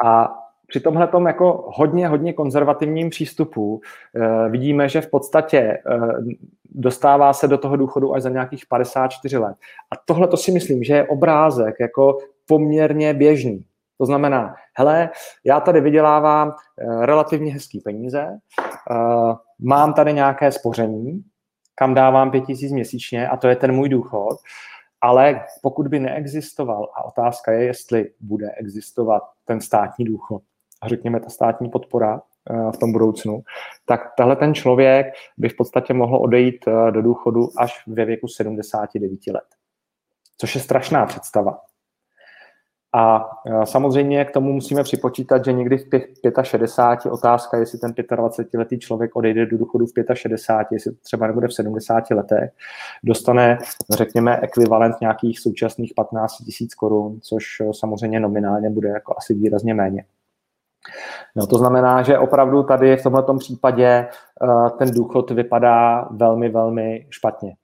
a 0.05 0.41
při 0.73 0.81
tomhle 0.81 1.09
jako 1.27 1.64
hodně, 1.68 2.09
hodně 2.09 2.33
konzervativním 2.33 3.11
přístupu 3.11 3.75
uh, 3.75 4.51
vidíme, 4.51 4.89
že 4.89 5.01
v 5.01 5.11
podstatě 5.11 5.79
uh, 5.87 6.12
dostává 6.64 7.33
se 7.33 7.49
do 7.49 7.59
toho 7.59 7.77
důchodu 7.77 8.14
až 8.14 8.23
za 8.23 8.29
nějakých 8.29 8.66
54 8.66 9.39
let. 9.39 9.57
A 9.91 9.97
tohle 10.05 10.29
to 10.29 10.37
si 10.37 10.53
myslím, 10.53 10.85
že 10.85 10.95
je 10.95 11.09
obrázek 11.09 11.75
jako 11.81 12.18
poměrně 12.47 13.14
běžný. 13.14 13.64
To 13.99 14.07
znamená, 14.07 14.55
hele, 14.79 15.11
já 15.45 15.61
tady 15.61 15.81
vydělávám 15.81 16.49
uh, 16.49 17.05
relativně 17.05 17.53
hezký 17.53 17.81
peníze, 17.81 18.39
mám 19.61 19.95
tady 19.95 20.12
nějaké 20.12 20.53
spoření, 20.53 21.23
kam 21.75 21.95
dávám 21.95 22.31
5000 22.31 22.73
měsíčně 22.73 23.29
a 23.29 23.37
to 23.37 23.49
je 23.49 23.57
ten 23.57 23.73
můj 23.73 23.89
důchod, 23.89 24.39
ale 25.01 25.45
pokud 25.62 25.89
by 25.89 26.01
neexistoval, 26.01 26.89
a 26.95 27.05
otázka 27.05 27.53
je, 27.53 27.64
jestli 27.64 28.11
bude 28.20 28.51
existovat 28.51 29.23
ten 29.45 29.61
státní 29.61 30.05
důchod, 30.05 30.43
řekněme, 30.89 31.20
ta 31.20 31.28
státní 31.28 31.70
podpora 31.70 32.22
eh, 32.51 32.72
v 32.72 32.78
tom 32.78 32.93
budoucnu, 32.93 33.43
tak 33.87 34.01
tahle 34.16 34.37
ten 34.37 34.55
člověk 34.55 35.07
by 35.39 35.49
v 35.49 35.57
podstatě 35.57 35.95
mohl 35.95 36.16
odejít 36.16 36.64
eh, 36.68 36.91
do 36.91 37.03
důchodu 37.03 37.49
až 37.59 37.87
ve 37.87 38.05
věku 38.05 38.28
79 38.28 39.20
let. 39.33 39.45
Což 40.39 40.55
je 40.55 40.61
strašná 40.61 41.07
představa. 41.07 41.59
A 42.95 43.30
eh, 43.47 43.66
samozřejmě 43.66 44.24
k 44.24 44.30
tomu 44.30 44.53
musíme 44.53 44.83
připočítat, 44.83 45.45
že 45.45 45.53
někdy 45.53 45.78
v 45.78 45.85
65 46.43 47.12
otázka, 47.12 47.59
jestli 47.59 47.78
ten 47.78 47.91
25-letý 47.91 48.78
člověk 48.78 49.16
odejde 49.16 49.47
do 49.47 49.59
důchodu 49.59 49.87
v 49.87 50.14
65, 50.14 50.76
jestli 50.76 50.93
třeba 50.93 51.26
nebude 51.26 51.49
v 51.49 51.55
70 51.55 52.11
letech, 52.11 52.51
dostane, 53.05 53.59
řekněme, 53.91 54.39
ekvivalent 54.43 54.97
nějakých 55.01 55.41
současných 55.41 55.93
15 55.97 56.37
tisíc 56.37 56.74
korun, 56.74 57.20
což 57.20 57.45
samozřejmě 57.72 58.20
nominálně 58.20 58.70
bude 58.70 58.89
jako 58.89 59.14
asi 59.18 59.35
výrazně 59.35 59.74
méně. 59.74 60.05
No, 61.37 61.47
to 61.47 61.59
znamená, 61.59 62.03
že 62.03 62.18
opravdu 62.18 62.62
tady 62.62 62.97
v 62.97 63.03
tomto 63.03 63.35
případě 63.35 64.09
uh, 64.43 64.68
ten 64.78 64.91
důchod 64.91 65.30
vypadá 65.30 66.09
velmi, 66.11 66.49
velmi 66.49 67.07
špatně. 67.11 67.57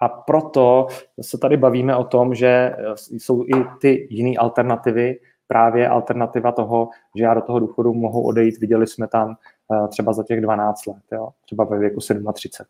A 0.00 0.08
proto 0.08 0.86
se 1.20 1.38
tady 1.38 1.56
bavíme 1.56 1.96
o 1.96 2.04
tom, 2.04 2.34
že 2.34 2.46
eh, 2.46 2.76
jsou 2.96 3.42
i 3.42 3.64
ty 3.80 4.06
jiné 4.10 4.36
alternativy, 4.38 5.20
právě 5.46 5.88
alternativa 5.88 6.52
toho, 6.52 6.88
že 7.16 7.24
já 7.24 7.34
do 7.34 7.40
toho 7.40 7.58
důchodu 7.58 7.94
mohu 7.94 8.26
odejít, 8.26 8.58
viděli 8.58 8.86
jsme 8.86 9.08
tam 9.08 9.36
uh, 9.68 9.88
třeba 9.88 10.12
za 10.12 10.24
těch 10.24 10.40
12 10.40 10.86
let, 10.86 11.02
jo? 11.12 11.28
třeba 11.44 11.64
ve 11.64 11.78
věku 11.78 12.00
37. 12.32 12.66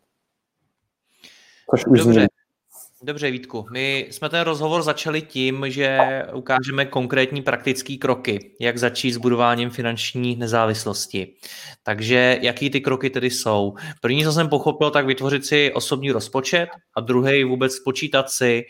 Což 1.69 1.85
už 1.85 1.99
Dobře. 1.99 2.19
Zní. 2.19 2.27
Dobře, 3.05 3.31
Vítku, 3.31 3.65
my 3.71 4.07
jsme 4.11 4.29
ten 4.29 4.41
rozhovor 4.41 4.81
začali 4.81 5.21
tím, 5.21 5.65
že 5.67 5.99
ukážeme 6.33 6.85
konkrétní 6.85 7.41
praktické 7.41 7.97
kroky, 7.97 8.55
jak 8.59 8.77
začít 8.77 9.11
s 9.11 9.17
budováním 9.17 9.69
finanční 9.69 10.35
nezávislosti. 10.35 11.33
Takže 11.83 12.39
jaký 12.41 12.69
ty 12.69 12.81
kroky 12.81 13.09
tedy 13.09 13.29
jsou? 13.29 13.73
První, 14.01 14.23
co 14.23 14.31
jsem 14.31 14.49
pochopil, 14.49 14.91
tak 14.91 15.05
vytvořit 15.05 15.45
si 15.45 15.73
osobní 15.73 16.11
rozpočet 16.11 16.69
a 16.95 17.01
druhý 17.01 17.43
vůbec 17.43 17.73
spočítat 17.73 18.29
si, 18.29 18.63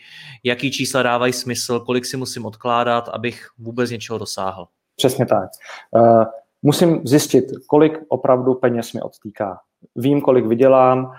jaký 0.44 0.70
čísla 0.70 1.02
dávají 1.02 1.32
smysl, 1.32 1.80
kolik 1.80 2.04
si 2.04 2.16
musím 2.16 2.46
odkládat, 2.46 3.08
abych 3.08 3.48
vůbec 3.58 3.90
něčeho 3.90 4.18
dosáhl. 4.18 4.66
Přesně 4.96 5.26
tak. 5.26 5.48
Uh, 5.90 6.24
musím 6.62 7.00
zjistit, 7.06 7.44
kolik 7.66 7.98
opravdu 8.08 8.54
peněz 8.54 8.92
mi 8.92 9.02
odtýká. 9.02 9.58
Vím, 9.96 10.20
kolik 10.20 10.46
vydělám, 10.46 11.12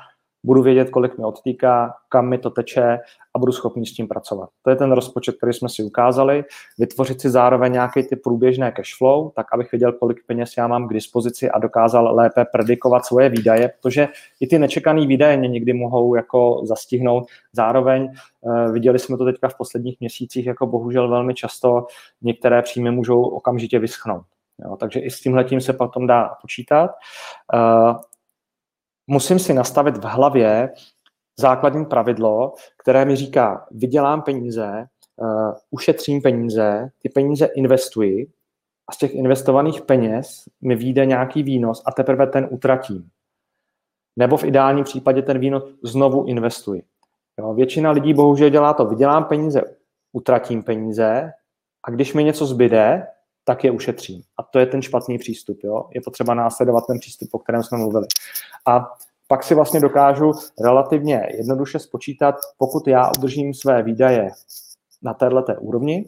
budu 0.46 0.62
vědět, 0.62 0.90
kolik 0.90 1.18
mi 1.18 1.26
odtýká, 1.26 1.94
kam 2.10 2.30
mi 2.30 2.38
to 2.38 2.50
teče 2.50 3.00
a 3.36 3.40
budu 3.40 3.52
schopný 3.52 3.86
s 3.86 3.94
tím 3.94 4.08
pracovat. 4.08 4.50
To 4.62 4.70
je 4.70 4.76
ten 4.76 4.92
rozpočet, 4.92 5.38
který 5.38 5.54
jsme 5.54 5.70
si 5.70 5.84
ukázali. 5.84 6.44
Vytvořit 6.80 7.22
si 7.22 7.30
zároveň 7.30 7.74
nějaký 7.74 8.04
ty 8.04 8.16
průběžné 8.16 8.72
cash 8.72 8.98
flow, 8.98 9.32
tak 9.36 9.54
abych 9.54 9.72
věděl, 9.72 9.92
kolik 9.94 10.18
peněz 10.28 10.54
já 10.58 10.68
mám 10.68 10.88
k 10.88 10.94
dispozici 10.94 11.50
a 11.50 11.60
dokázal 11.60 12.16
lépe 12.16 12.46
predikovat 12.46 13.06
svoje 13.06 13.30
výdaje, 13.30 13.72
protože 13.82 14.08
i 14.40 14.48
ty 14.48 14.60
nečekané 14.60 15.08
výdaje 15.08 15.38
mě 15.38 15.48
někdy 15.48 15.74
mohou 15.74 16.16
jako 16.16 16.62
zastihnout. 16.64 17.26
Zároveň 17.54 18.12
uh, 18.42 18.72
viděli 18.72 19.00
jsme 19.00 19.18
to 19.18 19.26
teďka 19.26 19.50
v 19.50 19.58
posledních 19.58 20.00
měsících, 20.00 20.46
jako 20.46 20.68
bohužel 20.68 21.10
velmi 21.10 21.34
často 21.34 21.88
některé 22.22 22.62
příjmy 22.62 22.92
můžou 22.92 23.22
okamžitě 23.24 23.80
vyschnout. 23.80 24.24
Jo, 24.60 24.76
takže 24.76 25.00
i 25.00 25.12
s 25.12 25.20
tímhletím 25.20 25.62
se 25.62 25.74
potom 25.74 26.08
dá 26.08 26.30
počítat. 26.42 26.92
Musím 29.08 29.40
si 29.40 29.54
nastavit 29.54 29.98
v 29.98 30.04
hlavě 30.04 30.74
základní 31.40 31.86
pravidlo, 31.86 32.54
které 32.78 33.06
mi 33.06 33.16
říká, 33.16 33.68
vydělám 33.72 34.22
peníze, 34.22 34.88
uh, 35.16 35.54
ušetřím 35.72 36.22
peníze, 36.22 36.90
ty 37.00 37.10
peníze 37.10 37.46
investuji 37.46 38.28
a 38.88 38.92
z 38.94 38.98
těch 38.98 39.16
investovaných 39.16 39.82
peněz 39.82 40.44
mi 40.62 40.76
vyjde 40.76 41.06
nějaký 41.06 41.44
výnos 41.44 41.84
a 41.86 41.92
teprve 41.92 42.28
ten 42.28 42.48
utratím. 42.52 43.10
Nebo 44.16 44.38
v 44.38 44.44
ideálním 44.44 44.84
případě 44.84 45.22
ten 45.22 45.40
výnos 45.40 45.64
znovu 45.84 46.26
investuji. 46.26 46.84
Jo, 47.40 47.54
většina 47.54 47.92
lidí 47.92 48.14
bohužel 48.14 48.50
dělá 48.50 48.74
to, 48.74 48.86
vydělám 48.86 49.26
peníze, 49.26 49.62
utratím 50.14 50.64
peníze 50.64 51.32
a 51.84 51.92
když 51.92 52.14
mi 52.14 52.24
něco 52.24 52.46
zbyde, 52.46 53.08
tak 53.46 53.64
je 53.64 53.72
ušetřím. 53.72 54.22
A 54.38 54.44
to 54.44 54.60
je 54.60 54.66
ten 54.66 54.82
špatný 54.82 55.18
přístup. 55.18 55.60
Jo? 55.64 55.86
Je 55.94 56.02
potřeba 56.02 56.34
následovat 56.34 56.84
ten 56.88 57.00
přístup, 57.00 57.30
o 57.32 57.40
kterém 57.40 57.64
jsme 57.64 57.78
mluvili. 57.78 58.08
A 58.68 58.86
pak 59.28 59.44
si 59.44 59.56
vlastně 59.56 59.80
dokážu 59.80 60.32
relativně 60.64 61.28
jednoduše 61.38 61.80
spočítat, 61.80 62.36
pokud 62.58 62.88
já 62.88 63.12
udržím 63.18 63.54
své 63.54 63.84
výdaje 63.84 64.32
na 65.02 65.14
této 65.14 65.54
úrovni, 65.60 66.06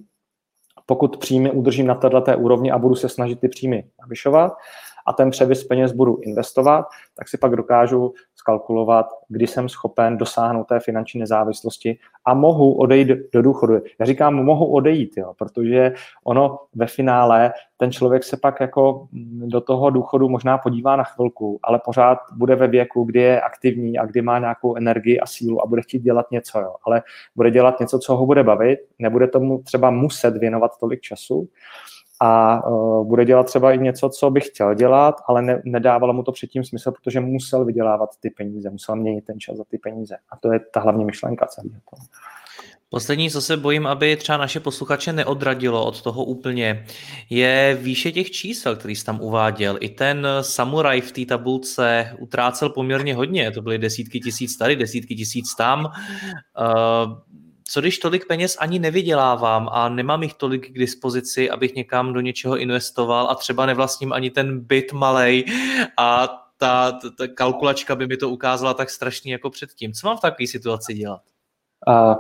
pokud 0.86 1.18
příjmy 1.18 1.52
udržím 1.52 1.88
na 1.88 1.96
této 1.96 2.38
úrovni 2.38 2.72
a 2.72 2.78
budu 2.78 2.96
se 2.96 3.10
snažit 3.10 3.40
ty 3.40 3.48
příjmy 3.48 3.90
navyšovat 4.02 4.54
a 5.08 5.14
ten 5.14 5.30
převis 5.30 5.64
peněz 5.64 5.92
budu 5.92 6.18
investovat, 6.18 6.86
tak 7.16 7.28
si 7.30 7.38
pak 7.38 7.56
dokážu 7.56 8.14
skalkulovat, 8.48 9.08
kdy 9.28 9.48
jsem 9.48 9.70
schopen 9.70 10.18
dosáhnout 10.18 10.64
té 10.64 10.80
finanční 10.80 11.20
nezávislosti 11.20 11.98
a 12.26 12.34
mohu 12.34 12.74
odejít 12.74 13.08
do 13.34 13.42
důchodu. 13.42 13.74
Já 14.00 14.06
říkám, 14.06 14.36
mohu 14.36 14.66
odejít, 14.66 15.18
jo, 15.18 15.34
protože 15.38 15.94
ono 16.24 16.60
ve 16.76 16.88
finále 16.88 17.54
ten 17.78 17.92
člověk 17.92 18.24
se 18.24 18.38
pak 18.38 18.60
jako 18.60 19.08
do 19.52 19.62
toho 19.62 19.90
důchodu 19.90 20.30
možná 20.30 20.58
podívá 20.58 20.96
na 20.96 21.04
chvilku, 21.04 21.60
ale 21.64 21.80
pořád 21.86 22.18
bude 22.38 22.56
ve 22.56 22.68
věku, 22.68 23.04
kdy 23.04 23.20
je 23.20 23.42
aktivní 23.42 23.98
a 23.98 24.06
kdy 24.06 24.22
má 24.22 24.40
nějakou 24.40 24.76
energii 24.76 25.20
a 25.20 25.26
sílu 25.26 25.64
a 25.64 25.68
bude 25.68 25.82
chtít 25.82 26.00
dělat 26.00 26.32
něco, 26.32 26.60
jo. 26.60 26.74
ale 26.86 27.04
bude 27.36 27.52
dělat 27.52 27.80
něco, 27.80 28.00
co 28.00 28.16
ho 28.16 28.26
bude 28.26 28.44
bavit, 28.44 28.80
nebude 29.00 29.28
tomu 29.28 29.64
třeba 29.64 29.92
muset 29.92 30.38
věnovat 30.38 30.72
tolik 30.80 31.02
času 31.02 31.48
a 32.20 32.64
uh, 32.68 33.08
bude 33.08 33.26
dělat 33.26 33.46
třeba 33.46 33.74
i 33.74 33.78
něco, 33.78 34.10
co 34.10 34.30
by 34.30 34.42
chtěl 34.42 34.74
dělat, 34.74 35.16
ale 35.28 35.42
ne, 35.42 35.62
nedávalo 35.66 36.14
mu 36.14 36.24
to 36.24 36.32
předtím 36.32 36.64
smysl, 36.64 36.92
protože 36.92 37.20
musel 37.20 37.66
vydělávat 37.66 38.10
ty 38.20 38.30
peníze, 38.30 38.70
musel 38.70 38.96
měnit 38.96 39.26
ten 39.26 39.40
čas 39.40 39.58
za 39.58 39.64
ty 39.64 39.78
peníze. 39.78 40.16
A 40.32 40.38
to 40.38 40.54
je 40.54 40.60
ta 40.74 40.80
hlavní 40.80 41.06
myšlenka 41.06 41.46
celého 41.46 41.80
toho. 41.90 42.04
Poslední, 42.90 43.32
co 43.32 43.42
se 43.42 43.58
bojím, 43.58 43.88
aby 43.88 44.16
třeba 44.16 44.38
naše 44.38 44.60
posluchače 44.60 45.14
neodradilo 45.14 45.86
od 45.86 46.02
toho 46.02 46.24
úplně, 46.24 46.86
je 47.30 47.78
výše 47.82 48.12
těch 48.12 48.32
čísel, 48.32 48.76
který 48.76 48.96
jsi 48.96 49.06
tam 49.06 49.22
uváděl. 49.22 49.78
I 49.80 49.90
ten 49.90 50.28
samuraj 50.42 51.02
v 51.02 51.12
té 51.12 51.26
tabulce 51.26 52.16
utrácel 52.20 52.70
poměrně 52.70 53.16
hodně, 53.16 53.52
to 53.52 53.62
byly 53.62 53.78
desítky 53.78 54.20
tisíc 54.20 54.58
tady, 54.58 54.76
desítky 54.76 55.16
tisíc 55.16 55.56
tam. 55.56 55.92
Co 57.70 57.82
když 57.82 58.00
tolik 58.00 58.28
peněz 58.28 58.58
ani 58.60 58.80
nevydělávám 58.80 59.70
a 59.72 59.90
nemám 59.90 60.24
jich 60.24 60.34
tolik 60.34 60.72
k 60.72 60.80
dispozici, 60.80 61.50
abych 61.50 61.76
někam 61.76 62.14
do 62.14 62.22
něčeho 62.22 62.58
investoval 62.58 63.30
a 63.30 63.36
třeba 63.36 63.66
nevlastním 63.66 64.14
ani 64.14 64.30
ten 64.30 64.60
byt 64.60 64.94
malej 64.94 65.46
a 65.98 66.28
ta, 66.58 66.92
ta, 66.92 67.10
ta 67.18 67.28
kalkulačka 67.28 67.96
by 67.96 68.08
mi 68.08 68.18
to 68.18 68.30
ukázala 68.30 68.74
tak 68.74 68.90
strašně 68.90 69.32
jako 69.32 69.50
předtím. 69.50 69.94
Co 69.94 70.08
mám 70.08 70.18
v 70.18 70.22
takové 70.22 70.48
situaci 70.48 70.94
dělat? 70.94 71.22
Uh, 71.88 72.16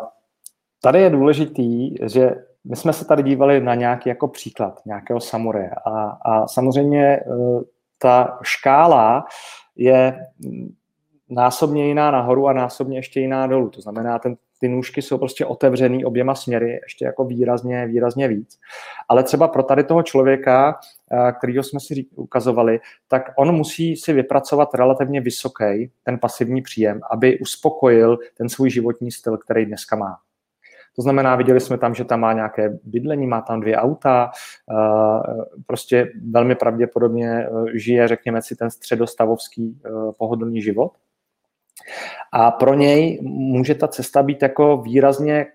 tady 0.81 1.01
je 1.01 1.09
důležitý, 1.09 1.95
že 2.07 2.35
my 2.63 2.75
jsme 2.75 2.93
se 2.93 3.05
tady 3.05 3.23
dívali 3.23 3.61
na 3.61 3.75
nějaký 3.75 4.09
jako 4.09 4.27
příklad 4.27 4.81
nějakého 4.85 5.19
samuraje 5.19 5.71
a, 5.85 6.17
a 6.25 6.47
samozřejmě 6.47 7.19
uh, 7.25 7.61
ta 7.97 8.39
škála 8.43 9.25
je 9.75 10.27
násobně 11.29 11.87
jiná 11.87 12.11
nahoru 12.11 12.47
a 12.47 12.53
násobně 12.53 12.97
ještě 12.97 13.19
jiná 13.19 13.47
dolů. 13.47 13.69
To 13.69 13.81
znamená, 13.81 14.19
ten, 14.19 14.35
ty 14.59 14.67
nůžky 14.67 15.01
jsou 15.01 15.17
prostě 15.17 15.45
otevřený 15.45 16.05
oběma 16.05 16.35
směry, 16.35 16.79
ještě 16.83 17.05
jako 17.05 17.25
výrazně, 17.25 17.85
výrazně 17.85 18.27
víc. 18.27 18.59
Ale 19.09 19.23
třeba 19.23 19.47
pro 19.47 19.63
tady 19.63 19.83
toho 19.83 20.03
člověka, 20.03 20.79
eh, 21.11 21.31
kterýho 21.31 21.63
jsme 21.63 21.79
si 21.79 22.05
ukazovali, 22.15 22.79
tak 23.07 23.31
on 23.37 23.51
musí 23.51 23.95
si 23.95 24.13
vypracovat 24.13 24.73
relativně 24.73 25.21
vysoký 25.21 25.91
ten 26.03 26.19
pasivní 26.19 26.61
příjem, 26.61 27.01
aby 27.11 27.39
uspokojil 27.39 28.17
ten 28.37 28.49
svůj 28.49 28.69
životní 28.69 29.11
styl, 29.11 29.37
který 29.37 29.65
dneska 29.65 29.95
má. 29.95 30.17
To 30.95 31.01
znamená, 31.01 31.35
viděli 31.35 31.59
jsme 31.59 31.77
tam, 31.77 31.95
že 31.95 32.03
tam 32.03 32.19
má 32.19 32.33
nějaké 32.33 32.79
bydlení, 32.83 33.27
má 33.27 33.41
tam 33.41 33.61
dvě 33.61 33.77
auta, 33.77 34.31
eh, 34.71 34.75
prostě 35.65 36.11
velmi 36.29 36.55
pravděpodobně 36.55 37.29
eh, 37.29 37.77
žije, 37.77 38.07
řekněme 38.07 38.41
si, 38.41 38.55
ten 38.55 38.71
středostavovský 38.71 39.81
pohodlný 40.17 40.61
život. 40.61 40.91
A 42.31 42.51
pro 42.51 42.73
něj 42.73 43.19
může 43.21 43.75
ta 43.75 43.87
cesta 43.87 44.23
být 44.23 44.41
jako 44.41 44.77
výrazně 44.77 45.45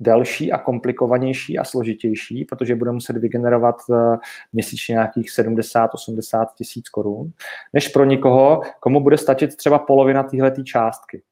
delší 0.00 0.52
a 0.52 0.58
komplikovanější 0.58 1.58
a 1.58 1.64
složitější, 1.64 2.44
protože 2.44 2.74
bude 2.74 2.92
muset 2.92 3.16
vygenerovat 3.16 3.76
eh, 3.90 4.16
měsíčně 4.52 4.92
nějakých 4.92 5.26
70-80 5.26 6.46
tisíc 6.56 6.88
korun, 6.88 7.30
než 7.72 7.88
pro 7.88 8.04
někoho, 8.04 8.60
komu 8.80 9.00
bude 9.00 9.18
stačit 9.18 9.56
třeba 9.56 9.78
polovina 9.78 10.22
téhleté 10.22 10.62
částky. 10.62 11.22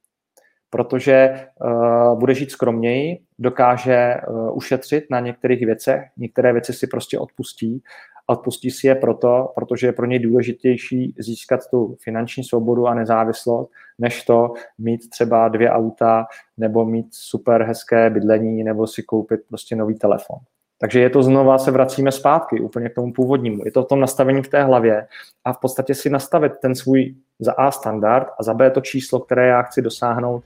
Protože 0.71 1.47
uh, 1.61 2.19
bude 2.19 2.35
žít 2.35 2.51
skromněji, 2.51 3.19
dokáže 3.39 4.15
uh, 4.29 4.57
ušetřit 4.57 5.05
na 5.11 5.21
některých 5.21 5.67
věcech, 5.67 6.03
některé 6.17 6.53
věci 6.53 6.73
si 6.73 6.87
prostě 6.87 7.19
odpustí 7.19 7.83
odpustí 8.31 8.71
si 8.71 8.87
je 8.87 8.95
proto, 8.95 9.53
protože 9.55 9.87
je 9.87 9.93
pro 9.93 10.07
něj 10.07 10.19
důležitější 10.19 11.15
získat 11.19 11.61
tu 11.71 11.97
finanční 12.05 12.45
svobodu 12.45 12.87
a 12.87 12.95
nezávislost, 12.95 13.71
než 13.99 14.25
to 14.25 14.53
mít 14.79 15.11
třeba 15.11 15.49
dvě 15.49 15.71
auta 15.71 16.27
nebo 16.57 16.85
mít 16.85 17.07
super 17.11 17.63
hezké 17.63 18.11
bydlení 18.11 18.65
nebo 18.65 18.87
si 18.87 19.03
koupit 19.03 19.41
prostě 19.49 19.77
nový 19.77 19.95
telefon. 19.95 20.39
Takže 20.81 21.01
je 21.01 21.11
to 21.11 21.23
znova, 21.23 21.59
se 21.59 21.71
vracíme 21.71 22.13
zpátky 22.13 22.61
úplně 22.61 22.89
k 22.89 22.95
tomu 22.95 23.13
původnímu. 23.13 23.63
Je 23.65 23.73
to 23.73 23.83
v 23.83 23.87
tom 23.87 24.01
nastavení 24.01 24.43
v 24.43 24.49
té 24.49 24.63
hlavě 24.63 25.07
a 25.45 25.53
v 25.53 25.61
podstatě 25.61 25.95
si 25.95 26.11
nastavit 26.11 26.53
ten 26.63 26.75
svůj 26.75 27.15
za 27.39 27.53
A 27.53 27.71
standard 27.71 28.27
a 28.41 28.43
za 28.43 28.55
B 28.55 28.71
to 28.71 28.81
číslo, 28.81 29.21
které 29.21 29.47
já 29.47 29.63
chci 29.63 29.83
dosáhnout 29.83 30.45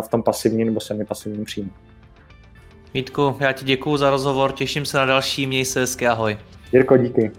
v 0.00 0.08
tom 0.08 0.22
pasivním 0.22 0.66
nebo 0.66 0.80
semipasivním 0.80 1.44
příjmu. 1.44 1.70
Vítku, 2.94 3.36
já 3.40 3.52
ti 3.52 3.64
děkuji 3.64 3.96
za 3.96 4.10
rozhovor, 4.10 4.52
těším 4.52 4.84
se 4.84 4.98
na 4.98 5.04
další, 5.04 5.46
měj 5.46 5.64
se 5.64 5.80
hezky, 5.80 6.08
ahoj. 6.08 6.38
Jirko, 6.72 6.96
díky. 6.96 7.30